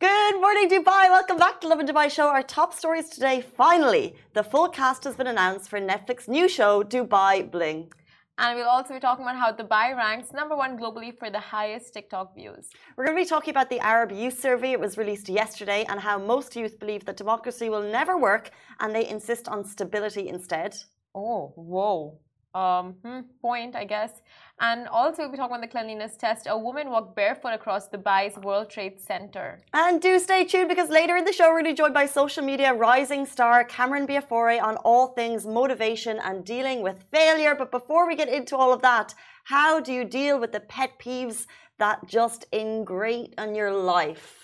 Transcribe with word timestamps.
Good 0.00 0.40
morning, 0.40 0.68
Dubai. 0.68 1.08
Welcome 1.08 1.36
back 1.36 1.60
to 1.60 1.68
Lovin 1.68 1.86
Dubai 1.86 2.10
Show. 2.10 2.26
Our 2.26 2.42
top 2.42 2.74
stories 2.74 3.08
today. 3.08 3.40
Finally, 3.40 4.16
the 4.32 4.42
full 4.42 4.68
cast 4.68 5.04
has 5.04 5.14
been 5.14 5.28
announced 5.28 5.70
for 5.70 5.78
Netflix 5.80 6.26
new 6.26 6.48
show 6.48 6.82
Dubai 6.82 7.48
Bling. 7.48 7.92
And 8.36 8.56
we'll 8.56 8.68
also 8.68 8.94
be 8.94 8.98
talking 8.98 9.24
about 9.24 9.36
how 9.36 9.52
Dubai 9.52 9.96
ranks 9.96 10.32
number 10.32 10.56
one 10.56 10.76
globally 10.76 11.16
for 11.16 11.30
the 11.30 11.38
highest 11.38 11.94
TikTok 11.94 12.34
views. 12.34 12.70
We're 12.96 13.04
going 13.04 13.16
to 13.16 13.22
be 13.22 13.28
talking 13.28 13.52
about 13.52 13.70
the 13.70 13.78
Arab 13.78 14.10
Youth 14.10 14.40
Survey. 14.40 14.72
It 14.72 14.80
was 14.80 14.98
released 14.98 15.28
yesterday, 15.28 15.86
and 15.88 16.00
how 16.00 16.18
most 16.18 16.56
youth 16.56 16.80
believe 16.80 17.04
that 17.04 17.16
democracy 17.16 17.70
will 17.70 17.88
never 17.98 18.18
work 18.18 18.50
and 18.80 18.92
they 18.92 19.08
insist 19.08 19.46
on 19.46 19.64
stability 19.64 20.28
instead. 20.28 20.74
Oh, 21.14 21.52
whoa 21.54 22.18
um, 22.54 22.94
hmm, 23.04 23.20
point, 23.40 23.74
I 23.74 23.84
guess. 23.84 24.22
And 24.60 24.86
also, 24.86 25.22
we'll 25.22 25.32
be 25.32 25.36
talking 25.36 25.56
about 25.56 25.62
the 25.62 25.68
cleanliness 25.68 26.16
test. 26.16 26.46
A 26.48 26.56
woman 26.56 26.90
walked 26.90 27.16
barefoot 27.16 27.52
across 27.52 27.88
Dubai's 27.88 28.38
World 28.38 28.70
Trade 28.70 29.00
Center. 29.00 29.60
And 29.72 30.00
do 30.00 30.18
stay 30.20 30.44
tuned 30.44 30.68
because 30.68 30.88
later 30.88 31.16
in 31.16 31.24
the 31.24 31.32
show, 31.32 31.46
we're 31.46 31.62
going 31.62 31.64
to 31.64 31.70
be 31.72 31.76
joined 31.76 31.94
by 31.94 32.06
social 32.06 32.44
media 32.44 32.72
rising 32.72 33.26
star 33.26 33.64
Cameron 33.64 34.06
Biafore 34.06 34.62
on 34.62 34.76
all 34.78 35.08
things 35.08 35.44
motivation 35.44 36.20
and 36.20 36.44
dealing 36.44 36.82
with 36.82 37.02
failure. 37.10 37.56
But 37.56 37.72
before 37.72 38.06
we 38.06 38.14
get 38.14 38.28
into 38.28 38.56
all 38.56 38.72
of 38.72 38.82
that, 38.82 39.12
how 39.44 39.80
do 39.80 39.92
you 39.92 40.04
deal 40.04 40.38
with 40.38 40.52
the 40.52 40.60
pet 40.60 40.92
peeves 41.00 41.46
that 41.78 42.06
just 42.06 42.46
ingrate 42.54 43.34
on 43.36 43.56
your 43.56 43.72
life? 43.72 44.40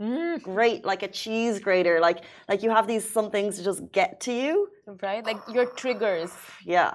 Mm. 0.00 0.42
Great, 0.42 0.84
like 0.84 1.02
a 1.02 1.08
cheese 1.08 1.58
grater, 1.58 1.98
like 2.00 2.24
like 2.48 2.62
you 2.62 2.70
have 2.70 2.86
these 2.86 3.08
some 3.08 3.32
things 3.32 3.56
to 3.56 3.64
just 3.64 3.90
get 3.90 4.20
to 4.20 4.32
you, 4.32 4.68
right? 5.02 5.24
Like 5.24 5.38
your 5.52 5.66
triggers. 5.66 6.32
Yeah 6.64 6.94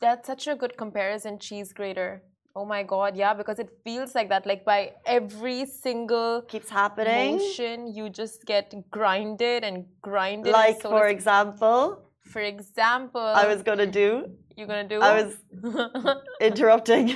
that's 0.00 0.26
such 0.26 0.46
a 0.46 0.54
good 0.54 0.76
comparison, 0.76 1.38
cheese 1.38 1.72
grater. 1.72 2.22
Oh 2.54 2.66
my 2.66 2.82
god, 2.82 3.16
yeah, 3.16 3.32
because 3.32 3.58
it 3.58 3.70
feels 3.82 4.14
like 4.14 4.28
that. 4.28 4.46
Like 4.46 4.64
by 4.64 4.92
every 5.06 5.64
single 5.64 6.42
keeps 6.42 6.68
happening 6.68 7.38
motion, 7.38 7.86
you 7.86 8.10
just 8.10 8.44
get 8.44 8.74
grinded 8.90 9.64
and 9.64 9.86
grinded. 10.02 10.52
Like 10.52 10.82
so 10.82 10.90
for 10.90 11.08
example. 11.08 12.02
For 12.20 12.42
example. 12.42 13.20
I 13.20 13.46
was 13.46 13.62
gonna 13.62 13.86
do. 13.86 14.30
You're 14.56 14.66
gonna 14.66 14.88
do. 14.88 15.00
I 15.00 15.22
was 15.22 15.36
interrupting. 16.40 17.14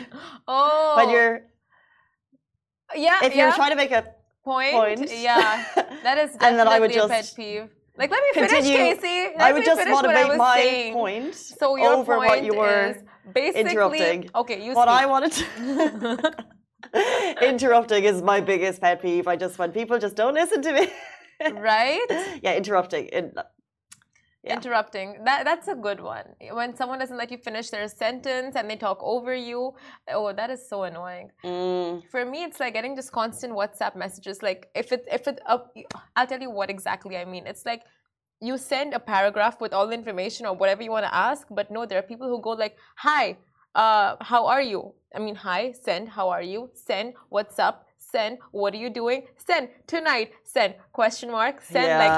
Oh. 0.49 0.95
When 0.97 1.11
you're. 1.11 1.43
Yeah. 2.95 3.19
If 3.23 3.37
you're 3.37 3.53
trying 3.53 3.71
to 3.71 3.77
make 3.77 3.93
a 3.93 4.15
point. 4.45 4.73
point. 4.73 5.11
Yeah. 5.13 5.65
That 6.03 6.19
is 6.19 6.33
definitely 6.33 6.49
and 6.49 6.59
then 6.59 6.69
I 6.69 6.79
would 6.81 6.91
a 6.93 6.95
just 6.95 7.11
pet 7.11 7.33
peeve. 7.37 7.69
Like, 7.99 8.11
let 8.11 8.23
me 8.23 8.41
Continue. 8.41 8.77
finish, 8.77 9.01
Casey. 9.01 9.33
Let 9.37 9.41
I 9.41 9.53
would 9.53 9.65
just 9.65 9.89
want 9.91 10.07
to 10.07 10.13
make 10.13 10.37
my 10.37 10.59
saying. 10.59 10.93
point 10.93 11.35
so 11.35 11.77
your 11.77 11.95
over 11.95 12.17
point 12.17 12.29
what 12.29 12.45
you 12.45 12.55
were 12.55 12.97
basically, 13.33 13.61
interrupting. 13.71 14.31
Okay, 14.35 14.63
you 14.65 14.75
What 14.75 14.89
speak. 14.89 15.01
I 15.01 15.07
wanted 15.07 15.33
to... 15.33 16.47
interrupting 17.49 18.05
is 18.05 18.23
my 18.23 18.41
biggest 18.41 18.81
pet 18.81 19.01
peeve. 19.01 19.27
I 19.27 19.37
just 19.37 19.59
when 19.59 19.73
people 19.73 19.99
just 19.99 20.15
don't 20.15 20.35
listen 20.35 20.63
to 20.63 20.73
me. 20.73 20.89
right? 21.53 22.07
Yeah, 22.43 22.55
interrupting. 22.55 23.07
In, 23.07 23.33
yeah. 24.47 24.55
interrupting 24.55 25.25
that 25.25 25.45
that's 25.45 25.69
a 25.69 25.75
good 25.75 26.01
one. 26.01 26.25
When 26.51 26.77
someone 26.77 26.99
doesn't 26.99 27.17
let 27.17 27.31
you 27.31 27.39
finish 27.39 27.71
their 27.71 27.89
sentence 27.89 28.57
and 28.57 28.71
they 28.71 28.77
talk 28.77 28.99
over 29.03 29.35
you 29.35 29.75
oh 30.09 30.33
that 30.33 30.51
is 30.51 30.67
so 30.69 30.85
annoying. 30.85 31.31
Mm. 31.45 32.03
for 32.11 32.25
me 32.25 32.45
it's 32.45 32.61
like 32.61 32.75
getting 32.75 32.95
just 32.97 33.13
constant 33.13 33.53
whatsapp 33.53 33.97
messages 33.97 34.43
like 34.43 34.69
if 34.75 34.93
it 34.93 35.07
if 35.11 35.27
it 35.27 35.41
uh, 35.47 35.59
i'll 36.17 36.27
tell 36.27 36.41
you 36.41 36.51
what 36.51 36.71
exactly 36.71 37.17
i 37.17 37.25
mean. 37.25 37.47
It's 37.47 37.67
like 37.67 37.83
you 38.41 38.59
send 38.59 38.93
a 38.93 39.01
paragraph 39.01 39.61
with 39.61 39.73
all 39.73 39.87
the 39.87 39.95
information 39.95 40.45
or 40.47 40.55
whatever 40.55 40.83
you 40.83 40.91
want 40.91 41.07
to 41.07 41.15
ask 41.15 41.47
but 41.51 41.71
no 41.71 41.87
there 41.87 41.99
are 41.99 42.09
people 42.13 42.29
who 42.29 42.41
go 42.41 42.51
like 42.51 42.77
hi 42.97 43.37
uh, 43.77 44.17
how 44.21 44.47
are 44.47 44.63
you? 44.63 44.95
I 45.15 45.19
mean 45.19 45.35
hi 45.35 45.73
send 45.73 46.09
how 46.09 46.31
are 46.31 46.43
you? 46.43 46.71
Send 46.75 47.15
what's 47.29 47.59
up 47.59 47.86
send 48.17 48.39
what 48.53 48.71
are 48.75 48.83
you 48.85 48.91
doing? 49.01 49.19
Send 49.49 49.69
tonight 49.87 50.29
send 50.55 50.75
question 50.93 51.29
mark 51.31 51.61
send 51.61 51.87
yeah. 51.87 52.05
like 52.05 52.17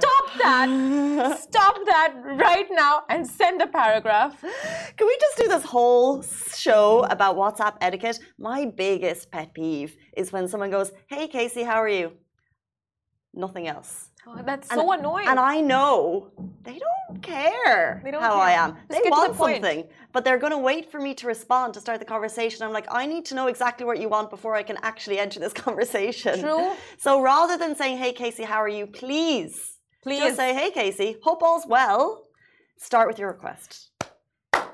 stop 0.00 0.26
that. 0.42 0.68
Stop 1.48 1.76
that 1.92 2.12
right 2.46 2.68
now 2.70 2.94
and 3.08 3.26
send 3.26 3.60
a 3.62 3.66
paragraph. 3.66 4.34
Can 4.96 5.06
we 5.10 5.16
just 5.24 5.36
do 5.42 5.46
this 5.54 5.64
whole 5.74 6.22
show 6.64 7.04
about 7.14 7.36
whatsapp 7.36 7.74
etiquette? 7.80 8.18
My 8.38 8.60
biggest 8.84 9.30
pet 9.30 9.52
peeve 9.54 9.96
is 10.16 10.32
when 10.32 10.48
someone 10.48 10.70
goes 10.70 10.92
hey 11.06 11.26
casey 11.28 11.62
how 11.62 11.78
are 11.86 11.94
you? 12.00 12.12
Nothing 13.34 13.66
else 13.66 14.11
Oh, 14.26 14.40
that's 14.44 14.70
and, 14.70 14.80
so 14.80 14.92
annoying. 14.92 15.26
And 15.26 15.40
I 15.40 15.60
know 15.60 16.30
they 16.62 16.78
don't 16.78 17.22
care 17.22 18.00
they 18.04 18.10
don't 18.12 18.22
how 18.22 18.34
care. 18.34 18.42
I 18.42 18.52
am. 18.52 18.76
Just 18.88 19.02
they 19.02 19.10
want 19.10 19.32
the 19.32 19.38
something, 19.38 19.84
but 20.12 20.24
they're 20.24 20.38
going 20.38 20.52
to 20.52 20.58
wait 20.58 20.90
for 20.92 21.00
me 21.00 21.12
to 21.14 21.26
respond 21.26 21.74
to 21.74 21.80
start 21.80 21.98
the 21.98 22.04
conversation. 22.04 22.62
I'm 22.62 22.72
like, 22.72 22.86
I 22.90 23.06
need 23.06 23.24
to 23.26 23.34
know 23.34 23.48
exactly 23.48 23.84
what 23.84 23.98
you 23.98 24.08
want 24.08 24.30
before 24.30 24.54
I 24.54 24.62
can 24.62 24.78
actually 24.82 25.18
enter 25.18 25.40
this 25.40 25.52
conversation. 25.66 26.40
True. 26.40 26.72
So 26.98 27.20
rather 27.20 27.56
than 27.58 27.74
saying, 27.74 27.98
"Hey 27.98 28.12
Casey, 28.12 28.44
how 28.44 28.58
are 28.58 28.68
you?" 28.68 28.86
Please, 28.86 29.78
please 30.02 30.20
just 30.20 30.36
say, 30.36 30.54
"Hey 30.54 30.70
Casey, 30.70 31.16
hope 31.22 31.42
all's 31.42 31.66
well." 31.66 32.24
Start 32.76 33.08
with 33.08 33.18
your 33.18 33.28
request. 33.28 33.90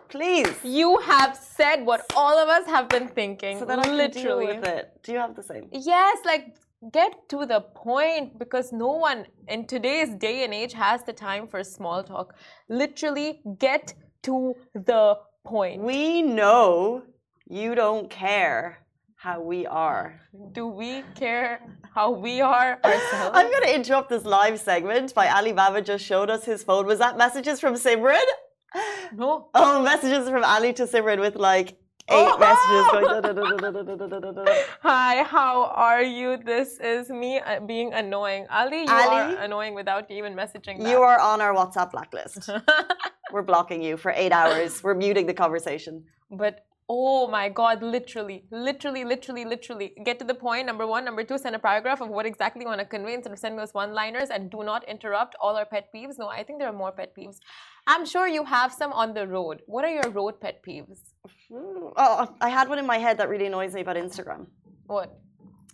Please. 0.09 0.55
You 0.63 0.99
have 0.99 1.37
said 1.37 1.85
what 1.85 2.01
all 2.17 2.39
of 2.39 2.49
us 2.49 2.67
have 2.67 2.89
been 2.89 3.09
thinking. 3.09 3.59
So 3.59 3.67
that 3.67 3.79
I 3.79 3.93
literally. 3.93 4.47
with 4.47 4.65
it. 4.65 4.91
Do 5.03 5.13
you 5.13 5.19
have 5.19 5.37
the 5.37 5.43
same? 5.43 5.69
Yes, 5.73 6.19
like 6.25 6.55
get 6.93 7.29
to 7.29 7.45
the 7.45 7.61
point 7.61 8.39
because 8.39 8.73
no 8.73 8.93
one 8.93 9.27
in 9.49 9.67
today's 9.67 10.15
day 10.15 10.45
and 10.45 10.55
age 10.55 10.73
has 10.73 11.05
the 11.05 11.13
time 11.13 11.47
for 11.47 11.63
small 11.65 12.03
talk. 12.03 12.35
Literally, 12.69 13.41
get 13.59 13.95
to 14.23 14.55
the 14.75 15.17
point. 15.45 15.83
We 15.83 16.23
know 16.23 17.03
you 17.47 17.75
don't 17.75 18.09
care 18.11 18.79
how 19.17 19.41
we 19.41 19.67
are. 19.67 20.21
Do 20.53 20.67
we 20.69 21.03
care 21.17 21.61
how 21.95 22.13
we 22.13 22.41
are 22.41 22.79
ourselves? 22.85 23.31
I'm 23.35 23.51
going 23.51 23.65
to 23.65 23.75
interrupt 23.75 24.09
this 24.11 24.25
live 24.25 24.61
segment 24.61 25.15
by 25.15 25.29
Ali 25.29 25.53
Baba 25.53 25.83
just 25.83 26.05
showed 26.05 26.31
us 26.31 26.45
his 26.45 26.63
phone. 26.63 26.87
Was 26.87 27.01
that 27.01 27.19
messages 27.19 27.59
from 27.59 27.75
Simran? 27.75 28.23
No. 29.13 29.49
Oh, 29.55 29.83
messages 29.83 30.29
from 30.29 30.45
Ali 30.45 30.73
to 30.75 30.85
Simran 30.85 31.19
with 31.19 31.35
like 31.35 31.79
eight 32.11 32.29
oh! 32.29 32.39
messages 32.39 32.85
going. 32.93 34.47
Hi, 34.83 35.23
how 35.23 35.65
are 35.75 36.03
you? 36.03 36.37
This 36.39 36.79
is 36.81 37.11
me 37.11 37.41
uh, 37.41 37.61
being 37.61 37.93
annoying. 37.93 38.47
Ali, 38.51 38.83
you 38.83 38.87
Ali, 38.89 39.17
are 39.17 39.37
annoying 39.37 39.75
without 39.75 40.11
even 40.11 40.35
messaging. 40.35 40.79
That. 40.79 40.91
You 40.91 41.03
are 41.03 41.21
on 41.21 41.41
our 41.41 41.55
WhatsApp 41.55 41.93
blacklist. 41.93 42.51
We're 43.33 43.43
blocking 43.43 43.83
you 43.83 43.97
for 43.97 44.13
eight 44.17 44.33
hours. 44.33 44.83
We're 44.83 44.95
muting 44.95 45.27
the 45.27 45.35
conversation. 45.35 46.05
But 46.31 46.65
Oh 46.91 47.27
my 47.27 47.51
God, 47.51 47.83
literally, 47.83 48.45
literally, 48.51 49.05
literally, 49.05 49.45
literally. 49.45 49.93
Get 50.07 50.19
to 50.21 50.25
the 50.25 50.33
point. 50.33 50.65
Number 50.65 50.87
one. 50.87 51.05
Number 51.05 51.23
two, 51.23 51.37
send 51.37 51.55
a 51.55 51.59
paragraph 51.59 52.01
of 52.01 52.09
what 52.09 52.25
exactly 52.25 52.63
you 52.63 52.69
want 52.69 52.81
to 52.81 52.87
convey 52.87 53.13
instead 53.13 53.31
of 53.31 53.39
sending 53.39 53.59
those 53.59 53.75
one 53.75 53.93
liners 53.93 54.31
and 54.31 54.51
do 54.51 54.63
not 54.65 54.89
interrupt 54.89 55.37
all 55.39 55.55
our 55.57 55.67
pet 55.67 55.91
peeves. 55.95 56.19
No, 56.19 56.29
I 56.29 56.43
think 56.43 56.61
there 56.61 56.69
are 56.69 56.79
more 56.85 56.91
pet 56.91 57.15
peeves. 57.15 57.41
I'm 57.89 58.05
sure 58.05 58.29
you 58.29 58.45
have 58.45 58.71
some 58.71 58.93
on 58.93 59.15
the 59.15 59.27
road. 59.27 59.63
What 59.67 59.83
are 59.87 59.95
your 60.01 60.11
road 60.11 60.41
pet 60.43 60.63
peeves? 60.63 61.01
Hmm, 61.49 61.89
oh, 61.97 62.35
I 62.39 62.51
had 62.51 62.69
one 62.69 62.79
in 62.79 62.87
my 62.87 62.99
head 62.99 63.17
that 63.17 63.31
really 63.31 63.47
annoys 63.47 63.73
me 63.73 63.81
about 63.81 63.97
Instagram. 63.97 64.47
What? 64.87 65.19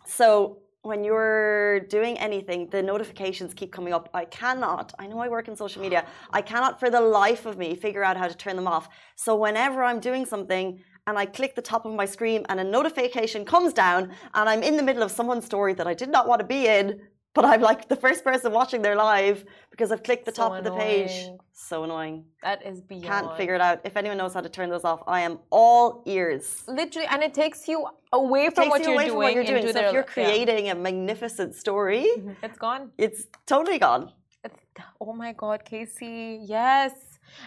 So 0.07 0.59
when 0.83 1.03
you're 1.03 1.81
doing 1.81 2.17
anything, 2.19 2.69
the 2.71 2.81
notifications 2.81 3.53
keep 3.53 3.73
coming 3.73 3.93
up. 3.93 4.11
I 4.15 4.27
cannot, 4.27 4.95
I 4.97 5.09
know 5.09 5.19
I 5.19 5.29
work 5.29 5.49
in 5.49 5.57
social 5.57 5.83
media, 5.83 6.07
I 6.31 6.41
cannot 6.41 6.79
for 6.79 6.89
the 6.89 7.01
life 7.01 7.47
of 7.47 7.59
me 7.59 7.75
figure 7.75 8.05
out 8.05 8.17
how 8.17 8.29
to 8.29 8.37
turn 8.37 8.55
them 8.55 8.69
off. 8.69 8.89
So 9.17 9.35
whenever 9.35 9.83
I'm 9.83 9.99
doing 9.99 10.25
something, 10.25 10.85
and 11.07 11.19
I 11.19 11.27
click 11.27 11.55
the 11.55 11.63
top 11.63 11.85
of 11.85 11.93
my 11.93 12.07
screen 12.07 12.47
and 12.49 12.59
a 12.59 12.65
notification 12.65 13.45
comes 13.45 13.75
down 13.75 14.13
and 14.35 14.49
I'm 14.49 14.63
in 14.63 14.79
the 14.79 14.83
middle 14.83 15.03
of 15.03 15.11
someone's 15.11 15.45
story 15.45 15.75
that 15.75 15.87
I 15.87 15.93
did 15.93 16.09
not 16.09 16.27
want 16.27 16.41
to 16.41 16.47
be 16.47 16.67
in, 16.67 17.01
but 17.35 17.45
I'm 17.45 17.61
like 17.61 17.89
the 17.89 17.97
first 17.97 18.25
person 18.25 18.53
watching 18.53 18.81
their 18.81 18.97
live 18.97 19.45
because 19.71 19.91
I've 19.93 20.03
clicked 20.03 20.25
the 20.25 20.35
so 20.35 20.43
top 20.43 20.53
annoying. 20.53 20.67
of 20.67 20.73
the 20.73 20.79
page. 20.79 21.31
So 21.53 21.85
annoying. 21.85 22.25
That 22.43 22.65
is 22.65 22.81
beyond. 22.81 23.05
Can't 23.05 23.37
figure 23.37 23.55
it 23.55 23.61
out. 23.61 23.81
If 23.85 23.97
anyone 23.97 24.19
knows 24.19 24.35
how 24.35 24.41
to 24.41 24.49
turn 24.49 24.71
those 24.71 24.85
off, 24.85 25.03
I 25.07 25.21
am 25.21 25.39
all 25.51 26.03
ears. 26.07 26.63
Literally, 26.69 27.09
and 27.11 27.23
it 27.23 27.35
takes 27.35 27.67
you 27.69 27.87
away 28.13 28.51
from, 28.51 28.69
what, 28.69 28.81
you 28.81 28.87
you're 28.87 28.95
away 28.95 29.09
from 29.09 29.17
what 29.17 29.35
you're 29.35 29.45
doing. 29.45 29.73
So 29.73 29.81
if 29.81 29.93
you're 29.93 30.03
creating 30.03 30.67
yeah. 30.67 30.73
a 30.73 30.75
magnificent 30.77 31.55
story, 31.55 32.07
mm-hmm. 32.17 32.45
it's 32.45 32.59
gone. 32.59 32.91
It's 32.99 33.27
totally 33.47 33.79
gone. 33.79 34.13
It's, 34.45 34.61
oh 35.01 35.13
my 35.13 35.33
God, 35.33 35.65
Casey. 35.65 36.41
Yes. 36.45 36.93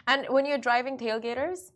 And 0.08 0.26
when 0.30 0.46
you're 0.46 0.58
driving 0.58 0.98
tailgaters, 0.98 1.72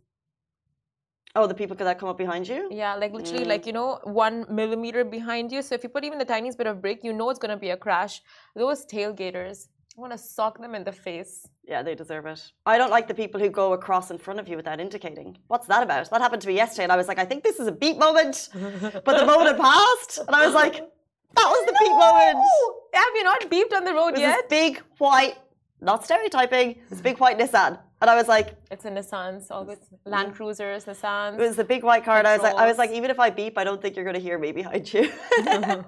Oh, 1.35 1.47
the 1.47 1.53
people 1.53 1.75
that 1.77 1.97
come 1.97 2.09
up 2.09 2.17
behind 2.17 2.47
you? 2.47 2.67
Yeah, 2.71 2.95
like 2.95 3.13
literally, 3.13 3.45
mm. 3.45 3.47
like, 3.47 3.65
you 3.65 3.73
know, 3.73 3.99
one 4.03 4.45
millimeter 4.49 5.05
behind 5.05 5.51
you. 5.51 5.61
So 5.61 5.75
if 5.75 5.83
you 5.83 5.89
put 5.89 6.03
even 6.03 6.17
the 6.17 6.25
tiniest 6.25 6.57
bit 6.57 6.67
of 6.67 6.81
brake, 6.81 7.03
you 7.03 7.13
know 7.13 7.29
it's 7.29 7.39
going 7.39 7.51
to 7.51 7.57
be 7.57 7.69
a 7.69 7.77
crash. 7.77 8.21
Those 8.55 8.85
tailgaters, 8.85 9.67
I 9.97 10.01
want 10.01 10.13
to 10.13 10.17
sock 10.17 10.59
them 10.59 10.75
in 10.75 10.83
the 10.83 10.91
face. 10.91 11.47
Yeah, 11.63 11.83
they 11.83 11.95
deserve 11.95 12.25
it. 12.25 12.51
I 12.65 12.77
don't 12.77 12.91
like 12.91 13.07
the 13.07 13.13
people 13.13 13.39
who 13.39 13.49
go 13.49 13.73
across 13.73 14.11
in 14.11 14.17
front 14.17 14.39
of 14.39 14.47
you 14.49 14.57
without 14.57 14.79
indicating. 14.79 15.37
What's 15.47 15.67
that 15.67 15.83
about? 15.83 16.09
That 16.09 16.21
happened 16.21 16.41
to 16.41 16.47
me 16.49 16.55
yesterday, 16.55 16.83
and 16.83 16.91
I 16.91 16.97
was 16.97 17.07
like, 17.07 17.19
I 17.19 17.25
think 17.25 17.43
this 17.43 17.59
is 17.59 17.67
a 17.67 17.71
beat 17.71 17.97
moment. 17.97 18.49
but 18.53 19.17
the 19.17 19.25
moment 19.25 19.49
had 19.49 19.57
passed, 19.57 20.19
and 20.19 20.35
I 20.35 20.45
was 20.45 20.53
like, 20.53 20.75
that 20.75 21.47
was 21.47 21.65
the 21.65 21.75
beat 21.79 21.91
moment. 21.91 22.45
Have 22.93 23.15
you 23.15 23.23
not 23.23 23.41
beeped 23.49 23.77
on 23.77 23.85
the 23.85 23.93
road 23.93 24.17
yet? 24.17 24.49
big 24.49 24.81
white, 24.97 25.35
not 25.81 26.03
stereotyping, 26.05 26.81
this 26.89 27.01
big 27.01 27.19
white 27.19 27.37
Nissan. 27.37 27.79
And 28.01 28.09
I 28.09 28.15
was 28.15 28.27
like, 28.27 28.55
"It's 28.71 28.85
a 28.85 28.89
Nissan, 28.89 29.45
always 29.51 29.77
Land 30.05 30.33
Cruisers, 30.35 30.85
Nissans." 30.85 31.35
It 31.35 31.39
was 31.39 31.55
the 31.55 31.63
big 31.63 31.83
white 31.83 32.03
car, 32.03 32.17
and 32.17 32.27
I 32.27 32.33
was 32.33 32.41
like, 32.43 32.55
"I 32.55 32.67
was 32.67 32.77
like, 32.77 32.91
even 32.91 33.11
if 33.11 33.19
I 33.19 33.29
beep, 33.29 33.57
I 33.57 33.63
don't 33.63 33.81
think 33.81 33.95
you're 33.95 34.05
going 34.05 34.15
to 34.21 34.25
hear 34.29 34.37
me 34.39 34.51
behind 34.51 34.91
you." 34.93 35.11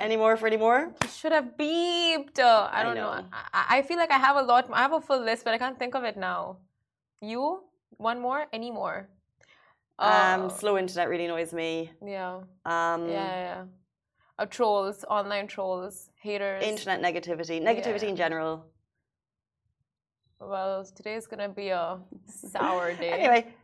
any 0.00 0.16
more 0.16 0.36
for 0.36 0.46
any 0.46 0.56
more? 0.56 0.92
You 1.02 1.08
should 1.08 1.32
have 1.32 1.56
beeped. 1.58 2.38
Uh, 2.38 2.68
I 2.70 2.82
don't 2.82 2.94
know. 2.94 3.14
know. 3.14 3.24
I, 3.32 3.78
I 3.78 3.82
feel 3.82 3.96
like 3.96 4.10
I 4.12 4.18
have 4.18 4.36
a 4.36 4.42
lot. 4.42 4.68
I 4.72 4.82
have 4.82 4.92
a 4.92 5.00
full 5.00 5.20
list, 5.20 5.44
but 5.44 5.54
I 5.54 5.58
can't 5.58 5.78
think 5.78 5.94
of 5.94 6.04
it 6.04 6.16
now. 6.16 6.58
You? 7.20 7.62
One 7.96 8.20
more? 8.20 8.46
Any 8.52 8.70
more? 8.70 9.08
Um, 9.98 10.46
Uh, 10.46 10.48
slow 10.48 10.76
internet 10.78 11.08
really 11.08 11.24
annoys 11.26 11.52
me. 11.52 11.90
yeah. 12.04 12.40
Um, 12.64 13.08
Yeah, 13.08 13.28
yeah, 13.34 13.42
yeah. 13.50 13.62
Uh, 14.38 14.46
trolls, 14.46 15.04
online 15.08 15.46
trolls, 15.46 16.10
haters. 16.20 16.62
Internet 16.64 17.00
negativity, 17.02 17.60
negativity 17.62 18.02
Yeah. 18.02 18.08
in 18.08 18.16
general. 18.16 18.66
Well, 20.40 20.84
today's 20.84 21.26
gonna 21.26 21.48
be 21.48 21.68
a 21.68 21.98
sour 22.26 22.92
day. 23.02 23.10
Anyway, 23.10 23.54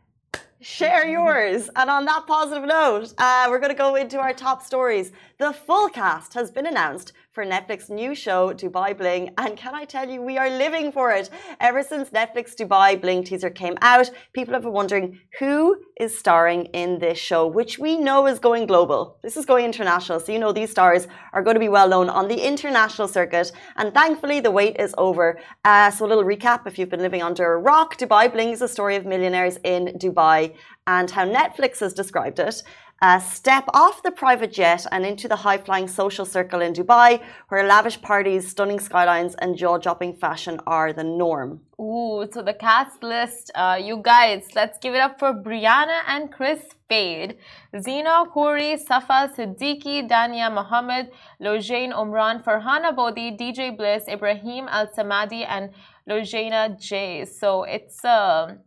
share 0.61 1.05
yours. 1.17 1.69
And 1.75 1.89
on 1.89 2.05
that 2.05 2.25
positive 2.27 2.63
note, 2.65 3.13
uh, 3.17 3.47
we're 3.49 3.59
going 3.59 3.71
to 3.71 3.77
go 3.77 3.95
into 3.95 4.19
our 4.19 4.33
top 4.33 4.61
stories. 4.63 5.11
The 5.37 5.51
full 5.51 5.89
cast 5.89 6.33
has 6.35 6.51
been 6.51 6.65
announced 6.67 7.13
for 7.39 7.45
Netflix 7.45 7.89
new 7.89 8.13
show 8.13 8.51
Dubai 8.51 8.89
Bling, 8.97 9.29
and 9.37 9.55
can 9.55 9.73
I 9.73 9.85
tell 9.85 10.09
you, 10.09 10.21
we 10.21 10.37
are 10.37 10.49
living 10.49 10.91
for 10.91 11.11
it. 11.11 11.29
Ever 11.61 11.81
since 11.81 12.09
Netflix 12.09 12.53
Dubai 12.53 12.99
Bling 13.01 13.23
teaser 13.23 13.49
came 13.49 13.77
out, 13.81 14.11
people 14.33 14.53
have 14.53 14.63
been 14.63 14.73
wondering 14.73 15.21
who 15.39 15.77
is 16.01 16.19
starring 16.19 16.65
in 16.81 16.99
this 16.99 17.17
show, 17.17 17.47
which 17.47 17.79
we 17.79 17.97
know 17.97 18.27
is 18.27 18.39
going 18.39 18.65
global. 18.65 19.19
This 19.23 19.37
is 19.37 19.45
going 19.45 19.63
international, 19.63 20.19
so 20.19 20.33
you 20.33 20.39
know 20.39 20.51
these 20.51 20.71
stars 20.71 21.07
are 21.31 21.41
going 21.41 21.55
to 21.55 21.61
be 21.61 21.69
well 21.69 21.87
known 21.87 22.09
on 22.09 22.27
the 22.27 22.41
international 22.51 23.07
circuit, 23.07 23.53
and 23.77 23.93
thankfully 23.93 24.41
the 24.41 24.51
wait 24.51 24.75
is 24.77 24.93
over. 24.97 25.39
Uh, 25.63 25.89
so 25.91 26.05
a 26.05 26.09
little 26.11 26.25
recap: 26.25 26.67
if 26.67 26.77
you've 26.77 26.89
been 26.89 27.05
living 27.07 27.23
under 27.23 27.53
a 27.53 27.57
rock, 27.57 27.97
Dubai 27.97 28.29
Bling 28.33 28.49
is 28.49 28.61
a 28.61 28.67
story 28.67 28.97
of 28.97 29.05
millionaires 29.05 29.57
in 29.63 29.97
Dubai 30.03 30.53
and 30.87 31.11
how 31.11 31.25
Netflix 31.25 31.79
has 31.79 31.93
described 31.93 32.39
it. 32.39 32.63
Uh, 33.01 33.17
step 33.17 33.63
off 33.73 34.03
the 34.03 34.11
private 34.11 34.51
jet 34.51 34.85
and 34.91 35.05
into 35.05 35.27
the 35.29 35.35
high 35.37 35.57
flying 35.57 35.87
social 35.87 36.25
circle 36.25 36.59
in 36.59 36.73
Dubai, 36.73 37.21
where 37.47 37.65
lavish 37.65 38.01
parties, 38.01 38.49
stunning 38.49 38.79
skylines, 38.79 39.35
and 39.35 39.57
jaw 39.57 39.77
dropping 39.77 40.13
fashion 40.13 40.59
are 40.67 40.91
the 40.91 41.03
norm. 41.03 41.61
Ooh, 41.79 42.27
so 42.29 42.41
the 42.41 42.53
cast 42.53 43.01
list, 43.01 43.51
uh, 43.55 43.79
you 43.81 44.01
guys, 44.03 44.43
let's 44.53 44.77
give 44.79 44.93
it 44.95 44.99
up 44.99 45.17
for 45.17 45.33
Brianna 45.33 46.01
and 46.07 46.29
Kris 46.29 46.59
Fade, 46.89 47.37
Zeina 47.73 48.27
Khoury, 48.33 48.77
Safa 48.77 49.31
Siddiqui, 49.33 50.09
Dania 50.09 50.53
Mohammed, 50.53 51.09
Lojain 51.41 51.93
Omran, 51.93 52.43
Farhana 52.43 52.93
Bodi, 52.93 53.37
DJ 53.39 53.77
Bliss, 53.77 54.03
Ebraheem 54.09 54.67
Al 54.67 54.87
Samadi, 54.87 55.45
and 55.47 55.69
Lojana 56.09 56.77
J. 56.77 57.23
So 57.23 57.63
it's 57.63 58.03
a 58.03 58.57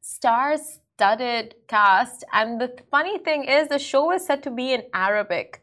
star 0.00 0.56
studded 1.00 1.54
cast. 1.66 2.24
And 2.32 2.60
the 2.60 2.70
funny 2.90 3.16
thing 3.18 3.44
is, 3.44 3.68
the 3.68 3.78
show 3.78 4.12
is 4.12 4.26
set 4.26 4.42
to 4.42 4.50
be 4.50 4.72
in 4.74 4.82
Arabic. 4.92 5.62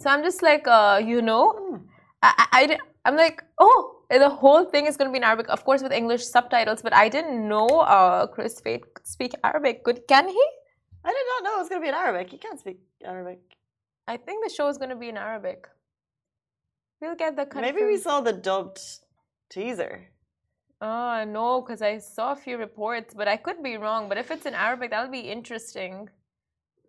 So 0.00 0.10
I'm 0.10 0.22
just 0.22 0.42
like, 0.42 0.68
uh, 0.68 1.00
you 1.04 1.20
know, 1.22 1.80
I, 2.22 2.30
I, 2.38 2.46
I, 2.52 2.78
I'm 3.04 3.16
like, 3.16 3.42
oh, 3.58 3.78
the 4.10 4.28
whole 4.28 4.64
thing 4.64 4.86
is 4.86 4.96
going 4.96 5.08
to 5.10 5.12
be 5.12 5.18
in 5.18 5.24
Arabic, 5.24 5.48
of 5.48 5.64
course, 5.64 5.82
with 5.82 5.92
English 5.92 6.24
subtitles. 6.24 6.82
But 6.82 6.94
I 6.94 7.08
didn't 7.08 7.48
know 7.48 7.66
uh, 7.66 8.28
Kris 8.28 8.60
Fade 8.60 8.82
could 8.94 9.06
speak 9.06 9.32
Arabic. 9.42 9.82
Good, 9.82 10.06
can 10.06 10.28
he? 10.28 10.44
I 11.04 11.10
did 11.16 11.26
not 11.32 11.44
know 11.44 11.56
it 11.56 11.62
was 11.62 11.68
going 11.68 11.80
to 11.80 11.84
be 11.84 11.88
in 11.88 11.94
Arabic. 11.94 12.30
He 12.30 12.38
can't 12.38 12.60
speak 12.60 12.78
Arabic. 13.04 13.40
I 14.06 14.16
think 14.16 14.44
the 14.44 14.54
show 14.54 14.68
is 14.68 14.78
going 14.78 14.90
to 14.90 14.96
be 15.04 15.08
in 15.08 15.16
Arabic. 15.16 15.66
We'll 17.00 17.16
get 17.16 17.34
the 17.34 17.46
Maybe 17.60 17.84
we 17.84 17.98
saw 17.98 18.20
the 18.20 18.32
dubbed 18.32 18.80
teaser. 19.50 19.94
Oh 20.80 21.24
no, 21.24 21.62
because 21.62 21.80
I 21.80 21.98
saw 21.98 22.32
a 22.32 22.36
few 22.36 22.58
reports, 22.58 23.14
but 23.14 23.28
I 23.28 23.36
could 23.36 23.62
be 23.62 23.76
wrong. 23.76 24.08
But 24.08 24.18
if 24.18 24.30
it's 24.30 24.46
in 24.46 24.54
Arabic, 24.54 24.90
that'll 24.90 25.10
be 25.10 25.20
interesting. 25.20 26.08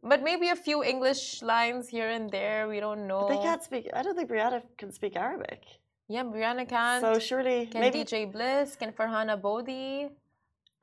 But 0.03 0.23
maybe 0.23 0.49
a 0.49 0.55
few 0.55 0.83
English 0.83 1.41
lines 1.41 1.87
here 1.87 2.09
and 2.09 2.29
there. 2.29 2.67
We 2.67 2.79
don't 2.79 3.07
know. 3.07 3.25
But 3.27 3.35
they 3.37 3.43
can't 3.43 3.63
speak. 3.63 3.89
I 3.93 4.03
don't 4.03 4.15
think 4.15 4.29
Brianna 4.29 4.61
can 4.77 4.91
speak 4.91 5.15
Arabic. 5.15 5.63
Yeah, 6.09 6.23
Brianna 6.23 6.67
can. 6.67 7.01
So 7.01 7.19
surely, 7.19 7.65
can 7.67 7.81
maybe 7.81 8.03
DJ 8.03 8.31
Bliss? 8.31 8.75
Can 8.75 8.91
Farhana 8.91 9.41
Bodi? 9.41 10.09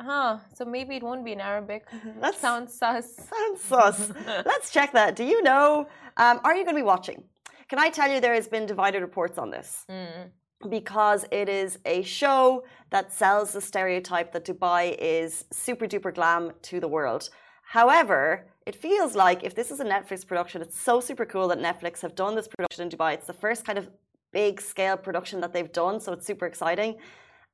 Huh. 0.00 0.38
So 0.54 0.64
maybe 0.64 0.96
it 0.96 1.02
won't 1.02 1.24
be 1.24 1.32
in 1.32 1.40
Arabic. 1.40 1.86
That 2.20 2.34
sounds 2.34 2.74
sus. 2.74 3.14
sounds 3.16 3.60
sus. 3.62 4.10
Let's 4.44 4.70
check 4.70 4.92
that. 4.92 5.14
Do 5.14 5.24
you 5.24 5.42
know? 5.42 5.88
Um, 6.16 6.40
are 6.44 6.54
you 6.54 6.64
going 6.64 6.76
to 6.76 6.80
be 6.80 6.82
watching? 6.82 7.22
Can 7.68 7.78
I 7.78 7.88
tell 7.90 8.10
you 8.10 8.20
there 8.20 8.34
has 8.34 8.48
been 8.48 8.66
divided 8.66 9.00
reports 9.00 9.38
on 9.38 9.50
this? 9.50 9.84
Mm. 9.90 10.30
Because 10.68 11.24
it 11.30 11.48
is 11.48 11.78
a 11.84 12.02
show 12.02 12.64
that 12.90 13.12
sells 13.12 13.52
the 13.52 13.60
stereotype 13.60 14.32
that 14.32 14.44
Dubai 14.44 14.96
is 14.98 15.44
super 15.50 15.86
duper 15.86 16.14
glam 16.14 16.52
to 16.62 16.80
the 16.80 16.88
world. 16.88 17.30
However, 17.62 18.46
it 18.66 18.76
feels 18.76 19.14
like 19.14 19.42
if 19.42 19.54
this 19.54 19.70
is 19.70 19.80
a 19.80 19.84
Netflix 19.84 20.26
production, 20.26 20.62
it's 20.62 20.78
so 20.78 21.00
super 21.00 21.24
cool 21.24 21.48
that 21.48 21.58
Netflix 21.58 22.00
have 22.02 22.14
done 22.14 22.34
this 22.34 22.48
production 22.48 22.84
in 22.84 22.90
Dubai. 22.90 23.14
It's 23.14 23.26
the 23.26 23.32
first 23.32 23.64
kind 23.64 23.78
of 23.78 23.90
big 24.32 24.60
scale 24.60 24.96
production 24.96 25.40
that 25.40 25.52
they've 25.52 25.72
done, 25.72 26.00
so 26.00 26.12
it's 26.12 26.26
super 26.26 26.46
exciting. 26.46 26.96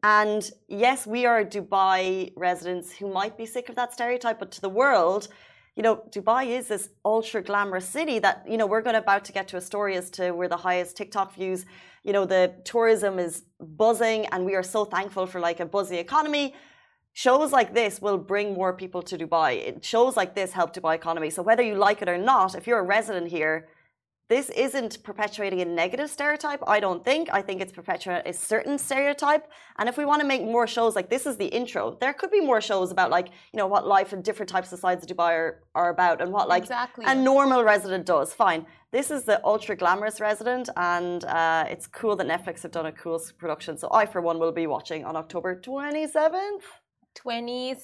And 0.02 0.50
yes, 0.68 1.06
we 1.06 1.26
are 1.26 1.44
Dubai 1.44 2.32
residents 2.36 2.92
who 2.92 3.12
might 3.12 3.36
be 3.36 3.46
sick 3.46 3.68
of 3.68 3.76
that 3.76 3.92
stereotype, 3.92 4.38
but 4.38 4.50
to 4.52 4.60
the 4.60 4.68
world, 4.68 5.28
you 5.76 5.82
know, 5.82 6.02
Dubai 6.10 6.46
is 6.58 6.68
this 6.68 6.88
ultra 7.04 7.42
glamorous 7.42 7.88
city 7.88 8.18
that, 8.18 8.44
you 8.48 8.56
know, 8.56 8.66
we're 8.66 8.82
going 8.82 8.94
to 8.94 9.00
about 9.00 9.24
to 9.26 9.32
get 9.32 9.46
to 9.48 9.56
a 9.56 9.60
story 9.60 9.96
as 9.96 10.10
to 10.10 10.32
where 10.32 10.48
the 10.48 10.56
highest 10.56 10.96
TikTok 10.96 11.34
views, 11.34 11.64
you 12.02 12.12
know, 12.12 12.24
the 12.24 12.54
tourism 12.64 13.18
is 13.18 13.44
buzzing 13.60 14.26
and 14.26 14.44
we 14.44 14.54
are 14.54 14.62
so 14.62 14.84
thankful 14.84 15.26
for 15.26 15.40
like 15.40 15.60
a 15.60 15.66
buzzy 15.66 15.98
economy. 15.98 16.54
Shows 17.12 17.52
like 17.52 17.74
this 17.74 18.00
will 18.00 18.18
bring 18.18 18.54
more 18.54 18.72
people 18.72 19.02
to 19.02 19.18
Dubai. 19.18 19.82
Shows 19.82 20.16
like 20.16 20.34
this 20.34 20.52
help 20.52 20.74
Dubai 20.74 20.94
economy. 20.94 21.30
So 21.30 21.42
whether 21.42 21.62
you 21.62 21.74
like 21.74 22.02
it 22.02 22.08
or 22.08 22.18
not, 22.18 22.54
if 22.54 22.66
you're 22.66 22.78
a 22.78 22.90
resident 22.96 23.28
here, 23.28 23.68
this 24.30 24.48
isn't 24.50 25.02
perpetuating 25.02 25.60
a 25.60 25.64
negative 25.64 26.08
stereotype, 26.08 26.62
I 26.68 26.78
don't 26.78 27.04
think. 27.04 27.28
I 27.32 27.42
think 27.42 27.60
it's 27.60 27.72
perpetuating 27.72 28.30
a 28.30 28.32
certain 28.32 28.78
stereotype. 28.78 29.44
And 29.76 29.88
if 29.88 29.96
we 29.98 30.04
want 30.04 30.20
to 30.22 30.26
make 30.26 30.42
more 30.42 30.68
shows 30.68 30.94
like 30.94 31.10
this 31.10 31.26
is 31.26 31.36
the 31.36 31.46
intro, 31.46 31.98
there 32.00 32.14
could 32.14 32.30
be 32.30 32.40
more 32.40 32.60
shows 32.60 32.92
about 32.92 33.10
like, 33.10 33.26
you 33.52 33.58
know, 33.58 33.66
what 33.66 33.88
life 33.88 34.12
and 34.12 34.22
different 34.22 34.48
types 34.48 34.72
of 34.72 34.78
sides 34.78 35.02
of 35.02 35.10
Dubai 35.10 35.32
are, 35.32 35.62
are 35.74 35.90
about 35.90 36.22
and 36.22 36.32
what 36.32 36.48
like 36.48 36.62
Exactly. 36.62 37.04
a 37.08 37.14
normal 37.14 37.64
resident 37.64 38.06
does. 38.06 38.32
Fine. 38.32 38.66
This 38.92 39.10
is 39.10 39.24
the 39.24 39.44
ultra 39.44 39.74
glamorous 39.74 40.20
resident, 40.20 40.68
and 40.76 41.24
uh, 41.24 41.64
it's 41.68 41.86
cool 41.88 42.14
that 42.16 42.26
Netflix 42.26 42.62
have 42.62 42.72
done 42.72 42.86
a 42.86 42.92
cool 42.92 43.20
production. 43.36 43.76
So 43.78 43.88
I, 43.92 44.06
for 44.06 44.20
one, 44.20 44.38
will 44.38 44.52
be 44.52 44.68
watching 44.68 45.04
on 45.04 45.16
October 45.16 45.60
27th. 45.60 46.62
20 47.16 47.74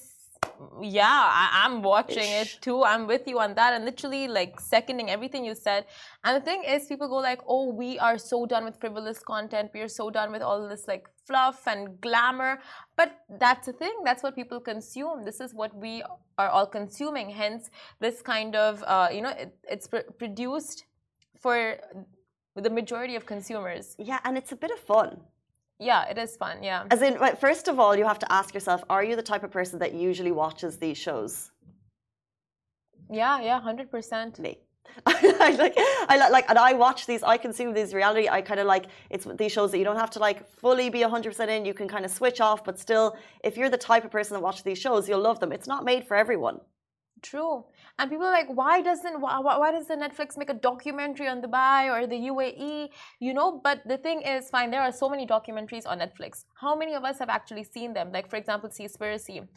yeah 0.81 1.29
I, 1.41 1.63
i'm 1.63 1.81
watching 1.81 2.29
it 2.41 2.57
too. 2.61 2.83
I'm 2.83 3.07
with 3.07 3.27
you 3.27 3.39
on 3.39 3.53
that. 3.55 3.73
And 3.73 3.85
literally 3.85 4.27
like 4.27 4.59
seconding 4.59 5.09
everything 5.09 5.45
you 5.45 5.55
said. 5.55 5.85
And 6.23 6.35
the 6.39 6.45
thing 6.45 6.63
is 6.63 6.87
people 6.87 7.07
go 7.07 7.15
like 7.15 7.41
oh 7.47 7.73
we 7.73 7.99
are 7.99 8.17
so 8.17 8.45
done 8.45 8.65
with 8.65 8.79
frivolous 8.79 9.19
content. 9.19 9.71
We 9.73 9.81
are 9.81 9.87
so 9.87 10.09
done 10.09 10.31
with 10.31 10.41
all 10.41 10.67
this 10.67 10.87
like 10.87 11.07
fluff 11.25 11.67
and 11.67 11.99
glamour. 12.01 12.59
But 12.95 13.19
that's 13.39 13.67
the 13.67 13.73
thing. 13.73 13.95
That's 14.03 14.23
what 14.23 14.35
people 14.35 14.59
consume. 14.59 15.25
This 15.25 15.39
is 15.39 15.53
what 15.53 15.75
we 15.75 16.03
are 16.37 16.49
all 16.49 16.65
consuming. 16.65 17.29
Hence 17.29 17.69
this 17.99 18.21
kind 18.21 18.55
of 18.55 18.83
uh, 18.87 19.09
you 19.11 19.21
know 19.21 19.29
it, 19.29 19.55
it's 19.69 19.87
pr- 19.87 20.09
produced 20.17 20.85
for 21.39 21.77
the 22.55 22.69
majority 22.69 23.15
of 23.15 23.25
consumers. 23.25 23.95
Yeah, 23.99 24.19
and 24.23 24.37
it's 24.37 24.51
a 24.51 24.55
bit 24.55 24.71
of 24.71 24.79
fun. 24.79 25.21
Yeah 25.79 26.09
it 26.11 26.17
is 26.17 26.35
fun 26.37 26.63
yeah 26.63 26.83
As 26.91 27.01
in, 27.01 27.19
well, 27.19 27.35
first 27.35 27.67
of 27.67 27.79
all, 27.79 27.95
you 27.95 28.05
have 28.05 28.19
to 28.19 28.31
ask 28.31 28.53
yourself: 28.53 28.83
Are 28.89 29.03
you 29.03 29.15
the 29.15 29.21
type 29.31 29.43
of 29.43 29.51
person 29.51 29.79
that 29.79 29.93
usually 29.93 30.31
watches 30.31 30.77
these 30.77 30.97
shows? 30.97 31.51
yeah 33.09 33.39
yeah 33.41 33.59
100% 33.61 34.39
Me. 34.39 34.57
I 35.05 35.55
like, 35.59 35.73
I 36.09 36.15
li- 36.17 36.31
like, 36.31 36.49
and 36.49 36.57
I 36.57 36.73
watch 36.73 37.05
these. 37.05 37.21
I 37.21 37.37
consume 37.37 37.73
these 37.73 37.93
reality. 37.93 38.27
I 38.29 38.41
kind 38.41 38.59
of 38.59 38.67
like 38.67 38.85
it's 39.09 39.25
these 39.37 39.51
shows 39.51 39.69
that 39.71 39.77
you 39.77 39.83
don't 39.83 39.97
have 39.97 40.09
to 40.11 40.19
like 40.19 40.49
fully 40.49 40.89
be 40.89 41.01
hundred 41.01 41.31
percent 41.31 41.51
in. 41.51 41.65
You 41.65 41.73
can 41.73 41.87
kind 41.87 42.05
of 42.05 42.11
switch 42.11 42.39
off, 42.41 42.63
but 42.63 42.79
still, 42.79 43.15
if 43.43 43.57
you're 43.57 43.69
the 43.69 43.77
type 43.77 44.05
of 44.05 44.11
person 44.11 44.33
that 44.35 44.41
watches 44.41 44.63
these 44.63 44.79
shows, 44.79 45.07
you'll 45.07 45.19
love 45.29 45.39
them. 45.39 45.51
It's 45.51 45.67
not 45.67 45.83
made 45.85 46.07
for 46.07 46.15
everyone. 46.17 46.61
True. 47.21 47.65
And 47.97 48.11
people 48.11 48.25
are 48.25 48.31
like, 48.31 48.47
why 48.49 48.81
doesn't 48.81 49.19
why, 49.19 49.39
why 49.39 49.71
does 49.71 49.87
the 49.87 49.95
Netflix 49.95 50.37
make 50.37 50.49
a 50.49 50.53
documentary 50.53 51.27
on 51.27 51.41
Dubai 51.41 51.91
or 51.91 52.05
the 52.05 52.15
UAE? 52.15 52.89
You 53.19 53.33
know, 53.33 53.59
but 53.63 53.81
the 53.87 53.97
thing 53.97 54.21
is, 54.21 54.49
fine, 54.49 54.69
there 54.69 54.81
are 54.81 54.91
so 54.91 55.09
many 55.09 55.25
documentaries 55.25 55.87
on 55.87 55.99
Netflix. 55.99 56.45
How 56.55 56.75
many 56.75 56.93
of 56.93 57.03
us 57.03 57.17
have 57.19 57.29
actually 57.29 57.63
seen 57.63 57.93
them? 57.93 58.11
Like, 58.11 58.29
for 58.29 58.35
example, 58.35 58.69
Seaspiracy. 58.69 59.47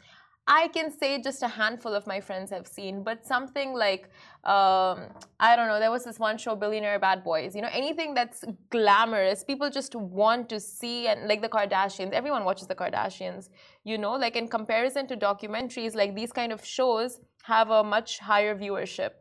I 0.46 0.68
can 0.68 0.90
say 0.90 1.20
just 1.22 1.42
a 1.42 1.48
handful 1.48 1.94
of 1.94 2.06
my 2.06 2.20
friends 2.20 2.50
have 2.50 2.66
seen, 2.66 3.04
but 3.04 3.26
something 3.26 3.74
like 3.74 4.08
um, 4.44 5.10
I 5.38 5.54
don't 5.54 5.68
know. 5.68 5.78
There 5.78 5.90
was 5.90 6.04
this 6.04 6.18
one 6.18 6.38
show, 6.38 6.56
Billionaire 6.56 6.98
Bad 6.98 7.22
Boys. 7.22 7.54
You 7.54 7.62
know, 7.62 7.68
anything 7.72 8.14
that's 8.14 8.42
glamorous, 8.70 9.44
people 9.44 9.70
just 9.70 9.94
want 9.94 10.48
to 10.48 10.58
see, 10.58 11.08
and 11.08 11.28
like 11.28 11.42
the 11.42 11.48
Kardashians, 11.48 12.12
everyone 12.12 12.44
watches 12.44 12.66
the 12.66 12.74
Kardashians. 12.74 13.50
You 13.84 13.98
know, 13.98 14.12
like 14.14 14.34
in 14.34 14.48
comparison 14.48 15.06
to 15.08 15.16
documentaries, 15.16 15.94
like 15.94 16.14
these 16.16 16.32
kind 16.32 16.52
of 16.52 16.64
shows 16.64 17.20
have 17.54 17.68
a 17.80 17.82
much 17.96 18.10
higher 18.30 18.54
viewership. 18.64 19.12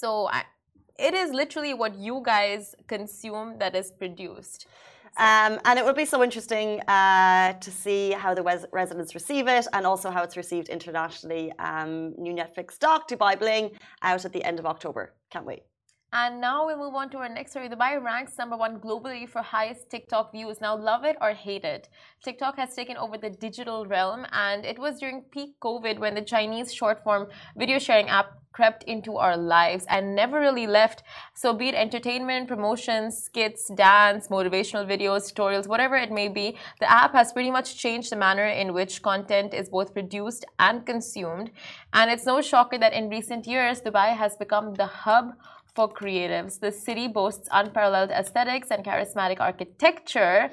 So 0.00 0.08
I, 0.36 0.40
it 1.08 1.14
is 1.22 1.28
literally 1.42 1.74
what 1.82 1.92
you 2.06 2.16
guys 2.34 2.62
consume 2.94 3.48
that 3.62 3.72
is 3.80 3.88
produced. 4.02 4.60
Um, 5.28 5.52
and 5.66 5.74
it 5.78 5.84
will 5.86 6.00
be 6.04 6.10
so 6.14 6.18
interesting 6.28 6.68
uh, 6.96 7.52
to 7.64 7.70
see 7.82 8.04
how 8.22 8.32
the 8.38 8.44
res- 8.50 8.70
residents 8.72 9.14
receive 9.20 9.46
it 9.58 9.66
and 9.74 9.82
also 9.90 10.10
how 10.14 10.22
it's 10.26 10.38
received 10.44 10.68
internationally. 10.78 11.52
Um, 11.68 11.92
new 12.26 12.34
Netflix 12.40 12.78
doc, 12.78 13.00
Dubai 13.10 13.38
Bling, 13.42 13.66
out 14.10 14.24
at 14.24 14.32
the 14.36 14.42
end 14.50 14.58
of 14.58 14.66
October. 14.74 15.04
Can't 15.30 15.46
wait. 15.50 15.62
And 16.14 16.42
now 16.42 16.66
we 16.66 16.74
move 16.74 16.94
on 16.94 17.08
to 17.10 17.18
our 17.18 17.28
next 17.30 17.52
story. 17.52 17.70
Dubai 17.70 18.02
ranks 18.02 18.36
number 18.36 18.54
one 18.54 18.78
globally 18.80 19.26
for 19.26 19.40
highest 19.40 19.88
TikTok 19.88 20.30
views. 20.30 20.60
Now, 20.60 20.76
love 20.76 21.04
it 21.04 21.16
or 21.22 21.30
hate 21.30 21.64
it, 21.64 21.88
TikTok 22.22 22.58
has 22.58 22.74
taken 22.74 22.98
over 22.98 23.16
the 23.16 23.30
digital 23.30 23.86
realm, 23.86 24.26
and 24.30 24.66
it 24.66 24.78
was 24.78 24.98
during 24.98 25.22
peak 25.22 25.58
COVID 25.60 25.98
when 25.98 26.14
the 26.14 26.20
Chinese 26.20 26.74
short 26.74 27.02
form 27.02 27.28
video 27.56 27.78
sharing 27.78 28.10
app 28.10 28.32
crept 28.52 28.82
into 28.84 29.16
our 29.16 29.38
lives 29.38 29.86
and 29.88 30.14
never 30.14 30.38
really 30.38 30.66
left. 30.66 31.02
So, 31.32 31.54
be 31.54 31.70
it 31.70 31.74
entertainment, 31.74 32.46
promotions, 32.46 33.16
skits, 33.16 33.70
dance, 33.74 34.28
motivational 34.28 34.86
videos, 34.86 35.32
tutorials, 35.32 35.66
whatever 35.66 35.96
it 35.96 36.12
may 36.12 36.28
be, 36.28 36.58
the 36.80 36.90
app 36.90 37.14
has 37.14 37.32
pretty 37.32 37.50
much 37.50 37.78
changed 37.78 38.12
the 38.12 38.16
manner 38.16 38.44
in 38.44 38.74
which 38.74 39.00
content 39.00 39.54
is 39.54 39.70
both 39.70 39.94
produced 39.94 40.44
and 40.58 40.84
consumed. 40.84 41.50
And 41.94 42.10
it's 42.10 42.26
no 42.26 42.42
shocker 42.42 42.76
that 42.76 42.92
in 42.92 43.08
recent 43.08 43.46
years, 43.46 43.80
Dubai 43.80 44.14
has 44.14 44.36
become 44.36 44.74
the 44.74 44.86
hub 44.86 45.32
for 45.74 45.88
creatives. 45.88 46.60
The 46.60 46.70
city 46.70 47.08
boasts 47.08 47.48
unparalleled 47.50 48.10
aesthetics 48.10 48.68
and 48.70 48.84
charismatic 48.84 49.40
architecture 49.40 50.50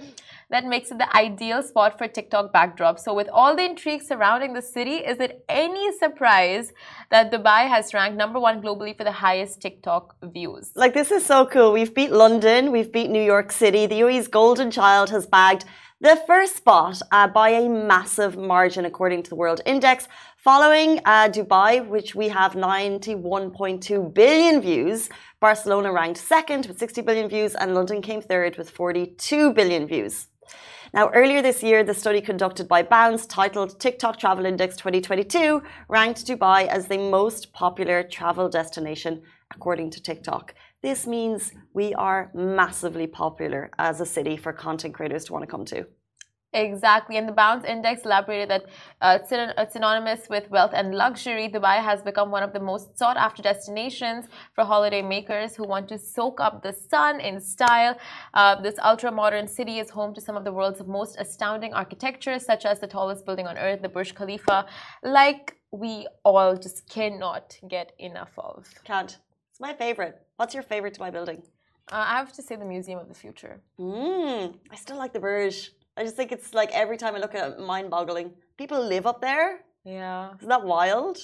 that 0.49 0.65
makes 0.65 0.91
it 0.91 0.97
the 0.97 1.15
ideal 1.15 1.61
spot 1.61 1.97
for 1.97 2.07
TikTok 2.07 2.53
backdrop. 2.53 2.99
So, 2.99 3.13
with 3.13 3.29
all 3.29 3.55
the 3.55 3.63
intrigue 3.63 4.01
surrounding 4.01 4.53
the 4.53 4.61
city, 4.61 4.95
is 4.95 5.19
it 5.19 5.43
any 5.49 5.91
surprise 5.97 6.71
that 7.11 7.31
Dubai 7.31 7.67
has 7.67 7.93
ranked 7.93 8.17
number 8.17 8.39
one 8.39 8.61
globally 8.61 8.97
for 8.97 9.03
the 9.03 9.11
highest 9.11 9.61
TikTok 9.61 10.15
views? 10.23 10.71
Like, 10.75 10.93
this 10.93 11.11
is 11.11 11.25
so 11.25 11.45
cool. 11.45 11.73
We've 11.73 11.93
beat 11.93 12.11
London, 12.11 12.71
we've 12.71 12.91
beat 12.91 13.09
New 13.09 13.23
York 13.23 13.51
City. 13.51 13.85
The 13.87 13.99
UAE's 14.01 14.27
golden 14.27 14.71
child 14.71 15.09
has 15.09 15.27
bagged 15.27 15.65
the 16.01 16.15
first 16.25 16.55
spot 16.55 17.01
uh, 17.11 17.27
by 17.27 17.49
a 17.49 17.67
massive 17.67 18.37
margin, 18.37 18.85
according 18.85 19.21
to 19.23 19.29
the 19.29 19.35
World 19.35 19.59
Index, 19.65 20.07
following 20.37 20.99
uh, 21.03 21.27
Dubai, 21.27 21.85
which 21.85 22.15
we 22.15 22.29
have 22.29 22.53
91.2 22.53 24.13
billion 24.13 24.61
views. 24.61 25.09
Barcelona 25.41 25.91
ranked 25.91 26.19
second 26.19 26.67
with 26.67 26.79
60 26.79 27.01
billion 27.01 27.27
views, 27.27 27.53
and 27.53 27.75
London 27.75 28.01
came 28.01 28.21
third 28.21 28.57
with 28.57 28.69
42 28.69 29.53
billion 29.53 29.87
views. 29.87 30.27
Now, 30.93 31.09
earlier 31.09 31.41
this 31.41 31.61
year, 31.61 31.83
the 31.83 31.93
study 31.93 32.21
conducted 32.21 32.69
by 32.69 32.81
Bounce, 32.81 33.25
titled 33.25 33.77
TikTok 33.79 34.17
Travel 34.17 34.45
Index 34.45 34.77
2022, 34.77 35.61
ranked 35.89 36.25
Dubai 36.25 36.67
as 36.67 36.87
the 36.87 36.97
most 36.97 37.51
popular 37.51 38.03
travel 38.03 38.47
destination 38.47 39.21
according 39.53 39.89
to 39.91 40.01
TikTok. 40.01 40.55
This 40.81 41.05
means 41.05 41.51
we 41.73 41.93
are 41.93 42.31
massively 42.33 43.05
popular 43.05 43.69
as 43.77 43.99
a 43.99 44.05
city 44.05 44.37
for 44.37 44.53
content 44.53 44.93
creators 44.93 45.25
to 45.25 45.33
want 45.33 45.43
to 45.43 45.47
come 45.47 45.65
to. 45.65 45.85
Exactly, 46.53 47.17
and 47.17 47.27
the 47.27 47.33
Bounce 47.33 47.63
Index 47.63 48.01
elaborated 48.05 48.49
that 48.49 48.65
uh, 49.01 49.19
it's 49.21 49.73
synonymous 49.73 50.27
with 50.29 50.49
wealth 50.49 50.71
and 50.73 50.95
luxury. 50.95 51.47
Dubai 51.47 51.77
has 51.77 52.01
become 52.01 52.31
one 52.31 52.41
of 52.41 52.53
the 52.53 52.59
most 52.59 52.97
sought 52.97 53.17
after 53.17 53.43
destinations 53.43 54.25
for 54.55 54.63
holiday 54.63 55.03
makers 55.03 55.55
who 55.55 55.67
want 55.67 55.87
to 55.89 55.99
soak 55.99 56.39
up 56.39 56.63
the 56.63 56.73
sun 56.73 57.19
in 57.19 57.39
style. 57.39 57.95
Uh, 58.33 58.59
this 58.61 58.75
ultra 58.83 59.11
modern 59.11 59.47
city 59.47 59.77
is 59.77 59.91
home 59.91 60.11
to 60.15 60.21
some 60.21 60.35
of 60.35 60.43
the 60.43 60.51
world's 60.51 60.81
most 60.87 61.17
astounding 61.19 61.71
architecture, 61.73 62.39
such 62.39 62.65
as 62.65 62.79
the 62.79 62.87
tallest 62.87 63.27
building 63.27 63.45
on 63.45 63.55
earth, 63.57 63.83
the 63.83 63.89
Burj 63.89 64.15
Khalifa, 64.15 64.65
like 65.03 65.57
we 65.71 66.07
all 66.25 66.57
just 66.57 66.89
cannot 66.89 67.59
get 67.67 67.91
enough 67.99 68.31
of. 68.39 68.67
Can't. 68.85 69.19
It's 69.51 69.59
my 69.59 69.73
favorite. 69.73 70.15
What's 70.39 70.53
your 70.57 70.63
favorite 70.63 70.93
Dubai 70.97 71.11
building? 71.11 71.39
Uh, 71.91 72.05
I 72.13 72.15
have 72.21 72.31
to 72.37 72.41
say 72.47 72.55
the 72.55 72.69
Museum 72.75 72.97
of 73.03 73.07
the 73.11 73.19
Future. 73.25 73.55
Mm, 73.77 74.55
I 74.73 74.75
still 74.83 74.97
like 75.03 75.11
the 75.17 75.19
Burj. 75.19 75.55
I 75.97 76.03
just 76.07 76.15
think 76.15 76.31
it's 76.31 76.53
like 76.53 76.71
every 76.83 76.95
time 77.01 77.13
I 77.17 77.19
look 77.19 77.35
at 77.35 77.43
it, 77.49 77.59
mind 77.59 77.89
boggling. 77.95 78.27
People 78.61 78.79
live 78.93 79.05
up 79.11 79.19
there. 79.19 79.47
Yeah. 79.83 80.29
Isn't 80.37 80.47
that 80.55 80.63
wild? 80.63 81.17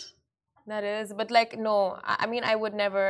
That 0.68 0.84
is. 0.84 1.14
But 1.20 1.32
like, 1.32 1.58
no, 1.58 1.98
I 2.04 2.26
mean, 2.28 2.44
I 2.44 2.56
would 2.62 2.74
never. 2.74 3.06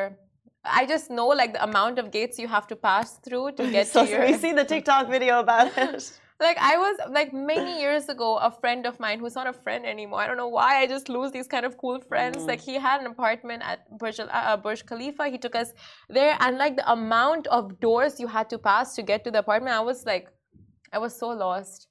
I 0.80 0.86
just 0.86 1.10
know 1.10 1.28
like 1.42 1.54
the 1.54 1.64
amount 1.64 1.98
of 1.98 2.12
gates 2.12 2.38
you 2.38 2.48
have 2.56 2.68
to 2.68 2.76
pass 2.76 3.18
through 3.26 3.54
to 3.54 3.64
get 3.78 3.88
so 3.88 4.06
to 4.06 4.12
your. 4.12 4.26
we 4.28 4.34
see 4.46 4.54
the 4.62 4.64
TikTok 4.74 5.10
video 5.10 5.40
about 5.40 5.76
it. 5.86 6.04
Like 6.40 6.58
I 6.58 6.78
was 6.78 6.98
like 7.10 7.34
many 7.34 7.80
years 7.80 8.10
ago, 8.10 8.38
a 8.38 8.52
friend 8.52 8.86
of 8.86 9.00
mine 9.00 9.20
who's 9.20 9.36
not 9.36 9.48
a 9.48 9.54
friend 9.54 9.86
anymore. 9.86 10.20
I 10.20 10.28
don't 10.28 10.38
know 10.38 10.50
why. 10.50 10.82
I 10.82 10.88
just 10.88 11.08
lose 11.08 11.32
these 11.32 11.48
kind 11.48 11.66
of 11.66 11.78
cool 11.78 12.00
friends. 12.02 12.38
Mm. 12.38 12.48
Like 12.48 12.62
he 12.62 12.76
had 12.76 13.00
an 13.02 13.08
apartment 13.08 13.64
at 13.66 13.80
Burj, 13.98 14.20
uh, 14.20 14.58
Burj 14.58 14.86
Khalifa. 14.86 15.30
He 15.30 15.38
took 15.38 15.56
us 15.56 15.72
there, 16.10 16.38
and 16.42 16.58
like 16.58 16.76
the 16.76 16.92
amount 16.92 17.48
of 17.48 17.80
doors 17.80 18.20
you 18.20 18.28
had 18.28 18.50
to 18.50 18.58
pass 18.58 18.96
to 18.96 19.02
get 19.02 19.24
to 19.24 19.32
the 19.32 19.40
apartment, 19.40 19.76
I 19.76 19.80
was 19.82 20.06
like, 20.06 20.28
I 20.92 20.98
was 20.98 21.18
so 21.18 21.30
lost. 21.30 21.88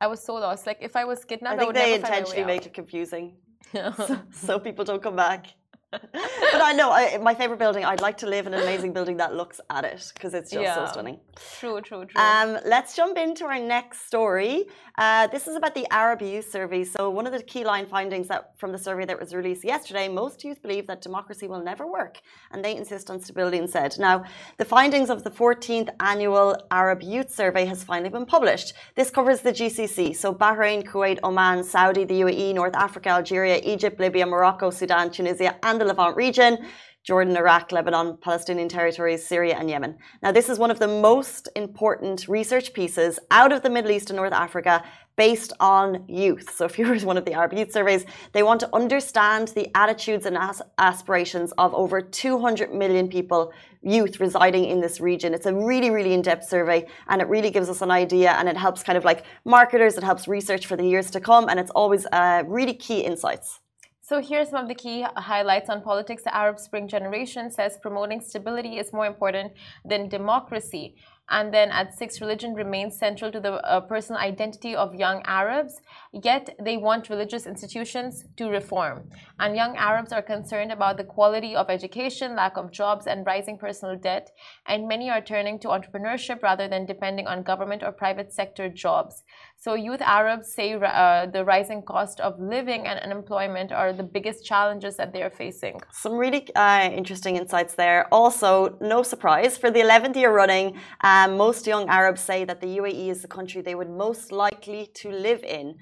I 0.00 0.06
was 0.06 0.22
so 0.22 0.34
lost. 0.34 0.66
Like 0.66 0.78
if 0.80 0.94
I 0.94 1.04
was 1.04 1.24
kidnapped, 1.24 1.60
I 1.60 1.64
think 1.64 1.76
I 1.76 1.80
they 1.80 1.94
intentionally 1.94 2.44
make 2.44 2.66
it 2.66 2.74
confusing, 2.74 3.36
so, 3.72 4.20
so 4.30 4.58
people 4.60 4.84
don't 4.84 5.02
come 5.02 5.16
back. 5.16 5.46
But 5.90 6.10
I 6.12 6.72
know 6.76 6.90
I, 6.92 7.18
my 7.18 7.34
favorite 7.34 7.58
building. 7.58 7.84
I'd 7.84 8.00
like 8.00 8.18
to 8.18 8.26
live 8.26 8.46
in 8.46 8.54
an 8.54 8.62
amazing 8.62 8.92
building 8.92 9.16
that 9.18 9.34
looks 9.34 9.60
at 9.70 9.84
it 9.84 10.12
because 10.14 10.34
it's 10.34 10.50
just 10.50 10.62
yeah. 10.62 10.74
so 10.74 10.92
stunning. 10.92 11.18
True, 11.58 11.80
true, 11.80 12.04
true. 12.04 12.20
Um, 12.20 12.58
let's 12.66 12.94
jump 12.94 13.16
into 13.16 13.44
our 13.44 13.58
next 13.58 14.06
story. 14.06 14.66
Uh, 14.98 15.28
this 15.28 15.46
is 15.46 15.56
about 15.56 15.74
the 15.74 15.86
Arab 15.90 16.20
Youth 16.20 16.50
Survey. 16.50 16.84
So 16.84 17.08
one 17.08 17.26
of 17.26 17.32
the 17.32 17.42
key 17.42 17.64
line 17.64 17.86
findings 17.86 18.28
that 18.28 18.52
from 18.58 18.72
the 18.72 18.78
survey 18.78 19.06
that 19.06 19.18
was 19.18 19.34
released 19.34 19.64
yesterday, 19.64 20.08
most 20.08 20.44
youth 20.44 20.60
believe 20.60 20.86
that 20.88 21.00
democracy 21.00 21.48
will 21.48 21.62
never 21.62 21.86
work, 21.86 22.20
and 22.50 22.64
they 22.64 22.76
insist 22.76 23.10
on 23.10 23.20
stability 23.20 23.58
instead. 23.58 23.98
Now, 23.98 24.24
the 24.58 24.64
findings 24.64 25.08
of 25.08 25.24
the 25.24 25.30
14th 25.30 25.88
annual 26.00 26.56
Arab 26.70 27.02
Youth 27.02 27.30
Survey 27.30 27.64
has 27.64 27.82
finally 27.82 28.10
been 28.10 28.26
published. 28.26 28.74
This 28.94 29.10
covers 29.10 29.40
the 29.40 29.52
GCC, 29.52 30.14
so 30.16 30.34
Bahrain, 30.34 30.84
Kuwait, 30.84 31.18
Oman, 31.22 31.64
Saudi, 31.64 32.04
the 32.04 32.20
UAE, 32.20 32.54
North 32.54 32.74
Africa, 32.74 33.10
Algeria, 33.10 33.60
Egypt, 33.64 33.98
Libya, 34.00 34.26
Morocco, 34.26 34.70
Sudan, 34.70 35.10
Tunisia, 35.10 35.56
and 35.62 35.77
the 35.78 35.84
Levant 35.84 36.16
region. 36.16 36.58
Jordan, 37.04 37.36
Iraq, 37.38 37.72
Lebanon, 37.72 38.18
Palestinian 38.20 38.68
territories, 38.68 39.26
Syria, 39.26 39.56
and 39.58 39.70
Yemen. 39.70 39.96
Now, 40.22 40.30
this 40.30 40.50
is 40.50 40.58
one 40.58 40.70
of 40.70 40.78
the 40.78 40.88
most 40.88 41.48
important 41.56 42.28
research 42.28 42.74
pieces 42.74 43.18
out 43.30 43.50
of 43.50 43.62
the 43.62 43.70
Middle 43.70 43.92
East 43.92 44.10
and 44.10 44.16
North 44.18 44.34
Africa 44.34 44.84
based 45.16 45.54
on 45.58 46.04
youth. 46.06 46.54
So, 46.54 46.66
if 46.66 46.78
you 46.78 46.86
were 46.90 46.98
one 46.98 47.16
of 47.16 47.24
the 47.24 47.32
Arab 47.32 47.54
youth 47.54 47.72
surveys, 47.72 48.04
they 48.32 48.42
want 48.42 48.60
to 48.60 48.68
understand 48.74 49.48
the 49.48 49.74
attitudes 49.74 50.26
and 50.26 50.36
as 50.36 50.60
aspirations 50.76 51.52
of 51.52 51.72
over 51.74 52.02
200 52.02 52.74
million 52.74 53.08
people, 53.08 53.54
youth 53.80 54.20
residing 54.20 54.66
in 54.66 54.82
this 54.82 55.00
region. 55.00 55.32
It's 55.32 55.46
a 55.46 55.54
really, 55.54 55.90
really 55.90 56.12
in 56.12 56.20
depth 56.20 56.44
survey, 56.44 56.86
and 57.08 57.22
it 57.22 57.28
really 57.28 57.50
gives 57.50 57.70
us 57.70 57.80
an 57.80 57.90
idea 57.90 58.32
and 58.32 58.50
it 58.50 58.56
helps 58.58 58.82
kind 58.82 58.98
of 58.98 59.04
like 59.06 59.24
marketers, 59.46 59.96
it 59.96 60.04
helps 60.04 60.28
research 60.28 60.66
for 60.66 60.76
the 60.76 60.84
years 60.84 61.10
to 61.12 61.20
come, 61.20 61.48
and 61.48 61.58
it's 61.58 61.70
always 61.70 62.04
uh, 62.12 62.42
really 62.46 62.74
key 62.74 63.00
insights. 63.00 63.60
So 64.08 64.22
here's 64.22 64.48
some 64.48 64.62
of 64.62 64.68
the 64.68 64.74
key 64.74 65.04
highlights 65.16 65.68
on 65.68 65.82
politics. 65.82 66.22
The 66.22 66.34
Arab 66.34 66.58
Spring 66.58 66.88
generation 66.88 67.50
says 67.50 67.76
promoting 67.76 68.22
stability 68.22 68.78
is 68.78 68.90
more 68.90 69.04
important 69.04 69.52
than 69.84 70.08
democracy. 70.08 70.96
And 71.30 71.52
then 71.52 71.70
at 71.70 71.94
six, 71.94 72.20
religion 72.22 72.54
remains 72.54 72.98
central 72.98 73.30
to 73.30 73.38
the 73.38 73.52
uh, 73.52 73.82
personal 73.82 74.20
identity 74.20 74.74
of 74.74 74.94
young 74.94 75.20
Arabs, 75.26 75.82
yet 76.10 76.56
they 76.58 76.78
want 76.78 77.10
religious 77.10 77.46
institutions 77.46 78.24
to 78.38 78.48
reform. 78.48 79.10
And 79.38 79.54
young 79.54 79.76
Arabs 79.76 80.10
are 80.10 80.22
concerned 80.22 80.72
about 80.72 80.96
the 80.96 81.04
quality 81.04 81.54
of 81.54 81.68
education, 81.68 82.34
lack 82.34 82.56
of 82.56 82.70
jobs, 82.70 83.06
and 83.06 83.26
rising 83.26 83.58
personal 83.58 83.96
debt. 83.96 84.30
And 84.66 84.88
many 84.88 85.10
are 85.10 85.20
turning 85.20 85.58
to 85.60 85.68
entrepreneurship 85.68 86.42
rather 86.42 86.66
than 86.66 86.86
depending 86.86 87.26
on 87.26 87.42
government 87.42 87.82
or 87.82 87.92
private 87.92 88.32
sector 88.32 88.70
jobs. 88.70 89.22
So, 89.60 89.74
youth 89.74 90.00
Arabs 90.02 90.52
say 90.52 90.74
uh, 90.74 91.26
the 91.26 91.44
rising 91.44 91.82
cost 91.82 92.20
of 92.20 92.38
living 92.38 92.86
and 92.86 93.00
unemployment 93.00 93.72
are 93.72 93.92
the 93.92 94.04
biggest 94.04 94.44
challenges 94.44 94.96
that 94.98 95.12
they 95.12 95.20
are 95.20 95.30
facing. 95.30 95.80
Some 95.90 96.12
really 96.12 96.46
uh, 96.54 96.88
interesting 96.92 97.34
insights 97.34 97.74
there. 97.74 98.06
Also, 98.12 98.76
no 98.80 99.02
surprise, 99.02 99.58
for 99.58 99.72
the 99.72 99.80
11th 99.80 100.14
year 100.14 100.32
running, 100.32 100.78
um, 101.02 101.36
most 101.36 101.66
young 101.66 101.88
Arabs 101.88 102.20
say 102.20 102.44
that 102.44 102.60
the 102.60 102.68
UAE 102.78 103.08
is 103.10 103.20
the 103.22 103.26
country 103.26 103.60
they 103.60 103.74
would 103.74 103.90
most 103.90 104.30
likely 104.30 104.92
to 104.94 105.10
live 105.10 105.42
in. 105.42 105.74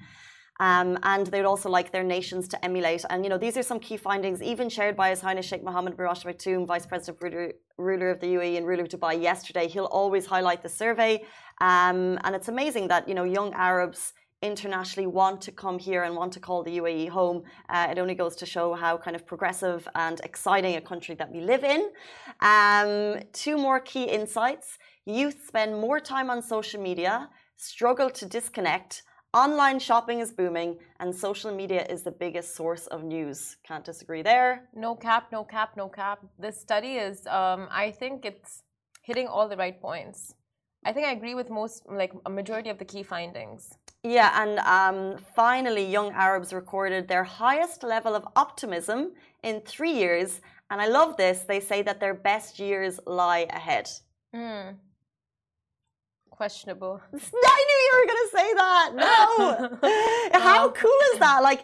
Um, 0.59 0.97
and 1.03 1.27
they'd 1.27 1.45
also 1.45 1.69
like 1.69 1.91
their 1.91 2.03
nations 2.03 2.47
to 2.49 2.65
emulate. 2.65 3.05
And 3.09 3.23
you 3.23 3.29
know, 3.29 3.37
these 3.37 3.57
are 3.57 3.63
some 3.63 3.79
key 3.79 3.97
findings, 3.97 4.41
even 4.41 4.69
shared 4.69 4.95
by 4.95 5.09
His 5.09 5.21
Highness 5.21 5.45
Sheikh 5.45 5.63
Mohammed 5.63 5.97
bin 5.97 6.05
Rashid 6.05 6.27
Al 6.27 6.33
Maktoum, 6.33 6.65
Vice 6.65 6.85
President, 6.85 7.21
ruler, 7.21 7.53
ruler 7.77 8.09
of 8.09 8.19
the 8.19 8.27
UAE 8.27 8.57
and 8.57 8.65
ruler 8.65 8.83
of 8.83 8.89
Dubai, 8.89 9.21
yesterday. 9.21 9.67
He'll 9.67 9.85
always 9.85 10.25
highlight 10.25 10.63
the 10.63 10.69
survey, 10.69 11.23
um, 11.61 12.19
and 12.23 12.35
it's 12.35 12.47
amazing 12.47 12.87
that 12.87 13.07
you 13.07 13.15
know 13.15 13.23
young 13.23 13.53
Arabs 13.53 14.13
internationally 14.41 15.07
want 15.07 15.41
to 15.41 15.51
come 15.51 15.79
here 15.79 16.03
and 16.03 16.15
want 16.15 16.31
to 16.31 16.39
call 16.39 16.61
the 16.63 16.77
UAE 16.77 17.09
home. 17.09 17.43
Uh, 17.69 17.87
it 17.89 17.97
only 17.97 18.13
goes 18.13 18.35
to 18.35 18.45
show 18.45 18.75
how 18.75 18.95
kind 18.95 19.15
of 19.15 19.25
progressive 19.25 19.87
and 19.95 20.19
exciting 20.23 20.75
a 20.75 20.81
country 20.81 21.15
that 21.15 21.31
we 21.31 21.41
live 21.41 21.63
in. 21.63 21.89
Um, 22.41 23.19
two 23.33 23.57
more 23.57 23.79
key 23.79 24.03
insights: 24.03 24.77
youth 25.05 25.37
spend 25.47 25.79
more 25.79 25.99
time 25.99 26.29
on 26.29 26.41
social 26.41 26.81
media, 26.81 27.29
struggle 27.55 28.09
to 28.11 28.25
disconnect 28.25 29.03
Online 29.33 29.77
shopping 29.79 30.19
is 30.19 30.31
booming, 30.31 30.77
and 30.99 31.13
social 31.13 31.53
media 31.53 31.85
is 31.89 32.01
the 32.01 32.11
biggest 32.11 32.55
source 32.55 32.87
of 32.87 33.03
news. 33.03 33.57
Can't 33.63 33.83
disagree 33.83 34.21
there. 34.21 34.69
No 34.73 34.95
cap, 34.95 35.27
no 35.31 35.43
cap, 35.43 35.71
no 35.75 35.89
cap. 35.89 36.25
This 36.39 36.59
study 36.59 36.95
is, 36.95 37.27
um, 37.27 37.67
I 37.69 37.91
think 37.91 38.25
it's 38.25 38.63
hitting 39.03 39.27
all 39.27 39.47
the 39.49 39.57
right 39.57 39.79
points. 39.79 40.33
I 40.85 40.93
think 40.93 41.05
I 41.05 41.11
agree 41.11 41.35
with 41.35 41.49
most, 41.49 41.83
like 41.89 42.13
a 42.25 42.29
majority 42.29 42.69
of 42.69 42.77
the 42.77 42.85
key 42.85 43.03
findings. 43.03 43.77
Yeah, 44.03 44.31
and 44.41 44.59
um, 44.59 45.17
finally, 45.35 45.85
young 45.85 46.11
Arabs 46.13 46.53
recorded 46.53 47.07
their 47.07 47.25
highest 47.25 47.83
level 47.83 48.15
of 48.15 48.25
optimism 48.35 49.11
in 49.43 49.61
three 49.61 49.91
years 49.91 50.39
And 50.69 50.81
I 50.81 50.87
love 50.87 51.15
this. 51.17 51.39
They 51.39 51.59
say 51.59 51.81
that 51.83 51.99
their 51.99 52.13
best 52.13 52.59
years 52.59 52.99
lie 53.05 53.47
ahead. 53.49 53.89
Mm. 54.35 54.75
Questionable. 56.37 57.01
I 57.13 57.59
knew 57.67 57.79
you 57.87 57.93
were 57.97 58.07
going 58.11 58.23
to 58.25 58.31
say 58.37 58.53
that. 58.53 58.87
No. 58.95 60.39
How 60.39 60.69
cool 60.69 60.99
is 61.13 61.19
that? 61.19 61.41
Like, 61.41 61.63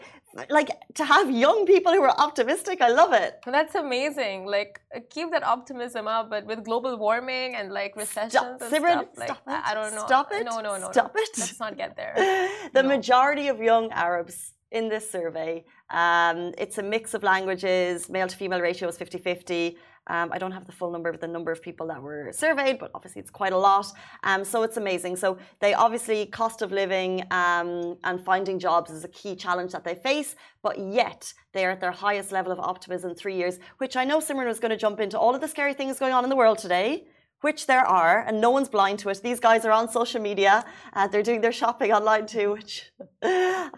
like 0.49 0.69
to 0.95 1.05
have 1.05 1.29
young 1.29 1.67
people 1.67 1.91
who 1.93 2.01
are 2.01 2.15
optimistic. 2.17 2.81
I 2.81 2.89
love 2.89 3.13
it. 3.13 3.39
That's 3.45 3.75
amazing. 3.75 4.47
Like, 4.47 4.81
keep 5.11 5.29
that 5.29 5.43
optimism 5.43 6.07
up. 6.07 6.31
But 6.31 6.47
with 6.47 6.63
global 6.63 6.97
warming 6.97 7.53
and 7.55 7.71
like 7.71 7.95
recessions 7.95 8.31
Stop, 8.33 8.61
and 8.61 8.73
Simran, 8.73 9.03
stuff, 9.03 9.17
like, 9.17 9.27
stop 9.29 9.41
I, 9.45 9.53
it. 9.57 9.61
I 9.65 9.73
don't 9.75 9.93
know. 9.95 10.05
Stop 10.07 10.31
it. 10.31 10.43
No, 10.43 10.59
no, 10.59 10.77
no. 10.77 10.91
Stop 10.91 11.13
no. 11.15 11.21
it. 11.21 11.29
Let's 11.37 11.59
not 11.59 11.77
get 11.77 11.95
there. 11.95 12.13
the 12.73 12.81
No. 12.81 12.89
majority 12.89 13.47
of 13.49 13.59
young 13.61 13.91
Arabs 13.91 14.53
in 14.71 14.89
this 14.89 15.09
survey, 15.11 15.63
um, 15.91 16.51
it's 16.57 16.79
a 16.79 16.83
mix 16.83 17.13
of 17.13 17.21
languages, 17.21 18.09
male 18.09 18.27
to 18.27 18.35
female 18.35 18.59
ratio 18.59 18.89
is 18.89 18.97
50 18.97 19.19
50. 19.19 19.77
Um, 20.07 20.31
I 20.31 20.37
don't 20.37 20.51
have 20.51 20.65
the 20.65 20.71
full 20.71 20.91
number 20.91 21.09
of 21.09 21.19
the 21.19 21.27
number 21.27 21.51
of 21.51 21.61
people 21.61 21.87
that 21.87 22.01
were 22.01 22.31
surveyed, 22.33 22.79
but 22.79 22.91
obviously 22.93 23.21
it's 23.21 23.31
quite 23.31 23.53
a 23.53 23.57
lot. 23.57 23.87
Um, 24.23 24.43
so 24.43 24.63
it's 24.63 24.77
amazing. 24.77 25.15
So 25.15 25.37
they 25.59 25.73
obviously 25.73 26.25
cost 26.25 26.61
of 26.61 26.71
living 26.71 27.23
um, 27.31 27.97
and 28.03 28.23
finding 28.23 28.59
jobs 28.59 28.91
is 28.91 29.03
a 29.03 29.09
key 29.09 29.35
challenge 29.35 29.71
that 29.71 29.83
they 29.83 29.95
face, 29.95 30.35
but 30.61 30.77
yet 30.77 31.33
they 31.53 31.65
are 31.65 31.71
at 31.71 31.81
their 31.81 31.91
highest 31.91 32.31
level 32.31 32.51
of 32.51 32.59
optimism 32.59 33.11
in 33.11 33.15
three 33.15 33.35
years, 33.35 33.59
which 33.77 33.95
I 33.95 34.03
know 34.03 34.19
Simran 34.19 34.47
was 34.47 34.59
going 34.59 34.71
to 34.71 34.77
jump 34.77 34.99
into 34.99 35.17
all 35.17 35.33
of 35.33 35.41
the 35.41 35.47
scary 35.47 35.73
things 35.73 35.99
going 35.99 36.13
on 36.13 36.23
in 36.23 36.29
the 36.29 36.35
world 36.35 36.57
today 36.57 37.05
which 37.43 37.67
there 37.67 37.85
are, 38.01 38.15
and 38.27 38.39
no 38.39 38.49
one's 38.57 38.69
blind 38.69 38.97
to 38.99 39.09
it. 39.09 39.21
These 39.21 39.41
guys 39.47 39.61
are 39.67 39.71
on 39.71 39.85
social 39.99 40.21
media, 40.29 40.53
uh, 40.93 41.07
they're 41.09 41.27
doing 41.31 41.41
their 41.41 41.51
shopping 41.61 41.91
online 41.91 42.25
too, 42.25 42.47
which 42.57 42.73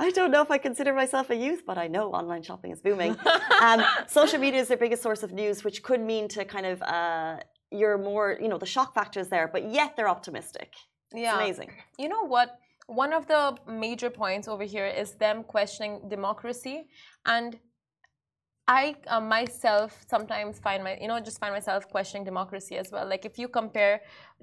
I 0.05 0.12
don't 0.17 0.31
know 0.34 0.43
if 0.48 0.51
I 0.51 0.60
consider 0.69 0.93
myself 0.93 1.25
a 1.36 1.38
youth, 1.45 1.62
but 1.69 1.77
I 1.86 1.88
know 1.88 2.05
online 2.22 2.43
shopping 2.50 2.72
is 2.75 2.81
booming. 2.88 3.13
um, 3.62 3.79
social 4.07 4.39
media 4.39 4.62
is 4.62 4.67
their 4.67 4.81
biggest 4.86 5.01
source 5.07 5.24
of 5.24 5.31
news, 5.41 5.63
which 5.63 5.81
could 5.88 6.01
mean 6.13 6.27
to 6.36 6.45
kind 6.45 6.67
of 6.74 6.81
uh, 6.84 7.38
you're 7.72 7.98
more, 7.98 8.38
you 8.43 8.50
know, 8.51 8.60
the 8.65 8.72
shock 8.75 8.93
factor 8.93 9.19
is 9.19 9.29
there, 9.29 9.48
but 9.55 9.63
yet 9.79 9.89
they're 9.95 10.10
optimistic. 10.17 10.69
It's 11.12 11.22
Yeah. 11.22 11.36
amazing. 11.36 11.72
You 11.98 12.10
know 12.13 12.24
what? 12.36 12.48
One 13.03 13.13
of 13.13 13.25
the 13.25 13.57
major 13.67 14.12
points 14.12 14.48
over 14.48 14.63
here 14.75 14.86
is 14.86 15.13
them 15.25 15.43
questioning 15.43 15.93
democracy, 16.07 16.77
and 17.25 17.57
I 18.67 18.95
uh, 19.07 19.22
myself 19.22 20.03
sometimes 20.10 20.60
find 20.60 20.84
my 20.84 20.98
you 21.00 21.07
know 21.07 21.19
just 21.19 21.39
find 21.39 21.53
myself 21.53 21.88
questioning 21.89 22.25
democracy 22.25 22.77
as 22.77 22.91
well. 22.91 23.07
Like 23.07 23.25
if 23.25 23.38
you 23.38 23.48
compare 23.48 24.01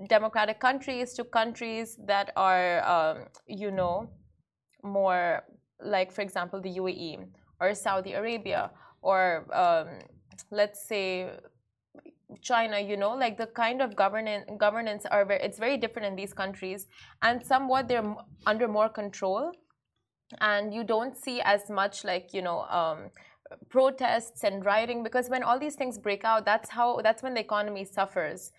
democratic 0.08 0.60
countries 0.60 1.12
to 1.14 1.24
countries 1.24 1.98
that 2.06 2.30
are 2.36 2.84
um, 2.84 3.24
you 3.46 3.70
know 3.70 4.08
more 4.84 5.42
like 5.80 6.12
for 6.12 6.22
example 6.22 6.60
the 6.60 6.70
UAE 6.70 7.26
or 7.60 7.74
Saudi 7.74 8.12
Arabia 8.12 8.70
or 9.02 9.46
um, 9.52 9.88
let's 10.50 10.86
say 10.86 11.30
China, 12.40 12.78
you 12.80 12.96
know, 12.96 13.14
like 13.14 13.36
the 13.36 13.46
kind 13.46 13.82
of 13.82 13.94
governance 13.94 14.46
governance 14.58 15.04
are 15.06 15.24
very, 15.24 15.40
it's 15.42 15.58
very 15.58 15.76
different 15.76 16.08
in 16.08 16.16
these 16.16 16.32
countries, 16.32 16.86
and 17.20 17.44
somewhat 17.44 17.88
they're 17.88 18.14
under 18.46 18.68
more 18.68 18.88
control, 18.88 19.52
and 20.40 20.72
you 20.72 20.82
don't 20.84 21.16
see 21.16 21.40
as 21.42 21.68
much 21.68 22.04
like 22.04 22.32
you 22.32 22.42
know 22.42 22.60
um, 22.62 23.10
protests 23.68 24.44
and 24.44 24.64
rioting 24.64 25.02
because 25.02 25.28
when 25.28 25.42
all 25.42 25.58
these 25.58 25.74
things 25.74 25.98
break 25.98 26.24
out, 26.24 26.44
that's 26.44 26.68
how 26.70 27.00
that's 27.02 27.22
when 27.22 27.34
the 27.34 27.40
economy 27.40 27.84
suffers, 27.84 28.52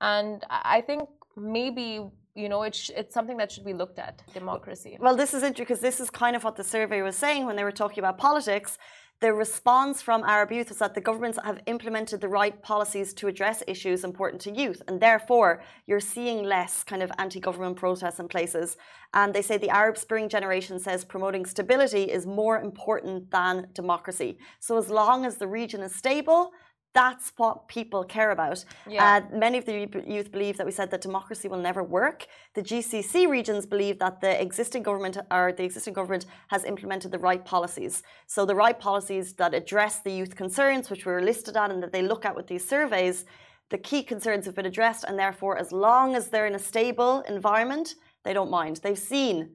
and 0.00 0.44
I 0.50 0.80
think 0.80 1.08
maybe 1.36 2.08
you 2.34 2.48
know 2.48 2.62
it's 2.62 2.90
it's 2.90 3.14
something 3.14 3.36
that 3.36 3.50
should 3.52 3.64
be 3.64 3.72
looked 3.72 3.98
at 3.98 4.22
democracy. 4.32 4.96
Well, 5.00 5.16
this 5.16 5.34
is 5.34 5.42
interesting 5.42 5.64
because 5.64 5.80
this 5.80 6.00
is 6.00 6.10
kind 6.10 6.36
of 6.36 6.44
what 6.44 6.56
the 6.56 6.64
survey 6.64 7.02
was 7.02 7.16
saying 7.16 7.46
when 7.46 7.56
they 7.56 7.64
were 7.64 7.72
talking 7.72 7.98
about 7.98 8.18
politics. 8.18 8.78
The 9.20 9.34
response 9.34 10.00
from 10.00 10.24
Arab 10.24 10.50
youth 10.50 10.70
was 10.70 10.78
that 10.78 10.94
the 10.94 11.00
governments 11.02 11.38
have 11.44 11.60
implemented 11.66 12.22
the 12.22 12.28
right 12.28 12.62
policies 12.62 13.12
to 13.14 13.26
address 13.26 13.62
issues 13.66 14.02
important 14.02 14.40
to 14.42 14.50
youth, 14.50 14.80
and 14.88 14.98
therefore 14.98 15.62
you're 15.86 16.00
seeing 16.00 16.42
less 16.42 16.82
kind 16.82 17.02
of 17.02 17.12
anti-government 17.18 17.76
protests 17.76 18.18
in 18.18 18.28
places. 18.28 18.78
And 19.12 19.34
they 19.34 19.42
say 19.42 19.58
the 19.58 19.68
Arab 19.68 19.98
Spring 19.98 20.26
generation 20.30 20.78
says 20.78 21.04
promoting 21.04 21.44
stability 21.44 22.04
is 22.04 22.26
more 22.26 22.62
important 22.62 23.30
than 23.30 23.68
democracy. 23.74 24.38
So 24.58 24.78
as 24.78 24.88
long 24.88 25.26
as 25.26 25.36
the 25.36 25.48
region 25.48 25.82
is 25.82 25.94
stable, 25.94 26.52
that's 26.92 27.32
what 27.36 27.68
people 27.68 28.02
care 28.04 28.30
about. 28.32 28.64
Yeah. 28.88 29.22
Uh, 29.32 29.36
many 29.36 29.58
of 29.58 29.64
the 29.64 29.88
youth 30.06 30.32
believe 30.32 30.56
that 30.56 30.66
we 30.66 30.72
said 30.72 30.90
that 30.90 31.00
democracy 31.00 31.46
will 31.46 31.60
never 31.60 31.82
work. 31.82 32.26
The 32.54 32.62
GCC 32.62 33.28
regions 33.28 33.64
believe 33.64 33.98
that 34.00 34.20
the 34.20 34.40
existing 34.40 34.82
government 34.82 35.16
or 35.30 35.52
the 35.52 35.64
existing 35.64 35.94
government 35.94 36.26
has 36.48 36.64
implemented 36.64 37.12
the 37.12 37.18
right 37.18 37.44
policies. 37.44 38.02
So 38.26 38.44
the 38.44 38.56
right 38.56 38.78
policies 38.78 39.34
that 39.34 39.54
address 39.54 40.00
the 40.00 40.10
youth 40.10 40.34
concerns, 40.34 40.90
which 40.90 41.06
were 41.06 41.22
listed 41.22 41.56
at 41.56 41.70
and 41.70 41.82
that 41.82 41.92
they 41.92 42.02
look 42.02 42.24
at 42.24 42.34
with 42.34 42.48
these 42.48 42.66
surveys, 42.66 43.24
the 43.70 43.78
key 43.78 44.02
concerns 44.02 44.46
have 44.46 44.56
been 44.56 44.66
addressed, 44.66 45.04
and 45.04 45.16
therefore, 45.16 45.56
as 45.56 45.70
long 45.70 46.16
as 46.16 46.28
they're 46.28 46.46
in 46.46 46.56
a 46.56 46.58
stable 46.58 47.20
environment, 47.28 47.94
they 48.24 48.32
don't 48.32 48.50
mind. 48.50 48.80
They've 48.82 48.98
seen. 48.98 49.50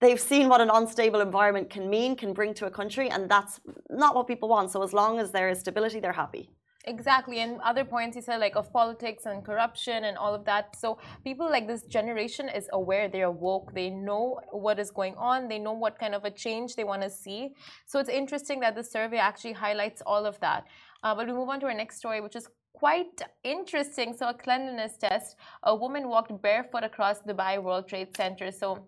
They've 0.00 0.20
seen 0.20 0.50
what 0.50 0.60
an 0.60 0.68
unstable 0.68 1.22
environment 1.22 1.70
can 1.70 1.88
mean, 1.88 2.14
can 2.14 2.34
bring 2.34 2.52
to 2.54 2.66
a 2.66 2.70
country, 2.70 3.08
and 3.08 3.26
that's 3.26 3.60
not 3.88 4.14
what 4.14 4.26
people 4.26 4.50
want. 4.50 4.70
So, 4.70 4.82
as 4.82 4.92
long 4.92 5.18
as 5.18 5.32
there 5.32 5.48
is 5.48 5.60
stability, 5.60 5.98
they're 5.98 6.12
happy. 6.12 6.50
Exactly, 6.86 7.38
and 7.40 7.60
other 7.62 7.82
points 7.82 8.14
he 8.14 8.20
said 8.20 8.40
like 8.40 8.56
of 8.56 8.70
politics 8.70 9.24
and 9.24 9.42
corruption 9.42 10.04
and 10.04 10.18
all 10.18 10.34
of 10.34 10.44
that. 10.44 10.76
So 10.76 10.98
people 11.24 11.48
like 11.50 11.66
this 11.66 11.82
generation 11.84 12.50
is 12.50 12.68
aware, 12.74 13.08
they 13.08 13.22
are 13.22 13.30
woke, 13.30 13.72
they 13.72 13.88
know 13.88 14.40
what 14.50 14.78
is 14.78 14.90
going 14.90 15.14
on, 15.16 15.48
they 15.48 15.58
know 15.58 15.72
what 15.72 15.98
kind 15.98 16.14
of 16.14 16.24
a 16.26 16.30
change 16.30 16.76
they 16.76 16.84
want 16.84 17.00
to 17.00 17.08
see. 17.08 17.54
So 17.86 18.00
it's 18.00 18.10
interesting 18.10 18.60
that 18.60 18.74
the 18.74 18.84
survey 18.84 19.16
actually 19.16 19.54
highlights 19.54 20.02
all 20.04 20.26
of 20.26 20.38
that. 20.40 20.66
Uh, 21.02 21.14
but 21.14 21.26
we 21.26 21.32
move 21.32 21.48
on 21.48 21.58
to 21.60 21.66
our 21.66 21.74
next 21.74 21.96
story, 21.96 22.20
which 22.20 22.36
is 22.36 22.48
quite 22.74 23.22
interesting. 23.44 24.14
So 24.14 24.28
a 24.28 24.34
cleanliness 24.34 24.98
test, 24.98 25.36
a 25.62 25.74
woman 25.74 26.08
walked 26.08 26.42
barefoot 26.42 26.84
across 26.84 27.22
Dubai 27.22 27.62
World 27.62 27.88
Trade 27.88 28.14
Center. 28.14 28.50
So 28.50 28.86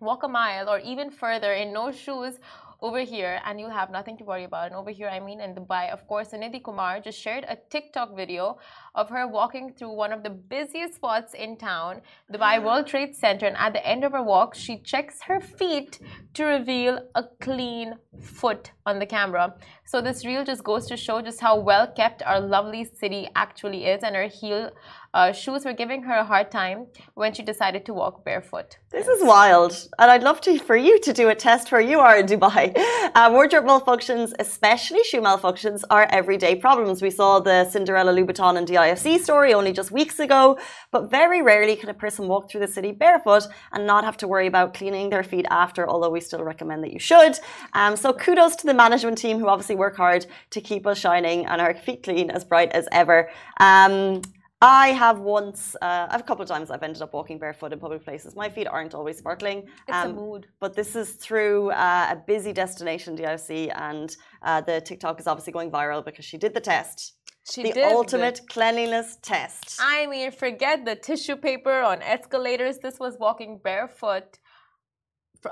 walk 0.00 0.24
a 0.24 0.28
mile 0.28 0.68
or 0.68 0.80
even 0.80 1.10
further 1.10 1.52
in 1.52 1.72
no 1.72 1.92
shoes 1.92 2.38
over 2.80 3.00
here 3.00 3.40
and 3.44 3.58
you'll 3.58 3.70
have 3.70 3.90
nothing 3.90 4.16
to 4.18 4.24
worry 4.24 4.44
about. 4.44 4.66
And 4.66 4.76
over 4.76 4.90
here, 4.90 5.08
I 5.08 5.18
mean 5.18 5.40
in 5.40 5.54
Dubai, 5.54 5.90
of 5.90 6.06
course, 6.06 6.28
Nidhi 6.28 6.62
Kumar 6.62 7.00
just 7.00 7.18
shared 7.18 7.44
a 7.48 7.56
TikTok 7.70 8.16
video 8.16 8.58
of 8.94 9.08
her 9.10 9.26
walking 9.26 9.72
through 9.72 9.94
one 9.94 10.12
of 10.12 10.22
the 10.22 10.30
busiest 10.30 10.94
spots 10.94 11.34
in 11.34 11.56
town, 11.56 12.02
Dubai 12.32 12.62
World 12.64 12.86
Trade 12.86 13.16
Center. 13.16 13.46
And 13.46 13.56
at 13.56 13.72
the 13.72 13.84
end 13.86 14.04
of 14.04 14.12
her 14.12 14.22
walk, 14.22 14.54
she 14.54 14.78
checks 14.78 15.22
her 15.22 15.40
feet 15.40 15.98
to 16.34 16.44
reveal 16.44 17.00
a 17.14 17.24
clean 17.40 17.96
foot 18.20 18.70
on 18.86 18.98
the 18.98 19.06
camera. 19.06 19.54
So 19.84 20.00
this 20.00 20.24
reel 20.24 20.44
just 20.44 20.62
goes 20.62 20.86
to 20.86 20.96
show 20.96 21.20
just 21.20 21.40
how 21.40 21.58
well 21.58 21.86
kept 21.90 22.22
our 22.22 22.40
lovely 22.40 22.84
city 22.84 23.28
actually 23.34 23.86
is. 23.86 24.02
And 24.02 24.14
her 24.14 24.28
heel 24.28 24.70
uh, 25.14 25.32
shoes 25.32 25.64
were 25.64 25.72
giving 25.72 26.02
her 26.02 26.14
a 26.14 26.24
hard 26.24 26.50
time 26.50 26.86
when 27.14 27.32
she 27.32 27.42
decided 27.42 27.84
to 27.86 27.94
walk 27.94 28.24
barefoot. 28.24 28.78
This 28.90 29.06
is 29.06 29.22
wild, 29.22 29.72
and 29.98 30.10
I'd 30.10 30.22
love 30.22 30.40
to 30.42 30.58
for 30.58 30.76
you 30.76 30.98
to 31.00 31.12
do 31.12 31.28
a 31.28 31.34
test 31.34 31.70
where 31.72 31.80
you 31.80 32.00
are 32.00 32.16
in 32.18 32.26
Dubai. 32.26 32.76
Uh, 33.14 33.30
wardrobe 33.32 33.64
malfunctions, 33.64 34.32
especially 34.38 35.02
shoe 35.04 35.20
malfunctions, 35.20 35.82
are 35.90 36.06
everyday 36.10 36.54
problems. 36.54 37.00
We 37.00 37.10
saw 37.10 37.40
the 37.40 37.68
Cinderella 37.70 38.12
Louboutin 38.12 38.56
and 38.58 38.66
DIFC 38.66 39.18
story 39.18 39.54
only 39.54 39.72
just 39.72 39.90
weeks 39.90 40.18
ago, 40.18 40.58
but 40.90 41.10
very 41.10 41.42
rarely 41.42 41.74
can 41.76 41.88
a 41.88 41.94
person 41.94 42.28
walk 42.28 42.50
through 42.50 42.60
the 42.60 42.68
city 42.68 42.92
barefoot 42.92 43.44
and 43.72 43.86
not 43.86 44.04
have 44.04 44.16
to 44.18 44.28
worry 44.28 44.46
about 44.46 44.74
cleaning 44.74 45.10
their 45.10 45.22
feet 45.22 45.46
after. 45.50 45.88
Although 45.88 46.10
we 46.10 46.20
still 46.20 46.44
recommend 46.44 46.84
that 46.84 46.92
you 46.92 46.98
should. 46.98 47.38
Um, 47.72 47.96
so 47.96 48.12
kudos 48.12 48.56
to 48.56 48.66
the 48.66 48.74
management 48.74 49.18
team 49.18 49.38
who 49.38 49.48
obviously 49.48 49.76
work 49.76 49.96
hard 49.96 50.26
to 50.50 50.60
keep 50.60 50.86
us 50.86 50.98
shining 50.98 51.46
and 51.46 51.60
our 51.60 51.74
feet 51.74 52.02
clean, 52.02 52.30
as 52.30 52.44
bright 52.44 52.72
as 52.72 52.88
ever. 52.92 53.30
Um, 53.58 54.22
I 54.60 54.88
have 54.88 55.20
once, 55.20 55.76
uh, 55.80 56.08
a 56.10 56.20
couple 56.22 56.42
of 56.42 56.48
times, 56.48 56.70
I've 56.70 56.82
ended 56.82 57.00
up 57.00 57.12
walking 57.14 57.38
barefoot 57.38 57.72
in 57.72 57.78
public 57.78 58.04
places. 58.04 58.34
My 58.34 58.48
feet 58.48 58.66
aren't 58.66 58.92
always 58.92 59.18
sparkling. 59.18 59.58
It's 59.86 59.96
a 59.96 60.08
um, 60.08 60.16
mood. 60.16 60.48
But 60.58 60.74
this 60.74 60.96
is 60.96 61.12
through 61.12 61.70
uh, 61.70 62.08
a 62.10 62.16
busy 62.16 62.52
destination, 62.52 63.14
DIC, 63.14 63.70
and 63.76 64.16
uh, 64.42 64.60
the 64.62 64.80
TikTok 64.80 65.20
is 65.20 65.28
obviously 65.28 65.52
going 65.52 65.70
viral 65.70 66.04
because 66.04 66.24
she 66.24 66.38
did 66.38 66.54
the 66.54 66.60
test. 66.60 67.14
She 67.48 67.62
the 67.62 67.72
did 67.72 67.92
ultimate 67.92 68.40
cleanliness 68.50 69.18
test. 69.22 69.78
I 69.80 70.06
mean, 70.06 70.32
forget 70.32 70.84
the 70.84 70.96
tissue 70.96 71.36
paper 71.36 71.80
on 71.80 72.02
escalators. 72.02 72.78
This 72.78 72.98
was 72.98 73.16
walking 73.18 73.60
barefoot 73.62 74.38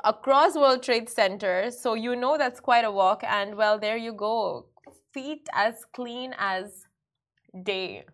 across 0.02 0.56
World 0.56 0.82
Trade 0.82 1.08
Center. 1.08 1.70
So 1.70 1.94
you 1.94 2.16
know 2.16 2.36
that's 2.36 2.58
quite 2.58 2.84
a 2.84 2.90
walk. 2.90 3.22
And 3.24 3.56
well, 3.56 3.78
there 3.78 3.96
you 3.96 4.12
go. 4.12 4.66
Feet 5.14 5.48
as 5.54 5.84
clean 5.94 6.34
as 6.38 6.84
day. 7.62 8.04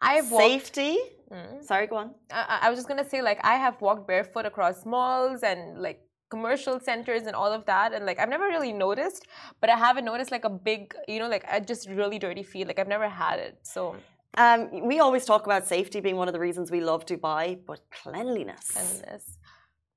I've 0.00 0.30
walked. 0.30 0.44
Safety. 0.44 0.96
Mm. 1.32 1.62
Sorry, 1.64 1.86
go 1.86 1.96
on. 1.96 2.14
I, 2.32 2.60
I 2.62 2.70
was 2.70 2.78
just 2.78 2.88
gonna 2.88 3.08
say, 3.08 3.20
like, 3.22 3.40
I 3.44 3.56
have 3.56 3.80
walked 3.80 4.06
barefoot 4.06 4.46
across 4.46 4.86
malls 4.86 5.42
and 5.42 5.60
like 5.86 6.00
commercial 6.30 6.78
centers 6.80 7.22
and 7.22 7.34
all 7.34 7.52
of 7.52 7.64
that, 7.66 7.92
and 7.94 8.04
like 8.06 8.18
I've 8.18 8.28
never 8.28 8.46
really 8.46 8.72
noticed, 8.72 9.26
but 9.60 9.68
I 9.70 9.76
haven't 9.76 10.04
noticed 10.04 10.30
like 10.30 10.44
a 10.44 10.50
big, 10.50 10.94
you 11.06 11.18
know, 11.20 11.28
like 11.28 11.44
I 11.50 11.60
just 11.60 11.88
really 11.88 12.18
dirty 12.18 12.42
feet. 12.42 12.66
Like 12.66 12.78
I've 12.78 12.88
never 12.96 13.08
had 13.08 13.38
it. 13.48 13.54
So 13.74 13.96
Um, 14.44 14.60
we 14.90 14.96
always 15.06 15.24
talk 15.32 15.42
about 15.50 15.62
safety 15.76 15.98
being 16.06 16.16
one 16.22 16.28
of 16.30 16.34
the 16.36 16.42
reasons 16.48 16.64
we 16.78 16.82
love 16.90 17.00
Dubai, 17.12 17.44
but 17.70 17.80
cleanliness. 18.00 18.66
cleanliness. 18.76 19.24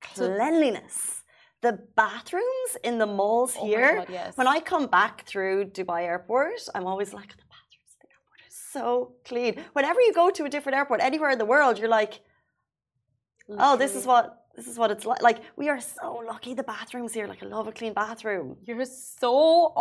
Cleanliness. 0.02 1.24
the 1.62 1.74
bathrooms 1.96 2.72
in 2.84 2.98
the 2.98 3.06
malls 3.06 3.54
Oh 3.58 3.62
my 3.62 3.68
here. 3.68 3.92
God, 3.98 4.08
yes. 4.10 4.30
When 4.40 4.48
I 4.56 4.60
come 4.72 4.86
back 4.88 5.16
through 5.30 5.58
Dubai 5.78 6.02
Airport, 6.04 6.60
I'm 6.76 6.88
always 6.92 7.14
like, 7.20 7.32
the 7.38 7.44
bathrooms 7.44 7.50
at 7.50 7.50
the 7.50 7.50
airport 7.50 7.50
are 7.50 7.51
so 8.76 9.14
clean. 9.30 9.54
Whenever 9.74 10.00
you 10.08 10.14
go 10.14 10.30
to 10.38 10.42
a 10.46 10.50
different 10.56 10.78
airport, 10.80 11.00
anywhere 11.02 11.32
in 11.36 11.40
the 11.44 11.50
world, 11.54 11.74
you're 11.80 11.96
like, 12.02 12.14
oh, 13.66 13.76
this 13.84 13.96
is 13.96 14.06
what 14.06 14.26
this 14.56 14.68
is 14.68 14.78
what 14.82 14.90
it's 14.92 15.06
like. 15.06 15.22
Like 15.30 15.40
we 15.56 15.66
are 15.74 15.80
so 15.80 16.10
lucky. 16.32 16.54
The 16.54 16.64
bathrooms 16.64 17.14
here, 17.18 17.26
like 17.32 17.42
I 17.42 17.46
love 17.46 17.68
a 17.68 17.72
clean 17.80 17.94
bathroom. 17.94 18.48
You're 18.68 18.84
so 18.86 19.34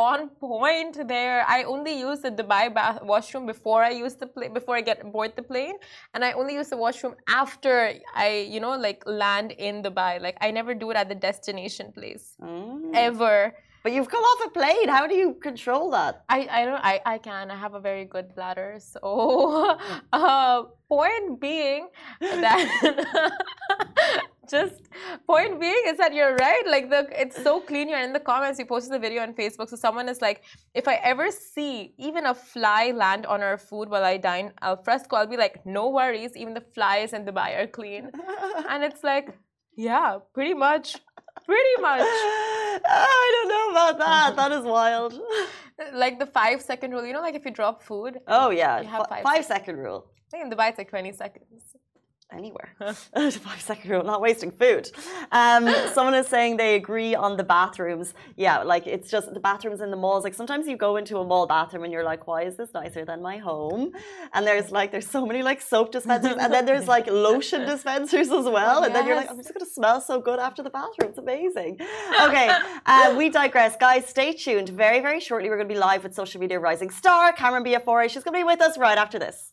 on 0.09 0.29
point 0.29 0.94
there. 1.09 1.44
I 1.57 1.64
only 1.64 1.94
use 1.98 2.20
the 2.20 2.31
Dubai 2.31 2.72
bath 2.72 2.98
washroom 3.03 3.46
before 3.46 3.83
I 3.83 3.90
use 4.05 4.14
the 4.22 4.29
plane 4.35 4.53
before 4.59 4.76
I 4.81 4.83
get 4.90 4.98
aboard 5.07 5.33
the 5.40 5.42
plane, 5.42 5.76
and 6.14 6.20
I 6.29 6.33
only 6.40 6.55
use 6.61 6.68
the 6.74 6.76
washroom 6.76 7.14
after 7.42 7.72
I, 8.14 8.29
you 8.55 8.61
know, 8.64 8.74
like 8.88 9.03
land 9.07 9.50
in 9.66 9.83
Dubai. 9.83 10.12
Like 10.26 10.37
I 10.40 10.48
never 10.59 10.72
do 10.83 10.87
it 10.92 10.96
at 11.03 11.09
the 11.09 11.18
destination 11.31 11.87
place 11.92 12.24
Mm. 12.40 12.92
ever. 13.09 13.37
But 13.82 13.92
you've 13.92 14.10
come 14.10 14.22
off 14.22 14.46
a 14.46 14.50
plane. 14.50 14.88
How 14.88 15.06
do 15.06 15.14
you 15.14 15.34
control 15.34 15.90
that? 15.92 16.24
I, 16.28 16.46
I 16.50 16.64
don't 16.64 16.84
I, 16.84 17.00
I 17.06 17.18
can. 17.18 17.50
I 17.50 17.56
have 17.56 17.74
a 17.74 17.80
very 17.80 18.04
good 18.04 18.34
bladder 18.34 18.78
so 18.78 19.78
uh, 20.12 20.62
point 20.88 21.40
being 21.40 21.88
that 22.20 23.42
just 24.50 24.82
point 25.26 25.60
being 25.60 25.82
is 25.86 25.96
that 25.96 26.12
you're 26.12 26.36
right. 26.36 26.62
Like 26.66 26.90
the 26.90 27.08
it's 27.18 27.42
so 27.42 27.60
clean. 27.60 27.88
You're 27.88 28.00
in 28.00 28.12
the 28.12 28.20
comments. 28.20 28.58
You 28.58 28.66
posted 28.66 28.92
the 28.92 28.98
video 28.98 29.22
on 29.22 29.32
Facebook. 29.32 29.68
So 29.68 29.76
someone 29.76 30.08
is 30.08 30.20
like 30.20 30.42
if 30.74 30.86
I 30.86 30.96
ever 30.96 31.30
see 31.30 31.94
even 31.98 32.26
a 32.26 32.34
fly 32.34 32.92
land 32.94 33.24
on 33.26 33.40
our 33.42 33.56
food 33.56 33.88
while 33.88 34.04
I 34.04 34.16
dine 34.18 34.52
al 34.60 34.76
fresco 34.76 35.16
I'll 35.16 35.26
be 35.26 35.38
like 35.38 35.64
no 35.64 35.88
worries. 35.88 36.36
Even 36.36 36.52
the 36.54 36.60
flies 36.60 37.12
in 37.12 37.24
Dubai 37.24 37.58
are 37.58 37.66
clean 37.66 38.10
and 38.68 38.84
it's 38.84 39.02
like 39.02 39.38
yeah 39.76 40.18
pretty 40.34 40.54
much. 40.54 40.96
Pretty 41.46 41.76
much. 41.80 42.02
I 42.02 43.26
don't 43.34 43.48
know 43.48 43.60
about 43.96 44.37
that. 44.37 44.37
That 44.37 44.53
uh-huh. 44.53 44.61
is 44.61 44.64
wild. 44.66 45.12
like 45.94 46.18
the 46.18 46.26
five 46.26 46.61
second 46.61 46.90
rule 46.92 47.05
you 47.07 47.12
know 47.12 47.20
like 47.20 47.35
if 47.35 47.44
you 47.44 47.50
drop 47.50 47.83
food 47.83 48.18
Oh 48.26 48.50
yeah, 48.50 48.81
You 48.81 48.88
have 48.88 49.07
Fi- 49.09 49.16
five 49.16 49.24
five 49.24 49.44
second 49.44 49.76
rule. 49.79 50.07
I 50.26 50.31
think 50.31 50.44
in 50.44 50.50
Dubai 50.50 50.68
it's 50.70 50.79
like 50.79 50.90
20 50.90 51.12
seconds. 51.12 51.74
Anywhere. 52.32 52.74
five 52.78 53.60
second 53.60 53.90
rule, 53.90 54.04
not 54.04 54.20
wasting 54.20 54.50
food. 54.50 54.90
Um, 55.32 55.68
someone 55.94 56.14
is 56.14 56.28
saying 56.28 56.56
they 56.56 56.76
agree 56.76 57.14
on 57.14 57.36
the 57.36 57.42
bathrooms. 57.42 58.14
Yeah, 58.36 58.62
like 58.62 58.86
it's 58.86 59.10
just 59.10 59.32
the 59.34 59.40
bathrooms 59.40 59.80
in 59.80 59.90
the 59.90 59.96
malls. 59.96 60.22
Like 60.24 60.34
sometimes 60.34 60.68
you 60.68 60.76
go 60.76 60.96
into 60.96 61.18
a 61.18 61.24
mall 61.24 61.46
bathroom 61.46 61.84
and 61.84 61.92
you're 61.92 62.04
like, 62.04 62.26
why 62.26 62.42
is 62.42 62.56
this 62.56 62.72
nicer 62.72 63.04
than 63.04 63.20
my 63.20 63.38
home? 63.38 63.92
And 64.32 64.46
there's 64.46 64.70
like 64.70 64.92
there's 64.92 65.08
so 65.08 65.26
many 65.26 65.42
like 65.42 65.60
soap 65.60 65.92
dispensers, 65.92 66.36
and 66.38 66.52
then 66.52 66.66
there's 66.66 66.86
like 66.86 67.06
lotion 67.08 67.62
dispensers 67.72 68.30
as 68.30 68.44
well. 68.44 68.84
And 68.84 68.94
then 68.94 69.06
you're 69.06 69.16
like, 69.16 69.30
I'm 69.30 69.36
just 69.36 69.52
gonna 69.52 69.66
smell 69.66 70.00
so 70.00 70.20
good 70.20 70.38
after 70.38 70.62
the 70.62 70.70
bathroom. 70.70 71.10
It's 71.10 71.18
amazing. 71.18 71.78
Okay, 72.22 72.48
uh, 72.86 73.14
we 73.18 73.28
digress, 73.28 73.76
guys. 73.76 74.06
Stay 74.06 74.32
tuned. 74.32 74.68
Very 74.68 75.00
very 75.00 75.20
shortly, 75.20 75.50
we're 75.50 75.56
gonna 75.56 75.68
be 75.68 75.74
live 75.74 76.04
with 76.04 76.14
social 76.14 76.40
media 76.40 76.60
rising 76.60 76.90
star 76.90 77.32
Cameron 77.32 77.64
Biafore. 77.64 78.08
She's 78.08 78.22
gonna 78.22 78.38
be 78.38 78.44
with 78.44 78.60
us 78.60 78.78
right 78.78 78.98
after 78.98 79.18
this. 79.18 79.52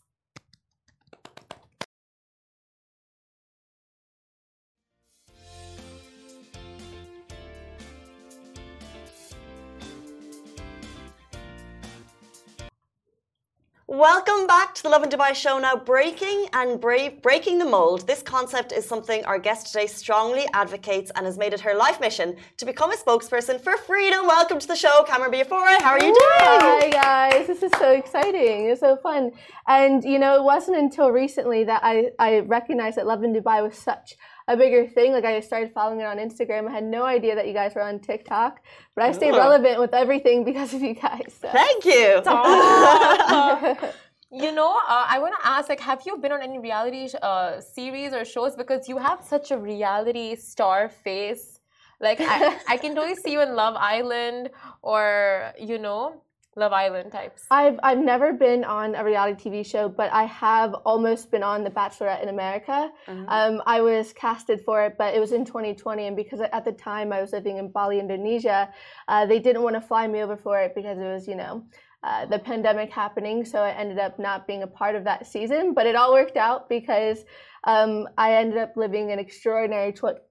Welcome 13.97 14.45
back 14.45 14.75
to 14.75 14.83
the 14.83 14.89
Lovin 14.89 15.09
Dubai 15.09 15.33
show. 15.33 15.57
Now, 15.57 15.75
breaking 15.75 16.49
and 16.53 16.79
brave, 16.79 17.19
breaking 17.23 17.57
the 17.57 17.65
mold. 17.65 18.05
This 18.05 18.21
concept 18.21 18.71
is 18.71 18.85
something 18.85 19.25
our 19.25 19.39
guest 19.39 19.73
today 19.73 19.87
strongly 19.87 20.45
advocates 20.53 21.11
and 21.15 21.25
has 21.25 21.35
made 21.35 21.51
it 21.51 21.61
her 21.61 21.73
life 21.73 21.99
mission 21.99 22.35
to 22.57 22.65
become 22.67 22.91
a 22.91 22.95
spokesperson 22.95 23.59
for 23.59 23.75
freedom. 23.75 24.27
Welcome 24.27 24.59
to 24.59 24.67
the 24.67 24.75
show, 24.75 25.03
Cameron 25.07 25.31
Biafore. 25.31 25.81
How 25.81 25.93
are 25.93 25.99
you 25.99 26.13
doing? 26.13 26.61
Hi 26.75 26.89
guys, 26.91 27.47
this 27.47 27.63
is 27.63 27.71
so 27.79 27.89
exciting. 27.89 28.69
It's 28.69 28.81
so 28.81 28.97
fun. 28.97 29.31
And 29.67 30.03
you 30.03 30.19
know, 30.19 30.35
it 30.35 30.43
wasn't 30.43 30.77
until 30.77 31.09
recently 31.09 31.63
that 31.63 31.81
I, 31.83 32.11
I 32.19 32.41
recognized 32.41 32.97
that 32.97 33.07
Lovin 33.07 33.33
Dubai 33.33 33.63
was 33.67 33.75
such 33.79 34.15
a 34.47 34.55
bigger 34.55 34.87
thing. 34.87 35.11
Like 35.11 35.25
I 35.25 35.39
started 35.41 35.73
following 35.73 36.01
it 36.01 36.05
on 36.05 36.17
Instagram. 36.17 36.69
I 36.69 36.71
had 36.71 36.83
no 36.83 37.03
idea 37.03 37.35
that 37.35 37.47
you 37.47 37.53
guys 37.53 37.75
were 37.75 37.81
on 37.81 37.99
TikTok, 37.99 38.61
but 38.95 39.03
I 39.03 39.11
stayed 39.11 39.33
Oh. 39.33 39.37
relevant 39.37 39.79
with 39.79 39.93
everything 39.93 40.45
because 40.45 40.73
of 40.73 40.81
you 40.81 40.93
guys. 40.93 41.35
So. 41.41 41.49
Thank 41.49 41.83
you. 41.83 42.21
You 44.29 44.51
know, 44.51 44.75
uh, 44.75 45.05
I 45.07 45.19
want 45.19 45.35
to 45.39 45.47
ask, 45.47 45.69
like, 45.69 45.79
have 45.79 46.01
you 46.05 46.17
been 46.17 46.33
on 46.33 46.41
any 46.41 46.59
reality 46.59 47.07
uh, 47.21 47.61
series 47.61 48.11
or 48.11 48.25
shows? 48.25 48.57
Because 48.57 48.89
you 48.89 48.97
have 48.97 49.23
such 49.23 49.51
a 49.51 49.57
reality 49.57 50.35
star 50.35 50.89
face. 50.89 51.61
Like, 52.01 52.19
I, 52.19 52.59
I 52.67 52.75
can 52.75 52.93
totally 52.93 53.15
see 53.15 53.31
you 53.31 53.41
in 53.41 53.55
Love 53.55 53.75
Island 53.77 54.49
or, 54.81 55.53
you 55.57 55.77
know, 55.77 56.21
Love 56.57 56.73
Island 56.73 57.11
types. 57.11 57.45
I've 57.51 57.79
I've 57.83 57.99
never 57.99 58.33
been 58.33 58.63
on 58.63 58.95
a 58.95 59.03
reality 59.03 59.49
TV 59.49 59.63
show, 59.63 59.87
but 59.87 60.11
I 60.11 60.23
have 60.25 60.73
almost 60.85 61.29
been 61.29 61.43
on 61.43 61.63
The 61.63 61.69
Bachelorette 61.69 62.23
in 62.23 62.29
America. 62.29 62.91
Mhm. 63.07 63.25
Um, 63.29 63.61
I 63.67 63.79
was 63.81 64.11
casted 64.11 64.61
for 64.61 64.83
it, 64.83 64.97
but 64.97 65.13
it 65.13 65.19
was 65.19 65.31
in 65.31 65.45
2020, 65.45 66.07
and 66.07 66.15
because 66.15 66.41
at 66.41 66.65
the 66.65 66.71
time 66.71 67.13
I 67.13 67.21
was 67.21 67.31
living 67.31 67.57
in 67.57 67.69
Bali, 67.69 67.99
Indonesia, 67.99 68.73
uh, 69.07 69.25
they 69.27 69.39
didn't 69.39 69.61
want 69.61 69.75
to 69.75 69.81
fly 69.81 70.07
me 70.07 70.23
over 70.23 70.35
for 70.35 70.59
it 70.59 70.73
because 70.73 70.97
it 70.97 71.05
was, 71.05 71.27
you 71.27 71.35
know, 71.35 71.63
uh, 72.03 72.25
the 72.25 72.39
pandemic 72.39 72.91
happening. 72.91 73.43
So 73.43 73.59
I 73.59 73.71
ended 73.71 73.99
up 73.99 74.19
not 74.19 74.47
being 74.47 74.63
a 74.63 74.67
part 74.67 74.95
of 74.95 75.03
that 75.05 75.25
season, 75.27 75.73
but 75.73 75.85
it 75.85 75.95
all 75.95 76.13
worked 76.13 76.37
out 76.37 76.69
because 76.69 77.25
um, 77.63 78.07
I 78.17 78.35
ended 78.35 78.57
up 78.59 78.77
living 78.77 79.11
an 79.11 79.19
extraordinary 79.19 79.91
tw- 79.91 80.21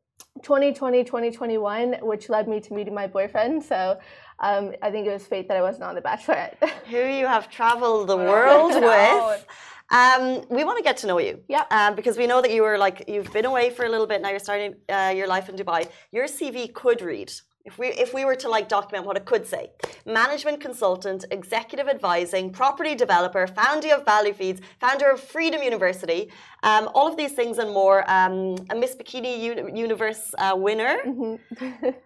2020, 0.43 1.05
2021, 1.05 1.97
which 2.03 2.29
led 2.29 2.49
me 2.49 2.61
to 2.61 2.75
meeting 2.75 2.95
my 2.95 3.07
boyfriend. 3.07 3.63
So 3.63 3.99
um, 4.41 4.75
I 4.83 4.91
think 4.91 5.07
it 5.07 5.13
was 5.13 5.27
fate 5.27 5.49
that 5.49 5.57
I 5.57 5.63
wasn't 5.63 5.85
on 5.85 5.95
The 5.95 6.03
Bachelorette. 6.03 6.57
Who 6.87 6.99
you 6.99 7.27
have 7.27 7.51
traveled 7.51 8.09
the 8.09 8.17
world 8.33 8.75
with. 8.83 9.47
Um, 9.91 10.45
we 10.51 10.65
want 10.65 10.79
to 10.79 10.85
get 10.85 10.97
to 10.99 11.07
know 11.07 11.19
you. 11.19 11.41
Yeah. 11.49 11.65
Um, 11.71 11.95
because 11.95 12.17
we 12.17 12.27
know 12.27 12.43
that 12.43 12.53
you 12.53 12.63
were 12.63 12.77
like 12.77 13.05
you've 13.09 13.33
been 13.33 13.45
away 13.45 13.71
for 13.71 13.85
a 13.85 13.89
little 13.89 14.07
bit 14.07 14.21
now. 14.21 14.31
You're 14.31 14.41
starting 14.41 14.75
uh, 14.89 15.13
your 15.17 15.29
life 15.29 15.49
in 15.49 15.57
Dubai. 15.57 15.89
Your 16.11 16.27
CV 16.27 16.73
could 16.73 17.03
read. 17.03 17.33
If 17.67 17.79
we 17.79 17.89
if 17.89 18.15
we 18.15 18.25
were 18.25 18.37
to 18.45 18.49
like 18.49 18.69
document 18.69 19.05
what 19.09 19.17
it 19.17 19.25
could 19.25 19.45
say, 19.47 19.71
management 20.07 20.61
consultant, 20.61 21.25
executive 21.33 21.89
advising, 21.89 22.45
property 22.63 22.95
developer, 22.95 23.45
founder 23.49 23.93
of 23.97 24.05
Value 24.05 24.33
Feeds, 24.41 24.61
founder 24.81 25.09
of 25.11 25.19
Freedom 25.21 25.61
University, 25.63 26.31
um, 26.63 26.89
all 26.95 27.09
of 27.09 27.17
these 27.17 27.33
things 27.33 27.59
and 27.59 27.71
more. 27.81 27.99
Um, 28.19 28.37
a 28.71 28.75
Miss 28.83 28.95
Bikini 28.95 29.33
Uni- 29.49 29.81
Universe 29.87 30.23
uh, 30.39 30.55
winner. 30.57 30.97
Mhm. 31.07 31.39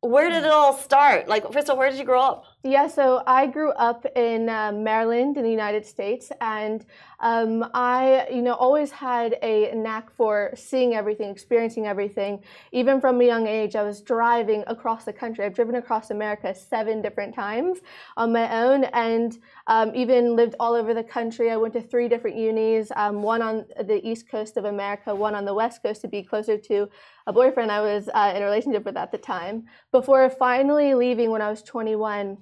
Where 0.00 0.28
did 0.28 0.44
it 0.44 0.50
all 0.50 0.74
start? 0.76 1.28
Like, 1.28 1.50
first 1.52 1.66
of 1.68 1.70
all, 1.70 1.78
where 1.78 1.88
did 1.90 1.98
you 1.98 2.04
grow 2.04 2.20
up? 2.20 2.44
Yeah, 2.66 2.86
so 2.86 3.22
I 3.26 3.46
grew 3.46 3.72
up 3.72 4.06
in 4.16 4.48
uh, 4.48 4.72
Maryland 4.72 5.36
in 5.36 5.42
the 5.42 5.50
United 5.50 5.84
States, 5.84 6.32
and 6.40 6.82
um, 7.20 7.68
I, 7.74 8.26
you 8.32 8.40
know, 8.40 8.54
always 8.54 8.90
had 8.90 9.36
a 9.42 9.74
knack 9.74 10.10
for 10.10 10.50
seeing 10.56 10.94
everything, 10.94 11.28
experiencing 11.28 11.86
everything. 11.86 12.42
Even 12.72 13.02
from 13.02 13.20
a 13.20 13.24
young 13.24 13.46
age, 13.46 13.76
I 13.76 13.82
was 13.82 14.00
driving 14.00 14.64
across 14.66 15.04
the 15.04 15.12
country. 15.12 15.44
I've 15.44 15.54
driven 15.54 15.74
across 15.74 16.10
America 16.10 16.54
seven 16.54 17.02
different 17.02 17.34
times 17.34 17.80
on 18.16 18.32
my 18.32 18.50
own, 18.64 18.84
and 18.84 19.38
um, 19.66 19.94
even 19.94 20.34
lived 20.34 20.54
all 20.58 20.72
over 20.72 20.94
the 20.94 21.04
country. 21.04 21.50
I 21.50 21.58
went 21.58 21.74
to 21.74 21.82
three 21.82 22.08
different 22.08 22.38
unis, 22.38 22.90
um, 22.96 23.22
one 23.22 23.42
on 23.42 23.66
the 23.78 24.00
east 24.08 24.26
coast 24.26 24.56
of 24.56 24.64
America, 24.64 25.14
one 25.14 25.34
on 25.34 25.44
the 25.44 25.52
west 25.52 25.82
coast 25.82 26.00
to 26.00 26.08
be 26.08 26.22
closer 26.22 26.56
to 26.56 26.88
a 27.26 27.32
boyfriend 27.32 27.70
I 27.70 27.82
was 27.82 28.08
uh, 28.14 28.32
in 28.34 28.40
a 28.40 28.46
relationship 28.46 28.86
with 28.86 28.96
at 28.96 29.12
the 29.12 29.18
time. 29.18 29.64
Before 29.92 30.30
finally 30.30 30.94
leaving 30.94 31.30
when 31.30 31.42
I 31.42 31.50
was 31.50 31.62
21 31.62 32.38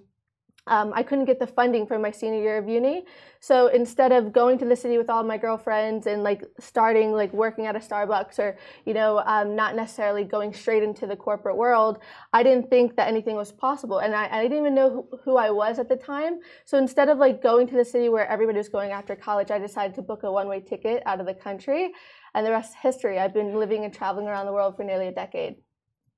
um, 0.69 0.93
I 0.95 1.03
couldn't 1.03 1.25
get 1.25 1.41
the 1.41 1.47
funding 1.47 1.87
for 1.87 1.99
my 1.99 2.13
senior 2.13 2.41
year 2.41 2.57
of 2.57 2.69
uni. 2.69 3.05
So 3.41 3.67
instead 3.67 4.13
of 4.13 4.33
going 4.33 4.59
to 4.59 4.65
the 4.65 4.77
city 4.77 4.97
with 4.97 5.11
all 5.11 5.25
my 5.25 5.37
girlfriends 5.37 6.07
and 6.07 6.23
like 6.23 6.45
starting 6.61 7.11
like 7.13 7.33
working 7.33 7.67
at 7.67 7.75
a 7.75 7.81
Starbucks 7.81 8.39
or 8.39 8.57
you 8.85 8.95
know 8.95 9.23
um, 9.27 9.57
not 9.57 9.75
necessarily 9.75 10.23
going 10.23 10.55
straight 10.55 10.85
into 10.85 11.07
the 11.09 11.17
corporate 11.17 11.57
world, 11.57 11.99
I 12.33 12.45
didn't 12.45 12.71
think 12.71 12.95
that 12.97 13.09
anything 13.09 13.35
was 13.35 13.51
possible, 13.51 13.99
and 13.99 14.15
I, 14.15 14.29
I 14.31 14.43
didn't 14.43 14.59
even 14.59 14.75
know 14.75 14.91
who, 15.11 15.19
who 15.25 15.37
I 15.37 15.51
was 15.51 15.81
at 15.81 15.89
the 15.89 15.97
time. 15.97 16.39
So 16.65 16.79
instead 16.79 17.09
of 17.09 17.19
like 17.19 17.43
going 17.43 17.67
to 17.67 17.77
the 17.77 17.85
city 17.85 18.09
where 18.09 18.29
everybody 18.29 18.59
was 18.59 18.69
going 18.69 18.93
after 18.93 19.17
college, 19.17 19.51
I 19.51 19.59
decided 19.59 19.95
to 19.97 20.03
book 20.03 20.23
a 20.23 20.31
one-way 20.31 20.61
ticket 20.61 21.03
out 21.07 21.19
of 21.19 21.27
the 21.27 21.35
country, 21.35 21.93
and 22.35 22.47
the 22.47 22.53
rest 22.53 22.71
is 22.71 22.77
history. 22.81 23.19
I've 23.19 23.35
been 23.35 23.59
living 23.59 23.85
and 23.85 23.93
traveling 23.93 24.29
around 24.29 24.47
the 24.47 24.53
world 24.53 24.77
for 24.77 24.85
nearly 24.85 25.09
a 25.09 25.13
decade. 25.13 25.57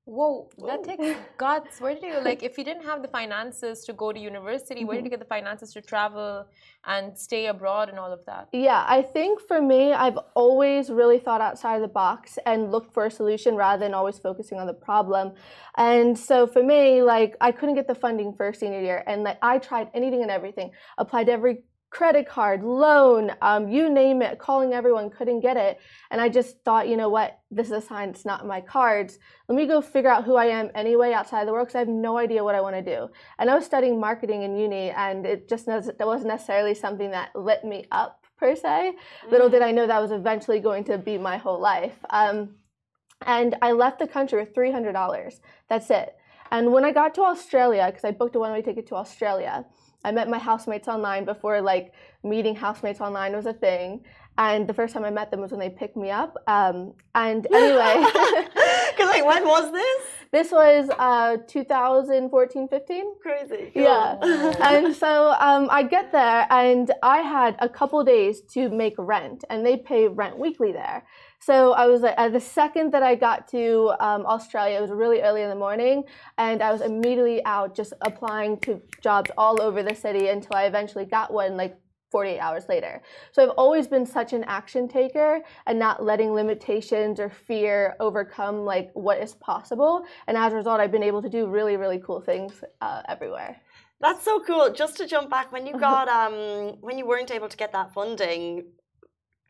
Whoa, 0.07 0.51
that 0.67 0.85
takes 0.85 1.19
guts. 1.38 1.81
Where 1.81 1.95
did 1.95 2.03
you 2.03 2.21
like 2.21 2.43
if 2.43 2.59
you 2.59 2.64
didn't 2.64 2.85
have 2.85 3.01
the 3.01 3.09
finances 3.09 3.85
to 3.87 3.95
go 3.95 4.12
to 4.12 4.21
university, 4.21 4.85
where 4.85 4.97
did 4.97 5.05
you 5.05 5.11
mm-hmm. 5.11 5.14
get 5.14 5.21
the 5.21 5.25
finances 5.25 5.73
to 5.73 5.81
travel 5.81 6.47
and 6.85 7.17
stay 7.17 7.47
abroad 7.47 7.88
and 7.88 7.99
all 7.99 8.12
of 8.12 8.21
that? 8.27 8.49
Yeah, 8.53 8.85
I 8.87 9.01
think 9.01 9.40
for 9.40 9.62
me, 9.62 9.95
I've 9.95 10.19
always 10.35 10.90
really 10.90 11.19
thought 11.19 11.40
outside 11.40 11.77
of 11.77 11.83
the 11.83 11.88
box 11.88 12.38
and 12.45 12.71
looked 12.71 12.93
for 12.93 13.07
a 13.07 13.11
solution 13.11 13.57
rather 13.57 13.83
than 13.83 13.95
always 13.95 14.19
focusing 14.19 14.59
on 14.59 14.67
the 14.67 14.75
problem. 14.75 15.33
And 15.79 16.19
so 16.19 16.47
for 16.47 16.62
me, 16.62 17.01
like 17.01 17.35
I 17.40 17.51
couldn't 17.51 17.75
get 17.75 17.87
the 17.87 17.95
funding 17.95 18.35
for 18.35 18.53
senior 18.53 18.83
year, 18.83 19.03
and 19.07 19.23
like 19.23 19.38
I 19.40 19.57
tried 19.57 19.88
anything 19.95 20.21
and 20.21 20.31
everything, 20.31 20.73
applied 20.99 21.27
to 21.27 21.33
every 21.33 21.64
credit 21.94 22.28
card, 22.28 22.64
loan, 22.64 23.30
um, 23.40 23.68
you 23.68 23.88
name 23.88 24.20
it, 24.20 24.40
calling 24.40 24.72
everyone, 24.72 25.09
couldn't 25.09 25.40
get 25.40 25.57
it. 25.57 25.78
And 26.11 26.20
I 26.20 26.28
just 26.28 26.59
thought, 26.64 26.88
you 26.88 26.96
know 26.96 27.09
what, 27.09 27.38
this 27.52 27.68
is 27.68 27.72
a 27.72 27.80
sign 27.80 28.09
it's 28.09 28.24
not 28.24 28.42
in 28.42 28.48
my 28.48 28.61
cards. 28.61 29.18
Let 29.48 29.54
me 29.54 29.66
go 29.66 29.80
figure 29.80 30.11
out 30.11 30.24
who 30.24 30.35
I 30.35 30.46
am 30.46 30.70
anyway 30.74 31.12
outside 31.12 31.42
of 31.42 31.46
the 31.46 31.52
world 31.52 31.68
because 31.68 31.76
I 31.76 31.78
have 31.78 31.88
no 31.88 32.18
idea 32.18 32.42
what 32.42 32.57
I 32.57 32.61
want 32.61 32.74
to 32.74 32.83
do. 32.83 33.09
And 33.38 33.48
I 33.48 33.54
was 33.54 33.64
studying 33.64 34.00
marketing 34.00 34.42
in 34.42 34.57
uni, 34.57 34.90
and 34.90 35.24
it 35.24 35.48
just 35.48 35.66
that 35.66 35.94
wasn't 36.00 36.28
necessarily 36.28 36.74
something 36.74 37.12
that 37.12 37.30
lit 37.37 37.64
me 37.64 37.87
up 37.92 38.26
per 38.37 38.57
se. 38.57 38.94
Mm. 39.26 39.30
Little 39.30 39.48
did 39.48 39.62
I 39.62 39.70
know 39.70 39.87
that 39.87 40.02
was 40.02 40.11
eventually 40.11 40.59
going 40.59 40.83
to 40.85 40.98
be 40.98 41.16
my 41.16 41.37
whole 41.37 41.61
life. 41.61 41.96
Um, 42.11 42.57
and 43.24 43.54
I 43.62 43.70
left 43.70 44.00
the 44.00 44.09
country 44.09 44.40
with 44.40 44.52
$300. 44.52 45.40
That's 45.68 45.90
it. 45.90 46.16
And 46.50 46.72
when 46.72 46.85
I 46.85 46.92
got 46.92 47.14
to 47.14 47.22
Australia, 47.22 47.87
because 47.87 48.04
I 48.04 48.11
booked 48.11 48.35
a 48.35 48.40
one 48.40 48.52
way 48.52 48.62
ticket 48.62 48.87
to 48.88 48.96
Australia, 48.96 49.64
I 50.05 50.12
met 50.12 50.29
my 50.29 50.38
housemates 50.38 50.88
online 50.88 51.25
before 51.25 51.61
like 51.61 51.93
meeting 52.23 52.55
housemates 52.55 53.01
online 53.01 53.35
was 53.35 53.47
a 53.47 53.53
thing. 53.53 54.05
And 54.37 54.69
the 54.69 54.75
first 54.75 54.93
time 54.93 55.05
I 55.05 55.11
met 55.11 55.31
them 55.31 55.40
was 55.40 55.53
when 55.53 55.61
they 55.61 55.71
picked 55.71 55.97
me 55.97 56.11
up. 56.11 56.37
Um, 56.49 56.95
and 57.14 57.47
anyway, 57.55 58.05
because 58.90 59.09
like 59.09 59.25
when 59.25 59.45
was 59.47 59.71
this? 59.73 60.03
This 60.33 60.51
was 60.51 60.90
uh, 60.99 61.37
2014, 61.47 62.67
15. 62.67 63.05
Crazy. 63.23 63.71
Yeah. 63.75 64.19
and 64.61 64.95
so 64.95 65.31
um, 65.38 65.69
I 65.71 65.85
get 65.85 66.11
there 66.11 66.49
and 66.51 66.90
I 67.05 67.19
had 67.19 67.55
a 67.61 67.69
couple 67.69 68.03
days 68.03 68.40
to 68.55 68.69
make 68.69 68.95
rent, 68.99 69.45
and 69.49 69.64
they 69.64 69.77
pay 69.77 70.09
rent 70.09 70.37
weekly 70.37 70.73
there. 70.73 71.05
So 71.44 71.72
I 71.72 71.85
was 71.85 72.00
like, 72.00 72.14
uh, 72.16 72.30
the 72.30 72.40
second 72.40 72.90
that 72.94 73.02
I 73.02 73.14
got 73.14 73.46
to 73.48 73.92
um, 74.00 74.24
Australia, 74.24 74.78
it 74.78 74.80
was 74.80 74.90
really 74.90 75.20
early 75.20 75.42
in 75.42 75.50
the 75.50 75.54
morning, 75.54 76.04
and 76.38 76.62
I 76.62 76.72
was 76.72 76.80
immediately 76.80 77.44
out 77.44 77.74
just 77.74 77.92
applying 78.00 78.57
to 78.61 78.80
jobs 79.02 79.30
all 79.37 79.61
over 79.61 79.83
the 79.83 79.94
city 79.94 80.28
until 80.28 80.57
I 80.57 80.64
eventually 80.64 81.04
got 81.04 81.30
one 81.30 81.54
like 81.54 81.76
48 82.12 82.38
hours 82.38 82.64
later. 82.70 83.02
So 83.33 83.42
I've 83.42 83.57
always 83.59 83.87
been 83.87 84.07
such 84.07 84.33
an 84.33 84.42
action 84.44 84.88
taker 84.88 85.42
and 85.66 85.78
not 85.78 86.02
letting 86.02 86.33
limitations 86.33 87.20
or 87.20 87.28
fear 87.28 87.94
overcome 88.00 88.64
like 88.64 88.90
what 88.94 89.18
is 89.18 89.35
possible. 89.35 90.07
And 90.26 90.38
as 90.38 90.54
a 90.54 90.57
result, 90.57 90.80
I've 90.80 90.92
been 90.92 91.02
able 91.02 91.20
to 91.20 91.28
do 91.28 91.46
really, 91.46 91.76
really 91.76 91.98
cool 91.98 92.22
things 92.22 92.64
uh, 92.80 93.02
everywhere. 93.07 93.61
That's 94.00 94.24
so 94.24 94.40
cool. 94.40 94.72
Just 94.72 94.96
to 94.96 95.07
jump 95.07 95.28
back, 95.28 95.52
when 95.52 95.66
you 95.66 95.78
got 95.78 96.09
um, 96.09 96.78
when 96.80 96.96
you 96.96 97.04
weren't 97.07 97.30
able 97.30 97.50
to 97.50 97.57
get 97.59 97.72
that 97.72 97.92
funding, 97.92 98.64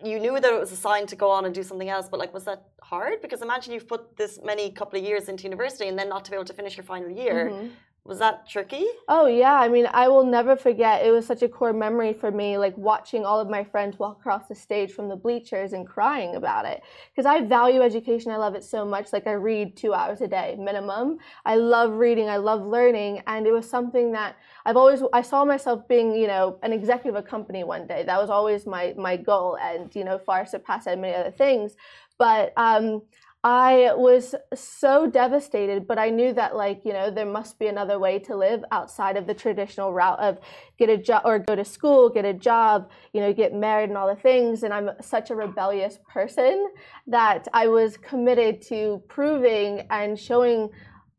you 0.07 0.19
knew 0.21 0.39
that 0.41 0.53
it 0.53 0.61
was 0.61 0.73
a 0.73 0.77
sign 0.77 1.07
to 1.07 1.17
go 1.17 1.31
on 1.31 1.45
and 1.45 1.55
do 1.55 1.63
something 1.63 1.89
else, 1.89 2.09
but 2.09 2.21
like, 2.21 2.33
was 2.35 2.45
that 2.45 2.65
hard? 2.83 3.21
Because 3.23 3.43
imagine 3.43 3.73
you've 3.73 3.89
put 3.89 4.17
this 4.17 4.39
many 4.45 4.71
couple 4.71 4.99
of 4.99 5.05
years 5.05 5.29
into 5.29 5.45
university 5.45 5.89
and 5.89 5.99
then 5.99 6.09
not 6.09 6.25
to 6.25 6.31
be 6.31 6.37
able 6.37 6.45
to 6.45 6.53
finish 6.53 6.77
your 6.77 6.85
final 6.85 7.11
year. 7.11 7.51
Mm-hmm. 7.51 7.69
Was 8.07 8.19
that 8.19 8.47
tricky? 8.47 8.85
Oh 9.09 9.25
yeah, 9.25 9.55
I 9.55 9.69
mean, 9.69 9.89
I 9.91 10.09
will 10.09 10.27
never 10.27 10.57
forget. 10.57 11.07
It 11.07 11.11
was 11.11 11.27
such 11.27 11.41
a 11.43 11.49
core 11.49 11.73
memory 11.73 12.13
for 12.13 12.31
me, 12.31 12.59
like 12.59 12.77
watching 12.77 13.25
all 13.25 13.41
of 13.41 13.49
my 13.49 13.65
friends 13.65 13.99
walk 13.99 14.19
across 14.21 14.47
the 14.47 14.55
stage 14.55 14.93
from 14.93 15.09
the 15.09 15.17
bleachers 15.17 15.73
and 15.73 15.87
crying 15.87 16.37
about 16.37 16.67
it. 16.67 16.83
Because 17.11 17.25
I 17.25 17.41
value 17.41 17.81
education, 17.81 18.31
I 18.31 18.37
love 18.37 18.55
it 18.57 18.63
so 18.63 18.85
much. 18.85 19.11
Like 19.15 19.27
I 19.27 19.33
read 19.33 19.75
two 19.75 19.95
hours 19.95 20.21
a 20.21 20.29
day 20.29 20.55
minimum. 20.59 21.17
I 21.47 21.55
love 21.57 21.93
reading, 21.93 22.29
I 22.29 22.37
love 22.37 22.61
learning, 22.67 23.23
and 23.27 23.47
it 23.47 23.53
was 23.53 23.67
something 23.71 24.13
that 24.13 24.37
I've 24.67 24.77
always 24.77 25.03
I 25.15 25.23
saw 25.23 25.47
myself 25.47 25.89
being, 25.89 26.15
you 26.15 26.27
know, 26.27 26.59
an 26.63 26.75
executive 26.75 27.15
of 27.15 27.25
a 27.25 27.27
company 27.27 27.65
one 27.65 27.87
day. 27.87 28.03
That 28.05 28.21
was 28.21 28.29
always 28.29 28.67
my 28.67 28.93
my 28.99 29.17
goal, 29.17 29.57
and 29.57 29.95
you 29.97 30.05
know, 30.05 30.19
far 30.19 30.45
surpassed 30.45 30.85
many 30.89 31.15
other 31.15 31.31
things. 31.31 31.75
But 32.19 32.53
um, 32.59 33.03
I 33.47 33.93
was 33.95 34.35
so 34.55 35.07
devastated, 35.07 35.87
but 35.87 35.99
I 35.99 36.09
knew 36.09 36.33
that 36.33 36.57
like, 36.57 36.81
you 36.83 36.95
know, 36.95 37.11
there 37.11 37.27
must 37.27 37.59
be 37.59 37.67
another 37.67 37.99
way 37.99 38.19
to 38.21 38.35
live 38.35 38.65
outside 38.73 39.19
of 39.19 39.27
the 39.27 39.35
traditional 39.35 39.93
route 39.93 40.19
of 40.19 40.39
get 40.79 40.89
a 40.89 40.97
job 40.97 41.23
or 41.27 41.41
go 41.41 41.55
to 41.55 41.65
school, 41.65 42.09
get 42.09 42.25
a 42.25 42.33
job, 42.33 42.91
you 43.13 43.21
know, 43.21 43.35
get 43.35 43.53
married 43.53 43.91
and 43.91 43.99
all 43.99 44.09
the 44.09 44.21
things. 44.21 44.63
And 44.63 44.73
I'm 44.73 44.89
such 45.03 45.29
a 45.29 45.35
rebellious 45.35 45.99
person 46.09 46.69
that 47.07 47.47
I 47.53 47.69
was 47.69 47.99
committed 47.99 48.63
to 48.69 49.03
proving 49.09 49.87
and 49.91 50.19
showing 50.19 50.71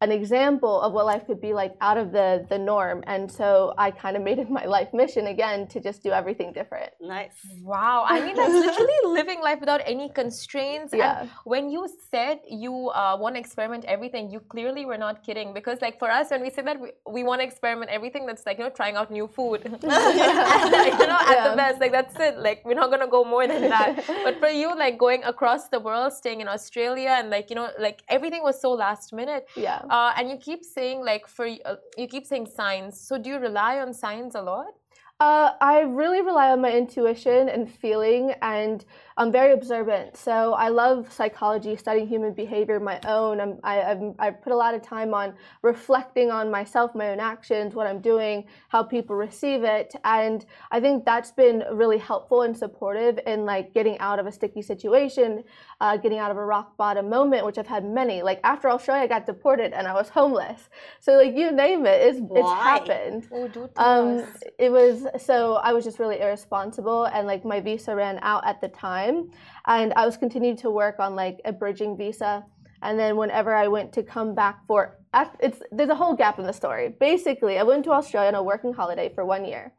an 0.05 0.11
example 0.11 0.75
of 0.85 0.93
what 0.93 1.05
life 1.13 1.23
could 1.25 1.41
be 1.41 1.53
like 1.61 1.73
out 1.81 1.97
of 2.03 2.07
the 2.17 2.27
the 2.51 2.59
norm. 2.71 2.99
And 3.13 3.23
so 3.39 3.47
i 3.85 3.87
kind 4.03 4.15
of 4.17 4.21
made 4.29 4.39
it 4.43 4.49
my 4.59 4.65
life 4.77 4.89
mission 5.01 5.25
again 5.35 5.59
to 5.73 5.77
just 5.87 5.99
do 6.07 6.11
everything 6.21 6.49
different. 6.59 6.91
Nice. 7.01 7.37
Wow. 7.73 7.99
I 8.15 8.17
mean 8.25 8.35
that's 8.39 8.57
literally 8.65 8.99
living 9.19 9.39
life 9.49 9.59
without 9.63 9.81
any 9.93 10.07
constraints. 10.21 10.91
Yeah. 10.93 11.21
and 11.21 11.29
when 11.53 11.63
you 11.73 11.81
said 12.11 12.35
you 12.63 12.73
uh, 13.01 13.17
want 13.23 13.33
to 13.35 13.39
experiment 13.45 13.83
everything 13.95 14.23
you 14.33 14.39
clearly 14.53 14.83
were 14.89 15.01
not 15.05 15.15
kidding. 15.27 15.47
Because 15.59 15.77
like 15.85 15.95
for 16.03 16.09
us 16.19 16.25
when 16.33 16.41
we 16.45 16.49
say 16.55 16.61
that 16.69 16.77
we, 16.83 16.89
we 17.17 17.21
want 17.29 17.37
to 17.41 17.45
experiment 17.51 17.89
everything 17.97 18.23
that's 18.29 18.45
like 18.47 18.57
you 18.59 18.65
know 18.65 18.73
trying 18.81 18.95
out 18.99 19.09
new 19.19 19.27
food. 19.37 19.59
And, 19.65 19.75
you 19.83 21.07
know 21.11 21.21
at 21.31 21.37
yeah. 21.37 21.49
the 21.49 21.55
best 21.63 21.75
like 21.83 21.93
that's 21.97 22.15
it. 22.27 22.35
Like 22.47 22.59
we're 22.67 22.79
not 22.83 22.89
gonna 22.93 23.13
go 23.17 23.23
more 23.35 23.45
than 23.53 23.63
that. 23.75 23.91
But 24.25 24.33
for 24.43 24.51
you 24.61 24.69
like 24.85 24.95
going 25.07 25.21
across 25.33 25.63
the 25.75 25.81
world 25.87 26.13
staying 26.21 26.39
in 26.43 26.47
australia 26.57 27.11
and 27.19 27.27
like 27.35 27.47
you 27.49 27.57
know 27.59 27.69
like 27.87 27.99
everything 28.15 28.43
was 28.49 28.55
so 28.65 28.69
last 28.85 29.07
minute. 29.21 29.43
Yeah 29.67 29.79
uh, 29.95 30.12
and 30.17 30.29
you 30.29 30.38
keep 30.38 30.62
saying 30.63 30.99
like 31.12 31.25
for 31.36 31.45
uh, 31.47 31.75
you 31.97 32.08
keep 32.08 32.25
saying 32.25 32.47
signs. 32.47 32.99
So 33.08 33.17
do 33.17 33.29
you 33.29 33.39
rely 33.39 33.79
on 33.79 33.93
signs 33.93 34.36
a 34.36 34.41
lot? 34.41 34.73
Uh, 35.21 35.51
I 35.62 35.80
really 35.80 36.21
rely 36.21 36.51
on 36.51 36.60
my 36.60 36.73
intuition 36.73 37.47
and 37.47 37.71
feeling, 37.71 38.34
and 38.41 38.84
I'm 39.15 39.32
very 39.32 39.54
observant. 39.54 40.17
So 40.17 40.51
I 40.51 40.67
love 40.67 41.10
psychology, 41.10 41.78
studying 41.78 42.06
human 42.06 42.34
behavior, 42.34 42.82
my 42.82 42.99
own. 43.08 43.39
I'm, 43.39 43.58
I, 43.63 43.82
I've, 43.82 44.01
I've 44.19 44.41
put 44.41 44.51
a 44.51 44.56
lot 44.58 44.73
of 44.73 44.82
time 44.82 45.13
on 45.13 45.34
reflecting 45.62 46.32
on 46.32 46.51
myself, 46.51 46.93
my 46.95 47.12
own 47.12 47.21
actions, 47.21 47.75
what 47.75 47.88
I'm 47.88 48.01
doing, 48.01 48.43
how 48.67 48.84
people 48.84 49.15
receive 49.15 49.63
it, 49.63 49.95
and 50.04 50.45
I 50.71 50.82
think 50.82 51.06
that's 51.06 51.32
been 51.32 51.63
really 51.71 51.97
helpful 51.97 52.41
and 52.41 52.56
supportive 52.56 53.17
in 53.25 53.45
like 53.45 53.73
getting 53.73 53.97
out 53.99 54.19
of 54.19 54.28
a 54.28 54.34
sticky 54.34 54.63
situation, 54.63 55.45
uh, 55.80 55.95
getting 55.95 56.19
out 56.19 56.30
of 56.30 56.36
a 56.36 56.43
rock 56.43 56.75
bottom 56.75 57.10
moment, 57.10 57.45
which 57.45 57.58
I've 57.58 57.67
had 57.67 57.86
many. 57.86 58.21
Like 58.21 58.41
after 58.43 58.69
Australia, 58.69 59.04
I 59.04 59.08
got 59.08 59.25
deported 59.25 59.71
and 59.71 59.88
I 59.88 59.93
was 59.93 60.10
homeless. 60.10 60.69
So 60.99 61.13
like 61.13 61.38
you 61.38 61.54
name 61.54 61.86
it, 61.86 62.01
it's, 62.01 62.19
it's 62.19 62.49
happened. 62.49 63.30
Oh, 63.32 63.69
um, 63.78 64.28
it 64.60 64.69
was 64.69 65.04
so 65.17 65.55
I 65.55 65.73
was 65.73 65.83
just 65.83 65.99
really 65.99 66.19
irresponsible, 66.21 67.05
and 67.05 67.27
like 67.27 67.43
my 67.45 67.59
visa 67.59 67.95
ran 67.95 68.19
out 68.21 68.45
at 68.47 68.61
the 68.61 68.67
time 68.69 68.95
time 68.95 69.31
and 69.67 69.93
I 69.95 70.05
was 70.05 70.17
continuing 70.17 70.57
to 70.57 70.69
work 70.69 70.99
on 70.99 71.15
like 71.15 71.41
a 71.45 71.51
bridging 71.51 71.97
visa 71.97 72.45
and 72.81 72.99
then 72.99 73.17
whenever 73.17 73.53
I 73.55 73.67
went 73.67 73.93
to 73.93 74.03
come 74.03 74.35
back 74.35 74.65
for 74.67 74.97
it's 75.39 75.59
there's 75.71 75.89
a 75.89 75.95
whole 75.95 76.15
gap 76.15 76.39
in 76.39 76.45
the 76.45 76.57
story. 76.63 76.93
Basically, 76.99 77.57
I 77.57 77.63
went 77.63 77.85
to 77.85 77.91
Australia 77.91 78.27
on 78.27 78.35
a 78.35 78.43
working 78.43 78.73
holiday 78.73 79.07
for 79.15 79.23
one 79.23 79.45
year, 79.45 79.71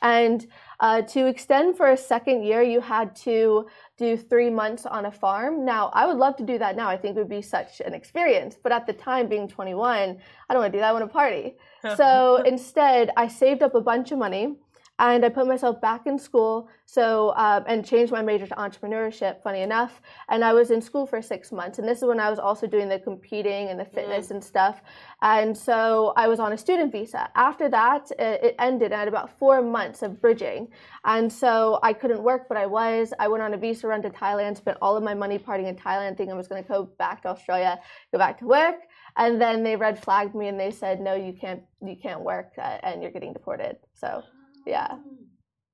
and 0.00 0.46
uh, 0.78 1.02
to 1.14 1.26
extend 1.26 1.76
for 1.76 1.88
a 1.90 1.96
second 1.96 2.44
year, 2.44 2.62
you 2.62 2.80
had 2.80 3.16
to 3.16 3.66
do 3.98 4.16
three 4.16 4.48
months 4.48 4.86
on 4.86 5.06
a 5.06 5.10
farm. 5.10 5.64
Now, 5.64 5.90
I 5.92 6.06
would 6.06 6.18
love 6.18 6.36
to 6.36 6.44
do 6.44 6.56
that 6.58 6.76
now. 6.76 6.88
I 6.88 6.96
think 6.96 7.16
it 7.16 7.18
would 7.18 7.36
be 7.40 7.42
such 7.42 7.80
an 7.80 7.94
experience. 7.94 8.56
But 8.62 8.70
at 8.70 8.86
the 8.86 8.92
time, 8.92 9.26
being 9.28 9.48
21, 9.48 10.18
I 10.48 10.52
don't 10.52 10.62
want 10.62 10.72
to 10.72 10.78
do 10.78 10.80
that. 10.82 10.90
I 10.90 10.92
want 10.92 11.04
to 11.04 11.12
party. 11.22 11.56
so 11.96 12.42
instead, 12.52 13.10
I 13.16 13.26
saved 13.26 13.62
up 13.62 13.74
a 13.74 13.80
bunch 13.80 14.12
of 14.12 14.18
money 14.18 14.56
and 14.98 15.24
I 15.24 15.28
put 15.28 15.46
myself 15.46 15.80
back 15.80 16.06
in 16.06 16.18
school. 16.18 16.68
So 16.88 17.34
um, 17.36 17.64
and 17.66 17.84
changed 17.84 18.12
my 18.12 18.22
major 18.22 18.46
to 18.46 18.54
entrepreneurship. 18.54 19.42
Funny 19.42 19.62
enough, 19.62 20.00
and 20.28 20.44
I 20.44 20.52
was 20.52 20.70
in 20.70 20.80
school 20.80 21.06
for 21.06 21.20
six 21.20 21.50
months, 21.50 21.78
and 21.78 21.88
this 21.88 21.98
is 21.98 22.04
when 22.04 22.20
I 22.20 22.30
was 22.30 22.38
also 22.38 22.66
doing 22.66 22.88
the 22.88 23.00
competing 23.00 23.68
and 23.68 23.78
the 23.78 23.84
fitness 23.84 24.28
mm. 24.28 24.32
and 24.32 24.44
stuff. 24.44 24.82
And 25.20 25.56
so 25.56 26.12
I 26.16 26.28
was 26.28 26.38
on 26.38 26.52
a 26.52 26.58
student 26.58 26.92
visa. 26.92 27.28
After 27.34 27.68
that, 27.70 28.10
it, 28.18 28.44
it 28.44 28.54
ended. 28.58 28.92
I 28.92 29.00
had 29.00 29.08
about 29.08 29.36
four 29.38 29.62
months 29.62 30.02
of 30.02 30.20
bridging, 30.20 30.68
and 31.04 31.32
so 31.32 31.80
I 31.82 31.92
couldn't 31.92 32.22
work, 32.22 32.46
but 32.48 32.56
I 32.56 32.66
was. 32.66 33.12
I 33.18 33.26
went 33.26 33.42
on 33.42 33.54
a 33.54 33.58
visa 33.58 33.88
run 33.88 34.02
to 34.02 34.10
Thailand, 34.10 34.56
spent 34.56 34.78
all 34.80 34.96
of 34.96 35.02
my 35.02 35.14
money 35.14 35.38
partying 35.38 35.66
in 35.66 35.74
Thailand, 35.76 36.16
thinking 36.16 36.32
I 36.32 36.36
was 36.36 36.48
going 36.48 36.62
to 36.62 36.68
go 36.68 36.84
back 36.98 37.22
to 37.22 37.28
Australia, 37.28 37.80
go 38.12 38.18
back 38.18 38.38
to 38.38 38.46
work 38.46 38.76
and 39.16 39.40
then 39.40 39.62
they 39.62 39.76
red 39.76 40.02
flagged 40.02 40.34
me 40.34 40.48
and 40.48 40.60
they 40.60 40.70
said 40.70 41.00
no 41.00 41.14
you 41.14 41.32
can't 41.32 41.62
you 41.82 41.96
can't 41.96 42.20
work 42.20 42.52
uh, 42.58 42.78
and 42.82 43.02
you're 43.02 43.10
getting 43.10 43.32
deported 43.32 43.76
so 43.94 44.22
yeah. 44.66 44.98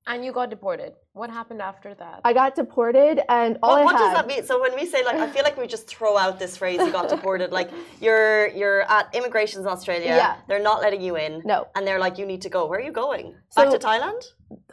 And 0.05 0.25
you 0.25 0.33
got 0.33 0.49
deported. 0.49 0.93
What 1.13 1.29
happened 1.29 1.61
after 1.61 1.95
that? 1.95 2.19
I 2.25 2.33
got 2.33 2.55
deported, 2.55 3.21
and 3.29 3.57
all 3.63 3.75
well, 3.75 3.85
what 3.85 3.97
does 3.97 4.13
that 4.13 4.27
mean? 4.27 4.43
So 4.45 4.59
when 4.59 4.75
we 4.75 4.85
say 4.85 5.01
like, 5.05 5.15
I 5.15 5.29
feel 5.29 5.43
like 5.43 5.57
we 5.57 5.65
just 5.65 5.87
throw 5.87 6.17
out 6.17 6.39
this 6.39 6.57
phrase 6.57 6.79
"you 6.79 6.91
got 6.91 7.07
deported." 7.07 7.53
Like 7.53 7.69
you're 8.01 8.49
you're 8.49 8.81
at 8.81 9.15
immigration's 9.15 9.65
Australia. 9.65 10.07
Yeah. 10.07 10.35
They're 10.49 10.61
not 10.61 10.81
letting 10.81 11.01
you 11.01 11.15
in. 11.15 11.41
No. 11.45 11.67
And 11.75 11.87
they're 11.87 11.99
like, 11.99 12.17
you 12.17 12.25
need 12.25 12.41
to 12.41 12.49
go. 12.49 12.65
Where 12.65 12.79
are 12.79 12.83
you 12.83 12.91
going? 12.91 13.35
Back 13.55 13.69
to 13.69 13.79
Thailand? 13.79 14.21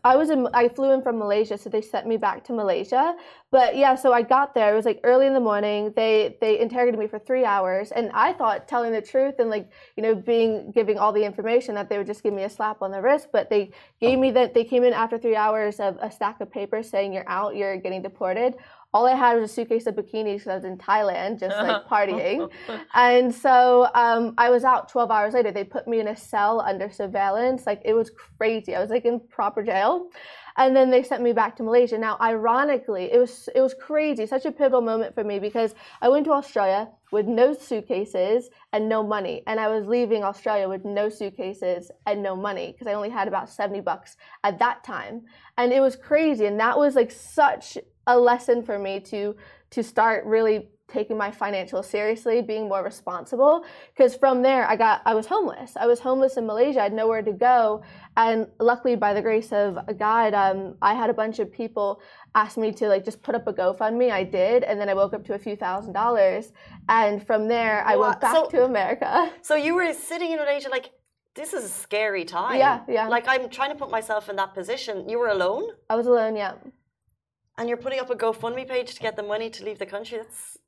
I 0.04 0.16
was 0.16 0.30
in, 0.30 0.48
I 0.54 0.68
flew 0.68 0.92
in 0.92 1.02
from 1.02 1.18
Malaysia, 1.18 1.58
so 1.58 1.68
they 1.70 1.82
sent 1.82 2.06
me 2.06 2.16
back 2.16 2.44
to 2.44 2.52
Malaysia. 2.52 3.14
But 3.50 3.76
yeah, 3.76 3.94
so 3.94 4.12
I 4.12 4.22
got 4.22 4.54
there. 4.54 4.72
It 4.72 4.76
was 4.76 4.84
like 4.84 5.00
early 5.04 5.26
in 5.26 5.34
the 5.34 5.40
morning. 5.40 5.92
They 5.96 6.36
they 6.40 6.58
interrogated 6.58 6.98
me 6.98 7.06
for 7.06 7.18
three 7.18 7.44
hours, 7.44 7.90
and 7.92 8.10
I 8.14 8.32
thought 8.32 8.68
telling 8.68 8.92
the 8.92 9.02
truth 9.02 9.34
and 9.38 9.50
like 9.50 9.70
you 9.96 10.02
know 10.02 10.14
being 10.14 10.70
giving 10.72 10.98
all 10.98 11.12
the 11.12 11.24
information 11.24 11.74
that 11.74 11.88
they 11.88 11.98
would 11.98 12.06
just 12.06 12.22
give 12.22 12.32
me 12.32 12.44
a 12.44 12.50
slap 12.50 12.82
on 12.82 12.90
the 12.90 13.02
wrist. 13.02 13.28
But 13.32 13.50
they 13.50 13.72
gave 14.00 14.18
oh. 14.18 14.20
me 14.20 14.30
that 14.32 14.54
they 14.54 14.64
came 14.64 14.84
in 14.84 14.92
after 14.92 15.18
three 15.18 15.36
hours 15.36 15.80
of 15.80 15.98
a 16.00 16.10
stack 16.10 16.40
of 16.40 16.50
papers 16.50 16.88
saying 16.88 17.12
you're 17.12 17.28
out, 17.28 17.56
you're 17.56 17.76
getting 17.76 18.02
deported 18.02 18.54
all 18.92 19.06
I 19.06 19.14
had 19.14 19.38
was 19.38 19.50
a 19.50 19.54
suitcase 19.54 19.86
of 19.86 19.94
bikinis 19.94 20.38
because 20.38 20.48
I 20.48 20.54
was 20.56 20.64
in 20.64 20.76
Thailand, 20.76 21.38
just 21.38 21.56
like 21.56 21.84
partying. 21.88 22.50
and 22.94 23.32
so 23.32 23.88
um, 23.94 24.34
I 24.36 24.50
was 24.50 24.64
out 24.64 24.88
12 24.88 25.10
hours 25.10 25.34
later. 25.34 25.52
They 25.52 25.64
put 25.64 25.86
me 25.86 26.00
in 26.00 26.08
a 26.08 26.16
cell 26.16 26.60
under 26.60 26.90
surveillance. 26.90 27.66
Like 27.66 27.82
it 27.84 27.94
was 27.94 28.10
crazy. 28.10 28.74
I 28.74 28.80
was 28.80 28.90
like 28.90 29.04
in 29.04 29.20
proper 29.20 29.62
jail. 29.62 30.08
And 30.56 30.74
then 30.74 30.90
they 30.90 31.04
sent 31.04 31.22
me 31.22 31.32
back 31.32 31.56
to 31.56 31.62
Malaysia. 31.62 31.96
Now, 31.96 32.16
ironically, 32.20 33.10
it 33.12 33.18
was 33.18 33.48
it 33.54 33.60
was 33.60 33.72
crazy, 33.72 34.26
such 34.26 34.44
a 34.44 34.52
pivotal 34.52 34.80
moment 34.80 35.14
for 35.14 35.22
me 35.22 35.38
because 35.38 35.74
I 36.02 36.08
went 36.08 36.24
to 36.26 36.32
Australia 36.32 36.88
with 37.12 37.26
no 37.26 37.54
suitcases 37.54 38.50
and 38.72 38.88
no 38.88 39.02
money, 39.02 39.42
and 39.46 39.58
I 39.60 39.68
was 39.68 39.86
leaving 39.86 40.22
Australia 40.24 40.68
with 40.68 40.84
no 40.84 41.08
suitcases 41.08 41.90
and 42.06 42.22
no 42.22 42.34
money 42.36 42.72
because 42.72 42.88
I 42.88 42.94
only 42.94 43.10
had 43.10 43.28
about 43.28 43.48
70 43.48 43.80
bucks 43.80 44.16
at 44.44 44.58
that 44.58 44.84
time. 44.84 45.22
And 45.56 45.72
it 45.72 45.80
was 45.80 45.94
crazy, 45.96 46.46
and 46.46 46.58
that 46.58 46.76
was 46.76 46.94
like 46.96 47.12
such 47.12 47.78
a 48.16 48.18
lesson 48.18 48.62
for 48.62 48.78
me 48.78 49.00
to 49.00 49.36
to 49.70 49.82
start 49.82 50.24
really 50.24 50.68
taking 50.92 51.16
my 51.16 51.30
financial 51.30 51.82
seriously, 51.82 52.42
being 52.42 52.68
more 52.68 52.82
responsible. 52.82 53.64
Because 53.94 54.16
from 54.16 54.42
there, 54.42 54.68
I 54.68 54.76
got 54.76 55.02
I 55.06 55.14
was 55.14 55.26
homeless. 55.26 55.76
I 55.76 55.86
was 55.86 56.00
homeless 56.00 56.36
in 56.36 56.46
Malaysia. 56.46 56.80
I 56.80 56.82
had 56.84 56.92
nowhere 56.92 57.22
to 57.22 57.32
go, 57.32 57.82
and 58.16 58.46
luckily, 58.58 58.96
by 58.96 59.14
the 59.14 59.22
grace 59.22 59.52
of 59.52 59.78
God, 59.98 60.34
um, 60.34 60.74
I 60.82 60.94
had 60.94 61.10
a 61.10 61.14
bunch 61.14 61.38
of 61.38 61.52
people 61.52 62.02
ask 62.34 62.56
me 62.56 62.72
to 62.72 62.88
like 62.88 63.04
just 63.04 63.22
put 63.22 63.34
up 63.34 63.46
a 63.46 63.52
GoFundMe. 63.52 64.10
I 64.10 64.24
did, 64.24 64.64
and 64.64 64.80
then 64.80 64.88
I 64.88 64.94
woke 64.94 65.14
up 65.14 65.24
to 65.26 65.34
a 65.34 65.38
few 65.38 65.56
thousand 65.56 65.92
dollars. 65.92 66.52
And 66.88 67.24
from 67.24 67.48
there, 67.48 67.84
I 67.86 67.96
went 67.96 68.20
back 68.20 68.34
so, 68.34 68.48
to 68.50 68.64
America. 68.64 69.32
So 69.42 69.54
you 69.54 69.74
were 69.74 69.92
sitting 69.92 70.32
in 70.32 70.38
Malaysia, 70.38 70.68
like 70.68 70.90
this 71.34 71.52
is 71.52 71.64
a 71.64 71.68
scary 71.68 72.24
time. 72.24 72.58
Yeah, 72.58 72.80
yeah. 72.88 73.08
Like 73.08 73.26
I'm 73.28 73.48
trying 73.48 73.70
to 73.70 73.76
put 73.76 73.90
myself 73.90 74.28
in 74.28 74.36
that 74.36 74.54
position. 74.54 75.08
You 75.08 75.18
were 75.18 75.28
alone. 75.28 75.64
I 75.88 75.96
was 75.96 76.06
alone. 76.06 76.36
Yeah. 76.36 76.54
And 77.60 77.68
you're 77.68 77.76
putting 77.76 78.00
up 78.00 78.08
a 78.08 78.16
GoFundMe 78.16 78.66
page 78.66 78.94
to 78.94 79.00
get 79.00 79.16
the 79.16 79.22
money 79.22 79.50
to 79.50 79.64
leave 79.64 79.78
the 79.78 79.84
country. 79.84 80.16
That's 80.16 80.58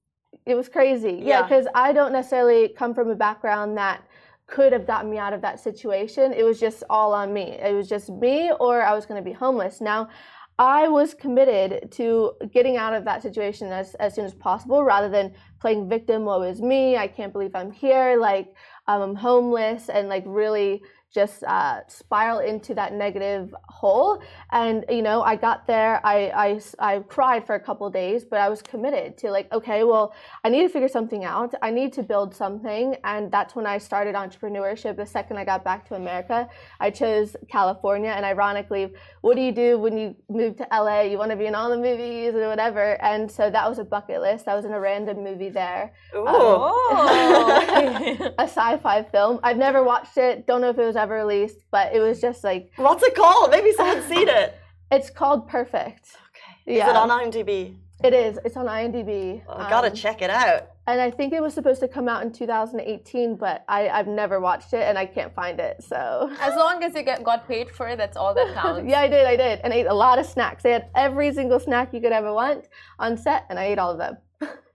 it 0.44 0.54
was 0.54 0.68
crazy. 0.68 1.20
Yeah, 1.22 1.42
because 1.42 1.64
yeah, 1.64 1.70
I 1.74 1.92
don't 1.94 2.12
necessarily 2.12 2.68
come 2.68 2.94
from 2.94 3.08
a 3.08 3.14
background 3.14 3.78
that 3.78 4.02
could 4.46 4.74
have 4.74 4.86
gotten 4.86 5.10
me 5.10 5.16
out 5.16 5.32
of 5.32 5.40
that 5.40 5.58
situation. 5.58 6.34
It 6.34 6.42
was 6.42 6.60
just 6.60 6.84
all 6.90 7.14
on 7.14 7.32
me. 7.32 7.52
It 7.52 7.74
was 7.74 7.88
just 7.88 8.10
me, 8.10 8.52
or 8.60 8.82
I 8.82 8.94
was 8.94 9.06
going 9.06 9.22
to 9.22 9.24
be 9.24 9.32
homeless. 9.32 9.80
Now, 9.80 10.10
I 10.58 10.86
was 10.86 11.14
committed 11.14 11.90
to 11.92 12.32
getting 12.52 12.76
out 12.76 12.92
of 12.92 13.06
that 13.06 13.22
situation 13.22 13.68
as, 13.68 13.94
as 13.94 14.14
soon 14.14 14.26
as 14.26 14.34
possible 14.34 14.84
rather 14.84 15.08
than 15.08 15.32
playing 15.60 15.88
victim. 15.88 16.26
Woe 16.26 16.42
is 16.42 16.60
me. 16.60 16.98
I 16.98 17.08
can't 17.08 17.32
believe 17.32 17.54
I'm 17.54 17.72
here. 17.72 18.18
Like, 18.20 18.54
um, 18.86 19.00
I'm 19.00 19.14
homeless 19.14 19.88
and 19.88 20.08
like 20.08 20.24
really 20.26 20.82
just 21.12 21.44
uh, 21.44 21.80
spiral 21.88 22.38
into 22.38 22.74
that 22.74 22.94
negative 22.94 23.54
hole. 23.68 24.22
And 24.50 24.84
you 24.88 25.02
know, 25.02 25.22
I 25.22 25.36
got 25.36 25.66
there. 25.66 26.00
I, 26.04 26.16
I 26.34 26.60
I 26.78 26.98
cried 27.00 27.46
for 27.46 27.54
a 27.54 27.60
couple 27.60 27.88
days, 27.90 28.24
but 28.24 28.40
I 28.40 28.48
was 28.48 28.62
committed 28.62 29.18
to 29.18 29.30
like, 29.30 29.52
okay, 29.52 29.84
well, 29.84 30.14
I 30.42 30.48
need 30.48 30.62
to 30.62 30.68
figure 30.68 30.88
something 30.88 31.24
out. 31.24 31.54
I 31.60 31.70
need 31.70 31.92
to 31.94 32.02
build 32.02 32.34
something, 32.34 32.96
and 33.04 33.30
that's 33.30 33.54
when 33.54 33.66
I 33.66 33.78
started 33.78 34.14
entrepreneurship. 34.14 34.96
The 34.96 35.06
second 35.06 35.36
I 35.36 35.44
got 35.44 35.64
back 35.64 35.86
to 35.88 35.94
America, 35.94 36.48
I 36.80 36.90
chose 36.90 37.36
California. 37.48 38.10
And 38.10 38.24
ironically, 38.24 38.92
what 39.20 39.36
do 39.36 39.42
you 39.42 39.52
do 39.52 39.78
when 39.78 39.98
you 39.98 40.16
move 40.28 40.56
to 40.56 40.66
LA? 40.72 41.02
You 41.02 41.18
want 41.18 41.30
to 41.30 41.36
be 41.36 41.46
in 41.46 41.54
all 41.54 41.68
the 41.68 41.76
movies 41.76 42.34
or 42.34 42.48
whatever. 42.48 43.00
And 43.02 43.30
so 43.30 43.50
that 43.50 43.68
was 43.68 43.78
a 43.78 43.84
bucket 43.84 44.20
list. 44.20 44.48
I 44.48 44.54
was 44.54 44.64
in 44.64 44.72
a 44.72 44.80
random 44.80 45.22
movie 45.22 45.50
there. 45.50 45.92
Um, 46.14 46.24
oh. 46.26 47.08
a 48.38 48.44
sci-fi 48.44 49.02
film. 49.02 49.40
I've 49.42 49.56
never 49.56 49.82
watched 49.82 50.16
it. 50.18 50.46
Don't 50.46 50.60
know 50.60 50.70
if 50.70 50.78
it 50.78 50.84
was 50.86 50.96
ever 50.96 51.14
released, 51.14 51.58
but 51.70 51.94
it 51.94 52.00
was 52.00 52.20
just 52.20 52.42
like. 52.44 52.70
What's 52.76 53.02
it 53.02 53.14
called? 53.14 53.50
Maybe 53.50 53.72
someone's 53.72 54.06
seen 54.06 54.28
it. 54.28 54.58
It's 54.90 55.08
called 55.08 55.48
Perfect. 55.48 56.18
Okay. 56.66 56.76
Yeah. 56.76 56.84
Is 56.84 56.90
it 56.90 56.96
on 56.96 57.08
IMDb? 57.08 57.76
It 58.04 58.12
is. 58.12 58.38
It's 58.44 58.58
on 58.58 58.66
IMDb. 58.66 59.42
Um, 59.48 59.70
gotta 59.70 59.90
check 59.90 60.20
it 60.20 60.28
out. 60.28 60.68
And 60.86 61.00
I 61.00 61.10
think 61.10 61.32
it 61.32 61.40
was 61.40 61.54
supposed 61.54 61.80
to 61.80 61.88
come 61.88 62.08
out 62.08 62.22
in 62.24 62.30
2018, 62.32 63.36
but 63.36 63.64
I, 63.68 63.88
I've 63.88 64.08
never 64.08 64.38
watched 64.40 64.74
it 64.74 64.82
and 64.82 64.98
I 64.98 65.06
can't 65.06 65.32
find 65.34 65.60
it. 65.60 65.82
So 65.82 66.30
as 66.40 66.56
long 66.56 66.82
as 66.82 66.94
you 66.94 67.04
get 67.04 67.22
got 67.24 67.46
paid 67.48 67.70
for 67.70 67.88
it, 67.88 67.96
that's 67.96 68.16
all 68.18 68.34
that 68.34 68.52
counts. 68.60 68.86
yeah, 68.86 69.00
I 69.00 69.08
did. 69.08 69.24
I 69.24 69.36
did, 69.36 69.60
and 69.64 69.72
ate 69.72 69.86
a 69.86 69.94
lot 69.94 70.18
of 70.18 70.26
snacks. 70.26 70.62
They 70.62 70.72
had 70.72 70.88
every 70.94 71.32
single 71.32 71.60
snack 71.60 71.94
you 71.94 72.00
could 72.00 72.12
ever 72.12 72.34
want 72.34 72.68
on 72.98 73.16
set, 73.16 73.46
and 73.48 73.58
I 73.58 73.64
ate 73.66 73.78
all 73.78 73.92
of 73.92 73.98
them. 73.98 74.18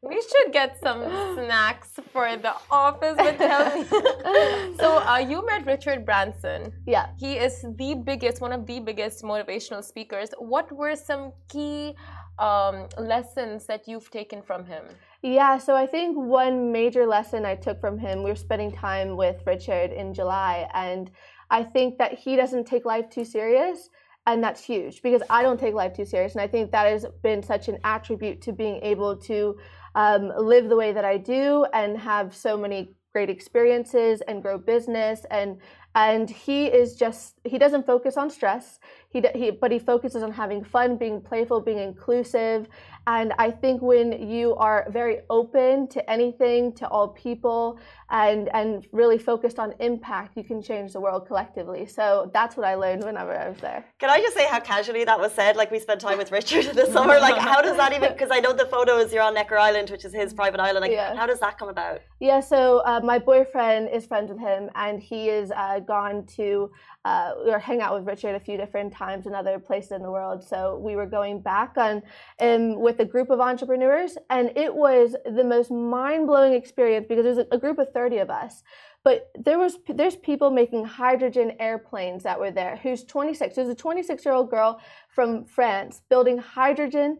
We 0.04 0.22
should 0.22 0.54
get 0.54 0.80
some 0.80 1.02
snacks 1.34 2.00
for 2.14 2.38
the 2.38 2.54
office. 2.70 3.18
with 3.18 3.40
me. 3.40 4.78
so 4.80 5.00
uh, 5.00 5.18
you 5.18 5.44
met 5.46 5.66
Richard 5.66 6.06
Branson. 6.06 6.72
Yeah. 6.86 7.08
He 7.18 7.34
is 7.34 7.66
the 7.78 7.96
biggest, 7.96 8.40
one 8.40 8.54
of 8.54 8.68
the 8.68 8.80
biggest 8.80 9.24
motivational 9.24 9.84
speakers. 9.84 10.30
What 10.38 10.72
were 10.72 10.96
some 10.96 11.34
key 11.50 11.96
um, 12.38 12.88
lessons 13.00 13.66
that 13.66 13.88
you've 13.88 14.12
taken 14.12 14.44
from 14.44 14.66
him? 14.66 14.84
Yeah, 15.24 15.58
so 15.58 15.76
I 15.76 15.88
think 15.88 16.16
one 16.16 16.72
major 16.72 17.08
lesson 17.08 17.44
I 17.44 17.56
took 17.56 17.82
from 17.82 17.98
him, 17.98 18.22
we 18.22 18.30
were 18.30 18.36
spending 18.36 18.72
time 18.72 19.18
with 19.18 19.42
Richard 19.48 19.92
in 19.92 20.14
July, 20.14 20.70
and 20.76 21.10
I 21.50 21.64
think 21.64 21.98
that 21.98 22.14
he 22.14 22.36
doesn't 22.36 22.66
take 22.66 22.86
life 22.86 23.10
too 23.10 23.26
serious 23.26 23.90
and 24.28 24.44
that's 24.44 24.64
huge 24.64 25.02
because 25.02 25.24
I 25.30 25.42
don't 25.42 25.60
take 25.60 25.74
life 25.74 25.94
too 25.94 26.06
serious, 26.06 26.34
and 26.34 26.42
I 26.42 26.48
think 26.48 26.72
that 26.72 26.86
has 26.86 27.06
been 27.24 27.42
such 27.42 27.70
an 27.70 27.80
attribute 27.86 28.42
to 28.42 28.52
being 28.52 28.80
able 28.84 29.16
to 29.16 29.58
um, 29.98 30.32
live 30.38 30.70
the 30.70 30.76
way 30.76 30.94
that 30.94 31.04
I 31.04 31.18
do 31.18 31.66
and 31.74 31.98
have 31.98 32.34
so 32.36 32.56
many 32.56 32.96
great 33.14 33.30
experiences 33.32 34.22
and 34.28 34.44
grow 34.44 34.58
business. 34.58 35.26
And 35.32 35.58
and 35.96 36.30
he 36.30 36.68
is 36.68 36.96
just 36.96 37.34
he 37.44 37.58
doesn't 37.58 37.86
focus 37.88 38.16
on 38.16 38.30
stress. 38.30 38.80
He, 39.10 39.24
he 39.34 39.50
but 39.50 39.72
he 39.72 39.80
focuses 39.80 40.22
on 40.22 40.32
having 40.32 40.64
fun 40.64 40.98
being 40.98 41.20
playful 41.20 41.62
being 41.62 41.80
inclusive 41.80 42.70
and 43.08 43.34
I 43.40 43.52
think 43.52 43.82
when 43.82 44.30
you 44.30 44.54
are 44.56 44.86
very 44.90 45.20
open 45.30 45.88
to 45.88 46.12
anything, 46.12 46.74
to 46.74 46.88
all 46.90 47.08
people, 47.08 47.80
and 48.10 48.50
and 48.54 48.86
really 48.92 49.18
focused 49.18 49.60
on 49.60 49.74
impact, 49.80 50.36
you 50.36 50.44
can 50.44 50.62
change 50.62 50.92
the 50.92 51.00
world 51.00 51.26
collectively. 51.26 51.86
So 51.86 52.30
that's 52.34 52.58
what 52.58 52.66
I 52.66 52.76
learned 52.76 53.06
whenever 53.06 53.34
I 53.34 53.48
was 53.48 53.60
there. 53.60 53.86
Can 54.00 54.10
I 54.10 54.20
just 54.20 54.36
say 54.36 54.46
how 54.46 54.60
casually 54.60 55.06
that 55.06 55.20
was 55.20 55.32
said? 55.32 55.56
Like 55.56 55.72
we 55.72 55.80
spent 55.80 56.02
time 56.02 56.18
with 56.18 56.32
Richard 56.34 56.66
this 56.76 56.92
summer. 56.92 57.18
Like 57.20 57.38
how 57.38 57.62
does 57.62 57.78
that 57.78 57.94
even? 57.94 58.12
Because 58.12 58.30
I 58.30 58.40
know 58.42 58.52
the 58.52 58.66
photos 58.66 59.14
you're 59.14 59.24
on 59.24 59.34
Necker 59.34 59.58
Island, 59.58 59.90
which 59.90 60.04
is 60.04 60.14
his 60.14 60.34
private 60.34 60.60
island. 60.60 60.82
Like 60.82 60.92
yeah. 60.92 61.16
how 61.16 61.26
does 61.26 61.40
that 61.40 61.58
come 61.58 61.70
about? 61.70 62.02
Yeah. 62.20 62.42
So 62.42 62.80
uh, 62.86 63.00
my 63.02 63.20
boyfriend 63.20 63.90
is 63.90 64.06
friends 64.06 64.30
with 64.30 64.40
him, 64.40 64.70
and 64.76 65.02
he 65.02 65.30
is 65.30 65.52
uh, 65.56 65.80
gone 65.80 66.26
to 66.36 66.72
uh, 67.06 67.32
or 67.46 67.60
hang 67.60 67.82
out 67.82 67.96
with 67.96 68.06
Richard 68.06 68.36
a 68.36 68.40
few 68.40 68.58
different 68.58 68.92
times 68.94 69.28
in 69.28 69.34
other 69.34 69.60
places 69.60 69.92
in 69.92 70.02
the 70.02 70.12
world. 70.12 70.44
So 70.44 70.78
we 70.78 70.98
were 70.98 71.06
going 71.06 71.40
back 71.40 71.78
on 71.78 72.04
um, 72.42 72.80
with 72.82 72.97
a 73.00 73.06
group 73.06 73.30
of 73.30 73.40
entrepreneurs, 73.40 74.18
and 74.30 74.52
it 74.56 74.74
was 74.74 75.16
the 75.26 75.44
most 75.44 75.72
mind 75.72 76.28
blowing 76.28 76.54
experience 76.54 77.06
because 77.08 77.26
it 77.26 77.36
was 77.36 77.46
a 77.52 77.58
group 77.58 77.80
of 77.80 77.92
30 77.94 78.18
of 78.18 78.30
us. 78.30 78.64
But 79.04 79.32
there 79.38 79.58
was 79.58 79.78
there's 79.88 80.16
people 80.16 80.52
making 80.52 80.86
hydrogen 80.86 81.54
airplanes 81.60 82.24
that 82.24 82.40
were 82.40 82.52
there. 82.52 82.78
Who's 82.84 83.04
26? 83.04 83.56
There's 83.56 83.70
a 83.70 83.76
26 83.76 84.26
year 84.26 84.34
old 84.34 84.50
girl 84.50 84.82
from 85.10 85.46
France 85.46 86.02
building 86.10 86.38
hydrogen 86.38 87.20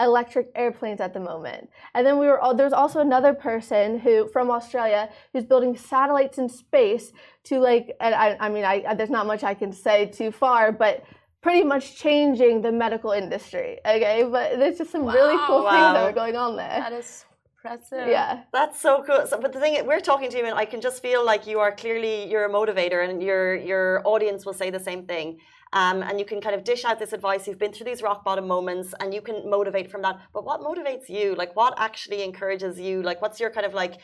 electric 0.00 0.50
airplanes 0.54 1.00
at 1.00 1.14
the 1.14 1.20
moment. 1.20 1.70
And 1.94 2.06
then 2.06 2.18
we 2.18 2.26
were 2.26 2.40
all, 2.40 2.54
there's 2.54 2.72
also 2.72 3.00
another 3.00 3.32
person 3.32 3.98
who 3.98 4.28
from 4.28 4.50
Australia 4.50 5.08
who's 5.32 5.44
building 5.44 5.76
satellites 5.76 6.38
in 6.38 6.48
space 6.48 7.12
to 7.44 7.60
like 7.60 7.96
I, 8.00 8.36
I 8.38 8.48
mean 8.48 8.64
I 8.64 8.94
there's 8.94 9.10
not 9.10 9.26
much 9.26 9.44
I 9.44 9.54
can 9.54 9.72
say 9.72 10.06
too 10.06 10.32
far, 10.32 10.72
but 10.72 11.04
pretty 11.42 11.64
much 11.64 11.96
changing 11.96 12.62
the 12.62 12.72
medical 12.72 13.10
industry. 13.10 13.78
Okay, 13.84 14.26
but 14.30 14.58
there's 14.58 14.78
just 14.78 14.90
some 14.90 15.04
wow, 15.04 15.12
really 15.12 15.36
cool 15.46 15.64
wow. 15.64 15.70
things 15.70 15.94
that 15.94 16.04
are 16.04 16.12
going 16.12 16.36
on 16.36 16.56
there. 16.56 16.78
That 16.78 16.92
is 16.92 17.24
impressive. 17.56 18.08
Yeah, 18.08 18.42
that's 18.52 18.80
so 18.80 19.04
cool. 19.06 19.26
So, 19.26 19.40
but 19.40 19.52
the 19.52 19.60
thing 19.60 19.74
is, 19.74 19.82
we're 19.84 20.00
talking 20.00 20.30
to 20.30 20.38
you, 20.38 20.46
and 20.46 20.56
I 20.56 20.64
can 20.64 20.80
just 20.80 21.02
feel 21.02 21.24
like 21.24 21.46
you 21.46 21.58
are 21.58 21.72
clearly 21.72 22.30
you're 22.30 22.44
a 22.44 22.50
motivator, 22.50 23.08
and 23.08 23.22
your 23.22 23.54
your 23.56 24.02
audience 24.04 24.46
will 24.46 24.54
say 24.54 24.70
the 24.70 24.80
same 24.80 25.04
thing. 25.06 25.38
Um, 25.74 26.02
and 26.02 26.18
you 26.18 26.26
can 26.26 26.40
kind 26.42 26.54
of 26.54 26.64
dish 26.64 26.84
out 26.84 26.98
this 26.98 27.14
advice. 27.14 27.48
You've 27.48 27.58
been 27.58 27.72
through 27.72 27.86
these 27.86 28.02
rock 28.02 28.24
bottom 28.24 28.46
moments, 28.46 28.94
and 29.00 29.12
you 29.14 29.22
can 29.22 29.48
motivate 29.48 29.90
from 29.90 30.02
that. 30.02 30.20
But 30.34 30.44
what 30.44 30.60
motivates 30.60 31.08
you? 31.08 31.34
Like, 31.34 31.56
what 31.56 31.74
actually 31.78 32.22
encourages 32.22 32.78
you? 32.78 33.02
Like, 33.02 33.22
what's 33.22 33.40
your 33.40 33.50
kind 33.50 33.64
of 33.64 33.72
like 33.72 33.94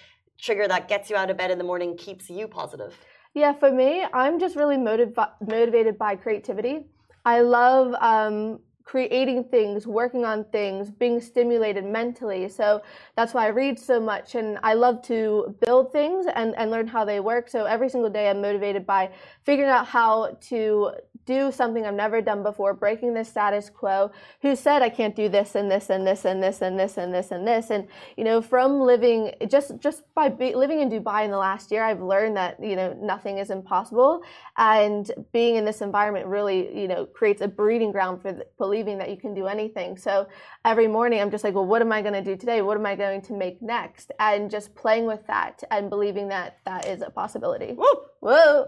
trigger 0.40 0.66
that 0.66 0.88
gets 0.88 1.10
you 1.10 1.16
out 1.16 1.30
of 1.30 1.36
bed 1.36 1.50
in 1.50 1.58
the 1.58 1.64
morning, 1.64 1.96
keeps 1.96 2.30
you 2.30 2.48
positive? 2.48 2.96
Yeah, 3.34 3.52
for 3.52 3.70
me, 3.70 4.04
I'm 4.14 4.40
just 4.40 4.56
really 4.56 4.78
motiv- 4.78 5.18
motivated 5.46 5.98
by 5.98 6.16
creativity. 6.16 6.86
I 7.28 7.40
love 7.42 7.94
um, 8.00 8.60
creating 8.88 9.44
things, 9.44 9.86
working 9.86 10.24
on 10.24 10.44
things, 10.44 10.90
being 10.90 11.20
stimulated 11.20 11.84
mentally. 11.84 12.48
So 12.48 12.80
that's 13.16 13.34
why 13.34 13.44
I 13.44 13.48
read 13.48 13.78
so 13.78 14.00
much 14.00 14.34
and 14.34 14.58
I 14.62 14.72
love 14.72 15.02
to 15.02 15.54
build 15.60 15.92
things 15.92 16.24
and, 16.34 16.56
and 16.56 16.70
learn 16.70 16.86
how 16.86 17.04
they 17.04 17.20
work. 17.20 17.50
So 17.50 17.66
every 17.66 17.90
single 17.90 18.08
day 18.08 18.30
I'm 18.30 18.40
motivated 18.40 18.86
by 18.86 19.10
figuring 19.44 19.70
out 19.70 19.86
how 19.86 20.38
to 20.48 20.92
do 21.28 21.52
something 21.52 21.84
I've 21.84 21.92
never 21.92 22.22
done 22.22 22.42
before, 22.42 22.72
breaking 22.72 23.12
the 23.12 23.22
status 23.22 23.68
quo, 23.68 24.10
who 24.40 24.56
said 24.56 24.80
I 24.80 24.88
can't 24.88 25.14
do 25.14 25.28
this 25.28 25.54
and 25.54 25.70
this 25.70 25.90
and 25.90 26.06
this 26.06 26.24
and 26.24 26.42
this 26.42 26.62
and 26.62 26.80
this 26.80 26.96
and 26.96 27.12
this 27.12 27.30
and 27.30 27.46
this. 27.46 27.68
And, 27.68 27.86
you 28.16 28.24
know, 28.24 28.40
from 28.40 28.80
living 28.80 29.32
just 29.46 29.78
just 29.78 30.02
by 30.14 30.30
be, 30.30 30.54
living 30.54 30.80
in 30.80 30.88
Dubai 30.88 31.26
in 31.26 31.30
the 31.30 31.36
last 31.36 31.70
year, 31.70 31.84
I've 31.84 32.00
learned 32.00 32.38
that, 32.38 32.56
you 32.64 32.76
know, 32.76 32.96
nothing 33.02 33.36
is 33.36 33.50
impossible. 33.50 34.22
And 34.56 35.10
being 35.32 35.56
in 35.56 35.66
this 35.66 35.82
environment 35.82 36.24
really, 36.26 36.74
you 36.80 36.88
know, 36.88 37.04
creates 37.04 37.42
a 37.42 37.48
breeding 37.48 37.92
ground 37.92 38.22
for 38.22 38.32
the, 38.32 38.46
believing 38.78 38.98
that 38.98 39.10
you 39.10 39.16
can 39.16 39.34
do 39.34 39.46
anything. 39.46 39.96
So 39.96 40.28
every 40.64 40.86
morning 40.86 41.20
I'm 41.20 41.30
just 41.30 41.42
like, 41.42 41.54
well, 41.54 41.66
what 41.66 41.82
am 41.82 41.90
I 41.90 42.00
going 42.00 42.14
to 42.14 42.22
do 42.22 42.36
today? 42.36 42.62
What 42.62 42.76
am 42.76 42.86
I 42.86 42.94
going 42.94 43.22
to 43.22 43.32
make 43.32 43.60
next? 43.60 44.12
And 44.20 44.50
just 44.50 44.74
playing 44.74 45.06
with 45.06 45.26
that 45.26 45.64
and 45.70 45.90
believing 45.90 46.28
that 46.28 46.58
that 46.64 46.86
is 46.86 47.02
a 47.02 47.10
possibility. 47.10 47.74
Whoa! 47.74 47.94
Whoa! 48.20 48.66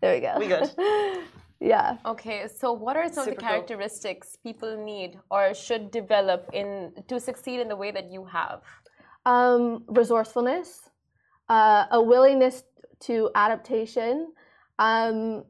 There 0.00 0.14
we 0.14 0.20
go. 0.20 0.34
We 0.38 0.46
good. 0.48 0.70
yeah. 1.60 1.96
Okay, 2.04 2.46
so 2.60 2.72
what 2.72 2.96
are 2.96 3.06
some 3.06 3.24
Super 3.24 3.30
of 3.30 3.36
the 3.36 3.40
cool. 3.40 3.48
characteristics 3.48 4.36
people 4.42 4.76
need 4.84 5.18
or 5.30 5.54
should 5.54 5.90
develop 5.90 6.50
in 6.52 6.92
to 7.08 7.18
succeed 7.18 7.60
in 7.60 7.68
the 7.68 7.76
way 7.76 7.90
that 7.90 8.12
you 8.12 8.26
have? 8.26 8.60
Um, 9.24 9.84
resourcefulness, 9.88 10.90
uh, 11.48 11.86
a 11.90 12.00
willingness 12.02 12.64
to 13.00 13.30
adaptation, 13.34 14.32
um, 14.78 15.44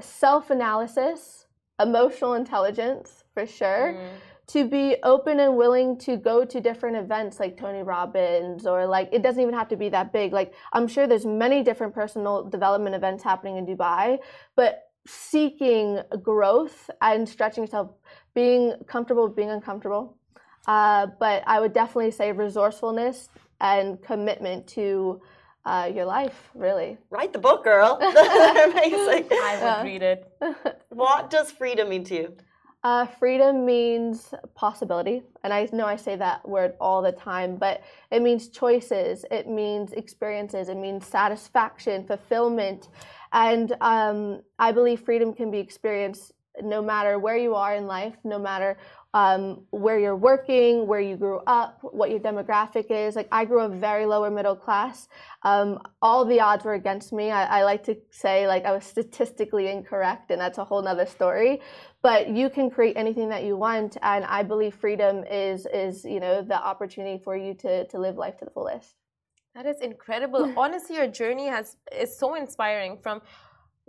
self-analysis, 0.00 1.46
emotional 1.80 2.34
intelligence 2.34 3.17
for 3.38 3.46
sure. 3.46 3.94
Mm. 3.94 4.08
to 4.54 4.60
be 4.78 4.96
open 5.14 5.40
and 5.44 5.52
willing 5.62 5.88
to 6.06 6.12
go 6.30 6.36
to 6.52 6.56
different 6.68 6.96
events 7.04 7.34
like 7.42 7.52
Tony 7.62 7.82
Robbins 7.94 8.66
or 8.66 8.78
like 8.96 9.08
it 9.16 9.22
doesn't 9.26 9.42
even 9.46 9.54
have 9.60 9.68
to 9.74 9.76
be 9.84 9.88
that 9.96 10.06
big. 10.18 10.32
Like 10.40 10.50
I'm 10.72 10.86
sure 10.94 11.06
there's 11.06 11.26
many 11.26 11.58
different 11.68 11.92
personal 11.94 12.34
development 12.56 12.94
events 13.00 13.22
happening 13.30 13.56
in 13.60 13.64
Dubai, 13.66 14.06
but 14.56 14.72
seeking 15.06 16.00
growth 16.22 16.78
and 17.08 17.28
stretching 17.28 17.62
yourself, 17.64 17.90
being 18.34 18.64
comfortable 18.94 19.28
being 19.28 19.50
uncomfortable. 19.58 20.04
Uh, 20.66 21.06
but 21.24 21.38
I 21.46 21.60
would 21.60 21.74
definitely 21.82 22.10
say 22.20 22.32
resourcefulness 22.32 23.28
and 23.60 24.00
commitment 24.10 24.66
to 24.78 25.20
uh, 25.66 25.90
your 25.96 26.06
life, 26.06 26.38
really. 26.54 26.96
Write 27.10 27.32
the 27.34 27.38
book, 27.38 27.60
girl. 27.64 27.90
Amazing. 28.70 29.24
I 29.50 29.52
would 29.60 29.74
Yeah. 29.76 29.82
read 29.90 30.02
it. 30.12 30.20
What 31.04 31.22
does 31.36 31.50
freedom 31.60 31.86
mean 31.90 32.04
to 32.10 32.14
you? 32.20 32.28
Uh, 32.88 33.04
freedom 33.04 33.66
means 33.66 34.32
possibility. 34.54 35.22
And 35.44 35.52
I 35.52 35.68
know 35.74 35.84
I 35.84 35.96
say 35.96 36.16
that 36.16 36.48
word 36.48 36.72
all 36.80 37.02
the 37.02 37.12
time, 37.12 37.56
but 37.56 37.82
it 38.10 38.22
means 38.22 38.48
choices, 38.48 39.26
it 39.30 39.46
means 39.46 39.92
experiences, 39.92 40.70
it 40.70 40.76
means 40.78 41.06
satisfaction, 41.06 42.06
fulfillment. 42.06 42.88
And 43.34 43.76
um, 43.82 44.40
I 44.58 44.72
believe 44.72 45.00
freedom 45.00 45.34
can 45.34 45.50
be 45.50 45.58
experienced 45.58 46.32
no 46.62 46.80
matter 46.80 47.18
where 47.18 47.36
you 47.36 47.54
are 47.54 47.74
in 47.74 47.86
life, 47.86 48.16
no 48.24 48.38
matter 48.38 48.78
um, 49.14 49.64
where 49.70 49.98
you're 49.98 50.16
working, 50.16 50.86
where 50.86 51.00
you 51.00 51.16
grew 51.16 51.40
up, 51.46 51.78
what 51.82 52.10
your 52.10 52.20
demographic 52.20 52.90
is. 52.90 53.16
Like 53.16 53.28
I 53.32 53.44
grew 53.44 53.60
up 53.60 53.72
very 53.72 54.04
lower 54.04 54.30
middle 54.30 54.56
class. 54.56 55.08
Um, 55.42 55.78
all 56.02 56.24
the 56.24 56.40
odds 56.40 56.64
were 56.64 56.74
against 56.74 57.12
me. 57.12 57.30
I, 57.30 57.60
I 57.60 57.64
like 57.64 57.84
to 57.84 57.96
say 58.10 58.46
like 58.46 58.64
I 58.64 58.72
was 58.72 58.84
statistically 58.84 59.68
incorrect, 59.68 60.30
and 60.30 60.40
that's 60.40 60.58
a 60.58 60.64
whole 60.64 60.82
nother 60.82 61.06
story. 61.06 61.60
But 62.02 62.28
you 62.28 62.50
can 62.50 62.70
create 62.70 62.96
anything 62.96 63.28
that 63.30 63.44
you 63.44 63.56
want, 63.56 63.96
and 64.02 64.24
I 64.24 64.42
believe 64.42 64.74
freedom 64.74 65.24
is 65.24 65.66
is 65.72 66.04
you 66.04 66.20
know 66.20 66.42
the 66.42 66.62
opportunity 66.62 67.22
for 67.22 67.36
you 67.36 67.54
to 67.54 67.86
to 67.86 67.98
live 67.98 68.16
life 68.16 68.36
to 68.38 68.44
the 68.44 68.50
fullest. 68.50 68.94
That 69.54 69.64
is 69.66 69.80
incredible. 69.80 70.52
Honestly, 70.58 70.96
your 70.96 71.08
journey 71.08 71.46
has 71.46 71.76
is 71.90 72.16
so 72.16 72.34
inspiring 72.34 72.98
from 73.02 73.22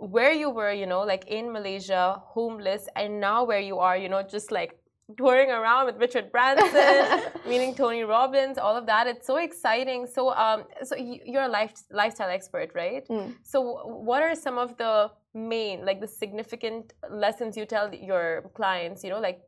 where 0.00 0.32
you 0.32 0.48
were, 0.48 0.72
you 0.72 0.86
know, 0.86 1.02
like 1.02 1.26
in 1.26 1.52
Malaysia, 1.52 2.22
homeless, 2.24 2.88
and 2.96 3.20
now 3.20 3.44
where 3.44 3.60
you 3.60 3.78
are, 3.78 3.98
you 3.98 4.08
know, 4.08 4.22
just 4.22 4.50
like 4.50 4.79
touring 5.16 5.50
around 5.50 5.86
with 5.86 5.96
Richard 5.96 6.30
Branson, 6.32 7.30
meeting 7.48 7.74
Tony 7.74 8.02
Robbins, 8.02 8.58
all 8.58 8.76
of 8.76 8.86
that. 8.86 9.06
It's 9.06 9.26
so 9.26 9.36
exciting. 9.36 10.06
So, 10.06 10.30
um, 10.30 10.64
so 10.82 10.96
you're 10.96 11.44
a 11.44 11.48
life 11.48 11.72
lifestyle 11.90 12.30
expert, 12.30 12.70
right? 12.74 13.06
Mm. 13.08 13.34
So, 13.42 13.60
what 13.86 14.22
are 14.22 14.34
some 14.34 14.58
of 14.58 14.76
the 14.76 15.10
main, 15.34 15.84
like 15.84 16.00
the 16.00 16.08
significant 16.08 16.92
lessons 17.10 17.56
you 17.56 17.66
tell 17.66 17.92
your 17.94 18.50
clients? 18.54 19.04
You 19.04 19.10
know, 19.10 19.20
like 19.20 19.40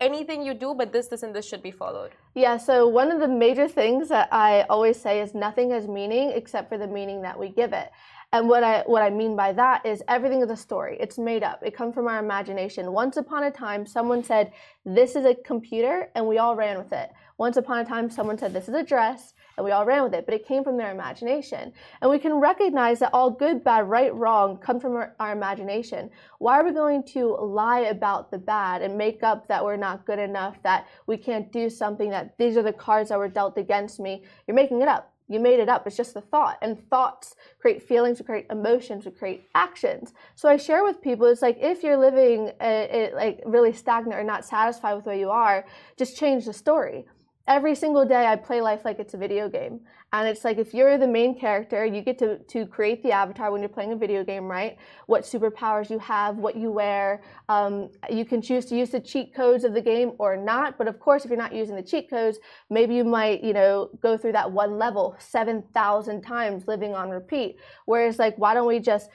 anything 0.00 0.42
you 0.42 0.54
do, 0.54 0.74
but 0.74 0.92
this, 0.92 1.08
this, 1.08 1.22
and 1.22 1.34
this 1.34 1.46
should 1.46 1.62
be 1.62 1.70
followed. 1.70 2.12
Yeah, 2.34 2.56
so 2.56 2.88
one 2.88 3.10
of 3.10 3.20
the 3.20 3.28
major 3.28 3.68
things 3.68 4.08
that 4.08 4.28
I 4.32 4.62
always 4.70 5.00
say 5.00 5.20
is 5.20 5.34
nothing 5.34 5.70
has 5.70 5.86
meaning 5.86 6.32
except 6.34 6.68
for 6.68 6.78
the 6.78 6.86
meaning 6.86 7.22
that 7.22 7.38
we 7.38 7.50
give 7.50 7.72
it. 7.72 7.90
And 8.32 8.48
what 8.48 8.62
I 8.62 8.84
what 8.86 9.02
I 9.02 9.10
mean 9.10 9.34
by 9.34 9.52
that 9.54 9.84
is 9.84 10.04
everything 10.06 10.40
is 10.40 10.50
a 10.50 10.56
story. 10.56 10.96
It's 11.00 11.18
made 11.18 11.42
up. 11.42 11.64
It 11.64 11.74
comes 11.76 11.94
from 11.94 12.06
our 12.06 12.20
imagination. 12.20 12.92
Once 12.92 13.16
upon 13.16 13.42
a 13.42 13.50
time, 13.50 13.84
someone 13.84 14.22
said, 14.22 14.52
"This 14.84 15.16
is 15.16 15.24
a 15.24 15.34
computer," 15.34 16.12
and 16.14 16.28
we 16.28 16.38
all 16.38 16.54
ran 16.54 16.78
with 16.78 16.92
it. 16.92 17.10
Once 17.38 17.56
upon 17.56 17.78
a 17.78 17.84
time, 17.84 18.08
someone 18.08 18.38
said, 18.38 18.52
"This 18.52 18.68
is 18.68 18.74
a 18.74 18.84
dress," 18.84 19.34
and 19.56 19.64
we 19.64 19.72
all 19.72 19.84
ran 19.84 20.04
with 20.04 20.14
it. 20.14 20.26
But 20.26 20.34
it 20.34 20.46
came 20.46 20.62
from 20.62 20.76
their 20.76 20.92
imagination, 20.92 21.72
and 22.00 22.08
we 22.08 22.20
can 22.20 22.34
recognize 22.34 23.00
that 23.00 23.12
all 23.12 23.30
good, 23.30 23.64
bad, 23.64 23.90
right, 23.90 24.14
wrong 24.14 24.58
come 24.58 24.78
from 24.78 24.94
our, 24.94 25.16
our 25.18 25.32
imagination. 25.32 26.08
Why 26.38 26.60
are 26.60 26.64
we 26.64 26.70
going 26.72 27.02
to 27.14 27.34
lie 27.34 27.80
about 27.80 28.30
the 28.30 28.38
bad 28.38 28.80
and 28.82 28.96
make 28.96 29.24
up 29.24 29.48
that 29.48 29.64
we're 29.64 29.76
not 29.76 30.06
good 30.06 30.20
enough, 30.20 30.62
that 30.62 30.86
we 31.08 31.16
can't 31.16 31.50
do 31.50 31.68
something, 31.68 32.10
that 32.10 32.38
these 32.38 32.56
are 32.56 32.62
the 32.62 32.72
cards 32.72 33.08
that 33.08 33.18
were 33.18 33.28
dealt 33.28 33.58
against 33.58 33.98
me? 33.98 34.22
You're 34.46 34.54
making 34.54 34.82
it 34.82 34.88
up. 34.88 35.09
You 35.30 35.38
made 35.38 35.60
it 35.60 35.68
up. 35.68 35.86
It's 35.86 35.96
just 35.96 36.12
the 36.12 36.20
thought. 36.20 36.58
And 36.60 36.76
thoughts 36.90 37.36
create 37.60 37.82
feelings, 37.82 38.18
we 38.18 38.26
create 38.26 38.46
emotions, 38.50 39.04
we 39.06 39.12
create 39.12 39.48
actions. 39.54 40.12
So 40.34 40.48
I 40.48 40.56
share 40.56 40.82
with 40.82 41.00
people 41.00 41.26
it's 41.26 41.40
like 41.40 41.56
if 41.60 41.84
you're 41.84 41.96
living 41.96 42.50
uh, 42.60 42.86
it, 42.90 43.14
like 43.14 43.40
really 43.46 43.72
stagnant 43.72 44.20
or 44.20 44.24
not 44.24 44.44
satisfied 44.44 44.94
with 44.94 45.06
where 45.06 45.14
you 45.14 45.30
are, 45.30 45.64
just 45.96 46.18
change 46.18 46.46
the 46.46 46.52
story. 46.52 47.06
Every 47.50 47.74
single 47.74 48.04
day 48.04 48.26
I 48.26 48.36
play 48.36 48.60
life 48.60 48.84
like 48.84 49.00
it's 49.00 49.14
a 49.14 49.16
video 49.16 49.48
game. 49.48 49.80
And 50.12 50.28
it's 50.28 50.44
like 50.44 50.58
if 50.58 50.72
you're 50.72 50.96
the 50.98 51.08
main 51.08 51.36
character, 51.36 51.84
you 51.84 52.00
get 52.00 52.16
to, 52.20 52.38
to 52.38 52.64
create 52.64 53.02
the 53.02 53.10
avatar 53.10 53.50
when 53.50 53.60
you're 53.60 53.68
playing 53.68 53.90
a 53.90 53.96
video 53.96 54.22
game, 54.22 54.44
right? 54.44 54.76
What 55.06 55.24
superpowers 55.24 55.90
you 55.90 55.98
have, 55.98 56.36
what 56.36 56.54
you 56.54 56.70
wear. 56.70 57.22
Um, 57.48 57.90
you 58.08 58.24
can 58.24 58.40
choose 58.40 58.66
to 58.66 58.76
use 58.76 58.90
the 58.90 59.00
cheat 59.00 59.34
codes 59.34 59.64
of 59.64 59.74
the 59.74 59.80
game 59.80 60.12
or 60.18 60.36
not. 60.36 60.78
But 60.78 60.86
of 60.86 61.00
course, 61.00 61.24
if 61.24 61.30
you're 61.32 61.38
not 61.38 61.52
using 61.52 61.74
the 61.74 61.82
cheat 61.82 62.08
codes, 62.08 62.38
maybe 62.70 62.94
you 62.94 63.02
might, 63.02 63.42
you 63.42 63.52
know, 63.52 63.90
go 64.00 64.16
through 64.16 64.32
that 64.32 64.52
one 64.52 64.78
level 64.78 65.16
7,000 65.18 66.22
times 66.22 66.68
living 66.68 66.94
on 66.94 67.10
repeat. 67.10 67.56
Whereas, 67.84 68.20
like, 68.20 68.38
why 68.38 68.54
don't 68.54 68.68
we 68.68 68.78
just 68.78 69.10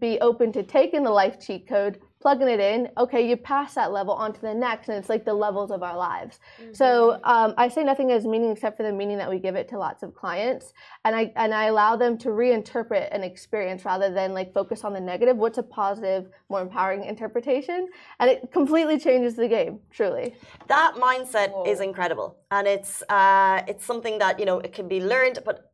be 0.00 0.18
open 0.20 0.52
to 0.52 0.64
taking 0.64 1.04
the 1.04 1.10
life 1.10 1.38
cheat 1.40 1.68
code, 1.68 2.00
plugging 2.24 2.48
it 2.48 2.58
in. 2.58 2.88
Okay, 2.96 3.28
you 3.28 3.36
pass 3.36 3.74
that 3.74 3.92
level 3.92 4.14
onto 4.14 4.40
the 4.40 4.54
next, 4.54 4.88
and 4.88 4.96
it's 4.96 5.10
like 5.10 5.26
the 5.26 5.34
levels 5.34 5.70
of 5.70 5.82
our 5.82 5.94
lives. 5.94 6.40
So 6.72 7.20
um, 7.22 7.52
I 7.58 7.68
say 7.68 7.84
nothing 7.84 8.08
has 8.08 8.24
meaning 8.24 8.50
except 8.50 8.78
for 8.78 8.82
the 8.82 8.92
meaning 8.92 9.18
that 9.18 9.28
we 9.28 9.38
give 9.38 9.56
it 9.56 9.68
to 9.68 9.78
lots 9.78 10.02
of 10.02 10.14
clients, 10.14 10.72
and 11.04 11.14
I 11.14 11.30
and 11.36 11.52
I 11.52 11.64
allow 11.66 11.96
them 11.96 12.16
to 12.24 12.30
reinterpret 12.30 13.14
an 13.14 13.22
experience 13.22 13.84
rather 13.84 14.10
than 14.10 14.32
like 14.32 14.54
focus 14.54 14.84
on 14.84 14.94
the 14.94 15.00
negative. 15.00 15.36
What's 15.36 15.58
a 15.58 15.62
positive, 15.62 16.30
more 16.48 16.62
empowering 16.62 17.04
interpretation? 17.04 17.88
And 18.18 18.30
it 18.30 18.50
completely 18.50 18.98
changes 18.98 19.34
the 19.36 19.46
game. 19.46 19.80
Truly. 19.90 20.34
That 20.68 20.94
mindset 20.94 21.50
Whoa. 21.52 21.64
is 21.70 21.80
incredible, 21.80 22.38
and 22.50 22.66
it's 22.66 23.02
uh, 23.10 23.62
it's 23.68 23.84
something 23.84 24.18
that 24.20 24.40
you 24.40 24.46
know 24.46 24.60
it 24.60 24.72
can 24.72 24.88
be 24.88 25.00
learned. 25.04 25.40
But 25.44 25.72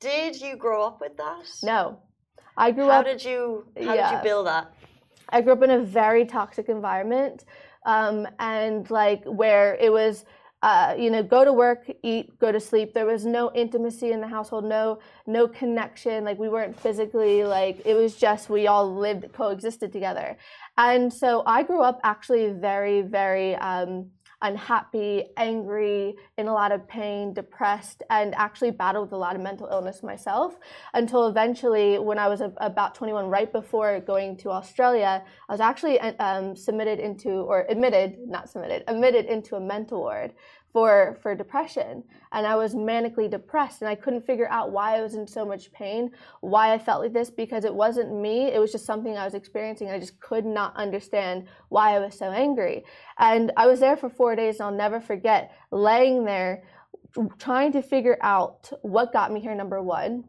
did 0.00 0.40
you 0.40 0.56
grow 0.56 0.84
up 0.84 1.00
with 1.00 1.16
that? 1.18 1.46
No, 1.62 2.00
I 2.56 2.72
grew 2.72 2.88
How 2.90 3.00
up. 3.00 3.04
did 3.04 3.24
you 3.24 3.66
how 3.86 3.94
did 3.94 4.16
you 4.16 4.22
build 4.24 4.48
that? 4.48 4.74
I 5.32 5.40
grew 5.40 5.52
up 5.54 5.62
in 5.62 5.70
a 5.70 5.80
very 5.80 6.24
toxic 6.24 6.68
environment, 6.68 7.44
um, 7.86 8.28
and 8.38 8.88
like 8.90 9.24
where 9.24 9.76
it 9.80 9.90
was, 9.90 10.24
uh, 10.62 10.94
you 10.96 11.10
know, 11.10 11.22
go 11.22 11.44
to 11.44 11.52
work, 11.52 11.90
eat, 12.02 12.38
go 12.38 12.52
to 12.52 12.60
sleep. 12.60 12.94
There 12.94 13.06
was 13.06 13.24
no 13.24 13.50
intimacy 13.54 14.12
in 14.12 14.20
the 14.20 14.28
household, 14.28 14.64
no 14.64 14.98
no 15.26 15.48
connection. 15.48 16.24
Like 16.24 16.38
we 16.38 16.48
weren't 16.48 16.78
physically 16.78 17.44
like 17.44 17.82
it 17.84 17.94
was 17.94 18.16
just 18.16 18.50
we 18.50 18.66
all 18.66 18.94
lived 18.94 19.32
coexisted 19.32 19.92
together, 19.92 20.36
and 20.76 21.12
so 21.12 21.42
I 21.46 21.62
grew 21.62 21.82
up 21.82 22.00
actually 22.04 22.50
very 22.52 23.02
very. 23.02 23.56
Um, 23.56 24.10
unhappy, 24.42 25.24
angry, 25.36 26.16
in 26.36 26.48
a 26.48 26.52
lot 26.52 26.72
of 26.72 26.86
pain, 26.86 27.32
depressed, 27.32 28.02
and 28.10 28.34
actually 28.34 28.70
battled 28.70 29.06
with 29.06 29.12
a 29.12 29.16
lot 29.16 29.36
of 29.36 29.42
mental 29.42 29.68
illness 29.68 30.02
myself 30.02 30.58
until 30.94 31.28
eventually, 31.28 31.98
when 31.98 32.18
I 32.18 32.28
was 32.28 32.40
a, 32.40 32.52
about 32.58 32.94
21, 32.94 33.28
right 33.28 33.50
before 33.50 34.00
going 34.00 34.36
to 34.38 34.50
Australia, 34.50 35.24
I 35.48 35.52
was 35.52 35.60
actually 35.60 35.98
um, 36.00 36.54
submitted 36.56 36.98
into, 36.98 37.30
or 37.30 37.66
admitted, 37.68 38.18
not 38.26 38.50
submitted, 38.50 38.84
admitted 38.88 39.26
into 39.26 39.56
a 39.56 39.60
mental 39.60 40.00
ward 40.00 40.32
for 40.72 41.18
for 41.22 41.34
depression. 41.34 42.02
And 42.32 42.46
i 42.46 42.56
was 42.56 42.74
manically 42.74 43.30
depressed 43.30 43.82
and 43.82 43.88
i 43.88 43.94
couldn't 43.94 44.26
figure 44.26 44.48
out 44.50 44.72
why 44.72 44.96
i 44.96 45.02
was 45.02 45.14
in 45.14 45.26
so 45.26 45.44
much 45.44 45.72
pain 45.72 46.10
why 46.40 46.72
i 46.72 46.78
felt 46.78 47.02
like 47.02 47.12
this 47.12 47.30
because 47.30 47.64
it 47.64 47.74
wasn't 47.74 48.14
me. 48.14 48.52
It 48.52 48.58
was 48.58 48.72
just 48.72 48.86
something 48.86 49.16
i 49.16 49.24
was 49.24 49.34
experiencing 49.34 49.90
i 49.90 49.98
just 49.98 50.18
could 50.20 50.46
not 50.46 50.74
understand 50.76 51.46
why 51.68 51.94
i 51.94 51.98
was 51.98 52.16
so 52.16 52.30
angry. 52.30 52.84
And 53.18 53.52
i 53.56 53.66
was 53.66 53.80
there 53.80 53.96
for 53.96 54.08
four 54.08 54.34
days 54.34 54.56
and 54.56 54.66
i'll 54.66 54.76
never 54.76 55.00
forget 55.00 55.52
laying 55.70 56.24
there 56.24 56.62
trying 57.38 57.72
to 57.72 57.82
figure 57.82 58.18
out 58.22 58.70
what 58.80 59.12
got 59.12 59.30
me 59.30 59.40
here 59.40 59.54
number 59.54 59.82
one 59.82 60.24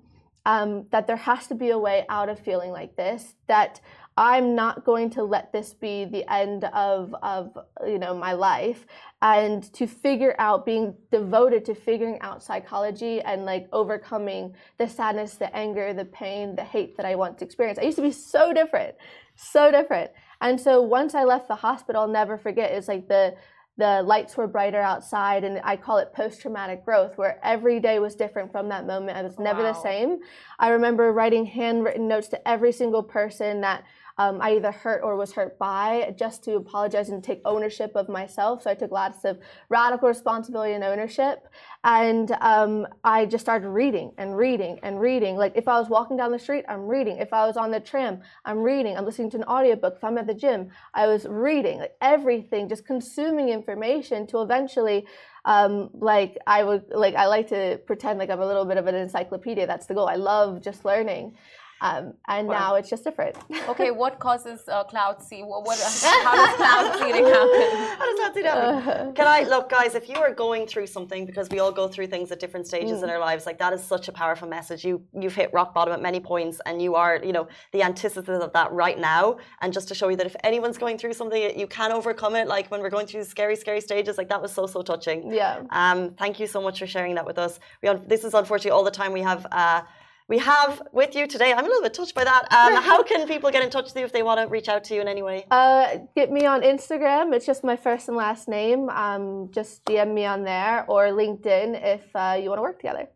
um, 0.45 0.87
that 0.91 1.07
there 1.07 1.15
has 1.15 1.47
to 1.47 1.55
be 1.55 1.69
a 1.69 1.77
way 1.77 2.05
out 2.09 2.29
of 2.29 2.39
feeling 2.39 2.71
like 2.71 2.95
this 2.95 3.35
that 3.47 3.79
I'm 4.15 4.53
not 4.53 4.85
going 4.85 5.09
to 5.11 5.23
let 5.23 5.51
this 5.51 5.73
be 5.73 6.05
the 6.05 6.31
end 6.31 6.65
of 6.65 7.15
of 7.23 7.57
you 7.85 7.97
know 7.97 8.13
my 8.13 8.33
life 8.33 8.85
and 9.21 9.71
to 9.73 9.87
figure 9.87 10.35
out 10.37 10.65
being 10.65 10.93
devoted 11.11 11.65
to 11.65 11.73
figuring 11.75 12.19
out 12.21 12.43
psychology 12.43 13.21
and 13.21 13.45
like 13.45 13.67
overcoming 13.71 14.53
the 14.77 14.87
sadness, 14.87 15.35
the 15.35 15.55
anger, 15.55 15.93
the 15.93 16.05
pain, 16.05 16.55
the 16.55 16.63
hate 16.63 16.97
that 16.97 17.05
I 17.05 17.15
want 17.15 17.37
to 17.39 17.45
experience. 17.45 17.79
I 17.79 17.83
used 17.83 17.97
to 17.97 18.03
be 18.03 18.11
so 18.11 18.53
different, 18.53 18.95
so 19.35 19.71
different. 19.71 20.11
And 20.41 20.59
so 20.59 20.81
once 20.81 21.15
I 21.15 21.23
left 21.23 21.47
the 21.47 21.55
hospital, 21.55 22.01
I'll 22.01 22.07
never 22.07 22.37
forget 22.37 22.71
it's 22.71 22.87
like 22.87 23.07
the 23.07 23.35
the 23.77 24.03
lights 24.03 24.37
were 24.37 24.45
brighter 24.45 24.79
outside 24.79 25.43
and 25.43 25.59
i 25.63 25.75
call 25.75 25.97
it 25.97 26.13
post-traumatic 26.13 26.85
growth 26.85 27.17
where 27.17 27.39
every 27.43 27.79
day 27.79 27.97
was 27.97 28.13
different 28.13 28.51
from 28.51 28.69
that 28.69 28.85
moment 28.85 29.17
i 29.17 29.21
was 29.23 29.39
never 29.39 29.63
wow. 29.63 29.73
the 29.73 29.81
same 29.81 30.19
i 30.59 30.69
remember 30.69 31.11
writing 31.11 31.45
handwritten 31.45 32.07
notes 32.07 32.27
to 32.27 32.47
every 32.47 32.71
single 32.71 33.01
person 33.01 33.61
that 33.61 33.83
um, 34.17 34.41
I 34.41 34.55
either 34.55 34.71
hurt 34.71 35.01
or 35.03 35.15
was 35.15 35.31
hurt 35.33 35.57
by, 35.57 36.13
just 36.17 36.43
to 36.43 36.55
apologize 36.55 37.09
and 37.09 37.23
take 37.23 37.41
ownership 37.45 37.91
of 37.95 38.09
myself. 38.09 38.63
So 38.63 38.69
I 38.69 38.75
took 38.75 38.91
lots 38.91 39.25
of 39.25 39.39
radical 39.69 40.07
responsibility 40.07 40.73
and 40.73 40.83
ownership. 40.83 41.47
And 41.83 42.31
um, 42.41 42.87
I 43.03 43.25
just 43.25 43.43
started 43.43 43.69
reading 43.69 44.13
and 44.17 44.37
reading 44.37 44.79
and 44.83 44.99
reading. 44.99 45.35
Like 45.35 45.53
if 45.55 45.67
I 45.67 45.79
was 45.79 45.89
walking 45.89 46.15
down 46.15 46.31
the 46.31 46.39
street, 46.39 46.63
I'm 46.69 46.87
reading. 46.87 47.17
If 47.17 47.33
I 47.33 47.45
was 47.45 47.57
on 47.57 47.71
the 47.71 47.79
tram, 47.79 48.21
I'm 48.45 48.59
reading. 48.59 48.97
I'm 48.97 49.05
listening 49.05 49.31
to 49.31 49.37
an 49.37 49.43
audiobook. 49.45 49.95
If 49.97 50.03
I'm 50.03 50.17
at 50.17 50.27
the 50.27 50.33
gym, 50.33 50.69
I 50.93 51.07
was 51.07 51.25
reading. 51.25 51.79
Like 51.79 51.95
everything, 51.99 52.69
just 52.69 52.85
consuming 52.85 53.49
information 53.49 54.27
to 54.27 54.41
eventually 54.41 55.05
um, 55.45 55.89
like 55.93 56.37
I 56.47 56.63
would 56.63 56.85
like 56.89 57.15
I 57.15 57.27
like 57.27 57.49
to 57.49 57.79
pretend 57.85 58.19
like 58.19 58.29
I'm 58.29 58.39
a 58.39 58.45
little 58.45 58.65
bit 58.65 58.77
of 58.77 58.87
an 58.87 58.95
encyclopedia. 58.95 59.67
That's 59.67 59.87
the 59.87 59.93
goal. 59.93 60.07
I 60.07 60.15
love 60.15 60.61
just 60.61 60.85
learning. 60.85 61.35
Um, 61.83 62.13
and 62.29 62.47
wow. 62.47 62.59
now 62.59 62.75
it's 62.75 62.89
just 62.89 63.03
different. 63.03 63.35
okay, 63.67 63.91
what 64.03 64.17
causes 64.17 64.61
uh, 64.69 64.85
cloud 64.85 65.21
seeding? 65.21 65.47
What, 65.47 65.65
what, 65.65 65.77
how 66.23 66.33
does 66.33 66.55
cloud 66.55 66.93
seeding 66.97 67.25
happen? 67.25 67.77
how 67.99 68.05
does 68.05 68.19
cloud 68.19 68.33
seeding 68.33 68.51
happen? 68.51 69.13
Can 69.13 69.27
I 69.27 69.43
look, 69.43 69.69
guys? 69.69 69.93
If 69.93 70.07
you 70.07 70.15
are 70.15 70.33
going 70.33 70.65
through 70.65 70.87
something, 70.87 71.25
because 71.25 71.49
we 71.49 71.59
all 71.59 71.73
go 71.73 71.89
through 71.89 72.07
things 72.07 72.31
at 72.31 72.39
different 72.39 72.67
stages 72.67 73.01
mm. 73.01 73.03
in 73.03 73.09
our 73.09 73.19
lives, 73.19 73.45
like 73.45 73.59
that 73.59 73.73
is 73.73 73.83
such 73.83 74.07
a 74.07 74.13
powerful 74.13 74.47
message. 74.47 74.85
You 74.85 75.03
you've 75.13 75.35
hit 75.35 75.49
rock 75.51 75.73
bottom 75.73 75.93
at 75.93 76.01
many 76.01 76.21
points, 76.21 76.61
and 76.65 76.81
you 76.81 76.95
are, 76.95 77.19
you 77.21 77.33
know, 77.33 77.49
the 77.73 77.83
antithesis 77.83 78.41
of 78.41 78.53
that 78.53 78.71
right 78.71 78.97
now. 78.97 79.35
And 79.61 79.73
just 79.73 79.89
to 79.89 79.93
show 79.93 80.07
you 80.07 80.15
that 80.15 80.25
if 80.25 80.37
anyone's 80.45 80.77
going 80.77 80.97
through 80.97 81.13
something, 81.13 81.59
you 81.59 81.67
can 81.67 81.91
overcome 81.91 82.37
it. 82.37 82.47
Like 82.47 82.71
when 82.71 82.79
we're 82.79 82.95
going 82.97 83.07
through 83.07 83.25
scary, 83.25 83.57
scary 83.57 83.81
stages, 83.81 84.17
like 84.17 84.29
that 84.29 84.41
was 84.41 84.53
so 84.53 84.67
so 84.67 84.83
touching. 84.83 85.33
Yeah. 85.33 85.63
Um. 85.71 86.11
Thank 86.11 86.39
you 86.39 86.47
so 86.47 86.61
much 86.61 86.79
for 86.79 86.87
sharing 86.87 87.15
that 87.15 87.25
with 87.25 87.37
us. 87.37 87.59
We 87.81 87.93
this 88.07 88.23
is 88.23 88.33
unfortunately 88.33 88.71
all 88.71 88.85
the 88.85 88.97
time 89.01 89.11
we 89.11 89.21
have. 89.21 89.45
Uh, 89.51 89.81
we 90.27 90.37
have 90.39 90.81
with 90.91 91.15
you 91.15 91.27
today. 91.27 91.51
I'm 91.53 91.65
a 91.65 91.67
little 91.67 91.81
bit 91.81 91.93
touched 91.93 92.15
by 92.15 92.23
that. 92.23 92.51
Um, 92.51 92.81
how 92.81 93.03
can 93.03 93.27
people 93.27 93.51
get 93.51 93.63
in 93.63 93.69
touch 93.69 93.85
with 93.85 93.95
you 93.97 94.05
if 94.05 94.13
they 94.13 94.23
want 94.23 94.39
to 94.39 94.47
reach 94.47 94.69
out 94.69 94.83
to 94.85 94.95
you 94.95 95.01
in 95.01 95.07
any 95.07 95.21
way? 95.21 95.45
Uh, 95.51 95.97
get 96.15 96.31
me 96.31 96.45
on 96.45 96.61
Instagram. 96.61 97.33
It's 97.33 97.45
just 97.45 97.63
my 97.63 97.75
first 97.75 98.07
and 98.07 98.17
last 98.17 98.47
name. 98.47 98.89
Um, 98.89 99.51
just 99.51 99.83
DM 99.85 100.13
me 100.13 100.25
on 100.25 100.43
there 100.43 100.85
or 100.87 101.07
LinkedIn 101.07 101.79
if 101.83 102.03
uh, 102.15 102.37
you 102.41 102.49
want 102.49 102.59
to 102.59 102.63
work 102.63 102.79
together. 102.79 103.09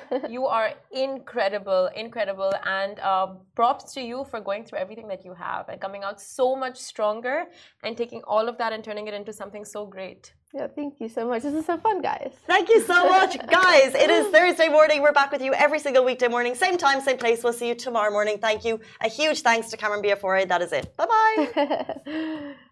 you 0.28 0.46
are 0.46 0.72
incredible, 0.90 1.90
incredible, 1.94 2.52
and 2.64 2.98
uh, 3.00 3.28
props 3.54 3.92
to 3.92 4.00
you 4.00 4.24
for 4.30 4.40
going 4.40 4.64
through 4.64 4.78
everything 4.78 5.06
that 5.08 5.24
you 5.24 5.34
have 5.34 5.68
and 5.68 5.80
coming 5.80 6.02
out 6.02 6.20
so 6.20 6.56
much 6.56 6.78
stronger 6.78 7.44
and 7.82 7.96
taking 7.96 8.22
all 8.22 8.48
of 8.48 8.56
that 8.58 8.72
and 8.72 8.82
turning 8.82 9.06
it 9.06 9.14
into 9.14 9.32
something 9.32 9.64
so 9.64 9.86
great. 9.86 10.32
Yeah, 10.54 10.66
thank 10.66 11.00
you 11.00 11.08
so 11.08 11.26
much. 11.26 11.44
This 11.44 11.54
is 11.54 11.64
so 11.64 11.78
fun, 11.78 12.02
guys. 12.02 12.30
Thank 12.46 12.68
you 12.68 12.82
so 12.82 13.08
much, 13.08 13.38
guys. 13.46 13.94
It 13.94 14.10
is 14.10 14.26
Thursday 14.28 14.68
morning. 14.68 15.00
We're 15.00 15.12
back 15.12 15.32
with 15.32 15.40
you 15.40 15.54
every 15.54 15.78
single 15.78 16.04
weekday 16.04 16.28
morning, 16.28 16.54
same 16.54 16.76
time, 16.76 17.00
same 17.00 17.16
place. 17.16 17.42
We'll 17.42 17.54
see 17.54 17.68
you 17.68 17.74
tomorrow 17.74 18.10
morning. 18.10 18.36
Thank 18.38 18.64
you. 18.64 18.78
A 19.00 19.08
huge 19.08 19.40
thanks 19.40 19.70
to 19.70 19.78
Cameron 19.78 20.02
Biafore. 20.02 20.46
That 20.46 20.60
is 20.60 20.72
it. 20.72 20.94
Bye 20.96 21.06
bye. 21.06 22.54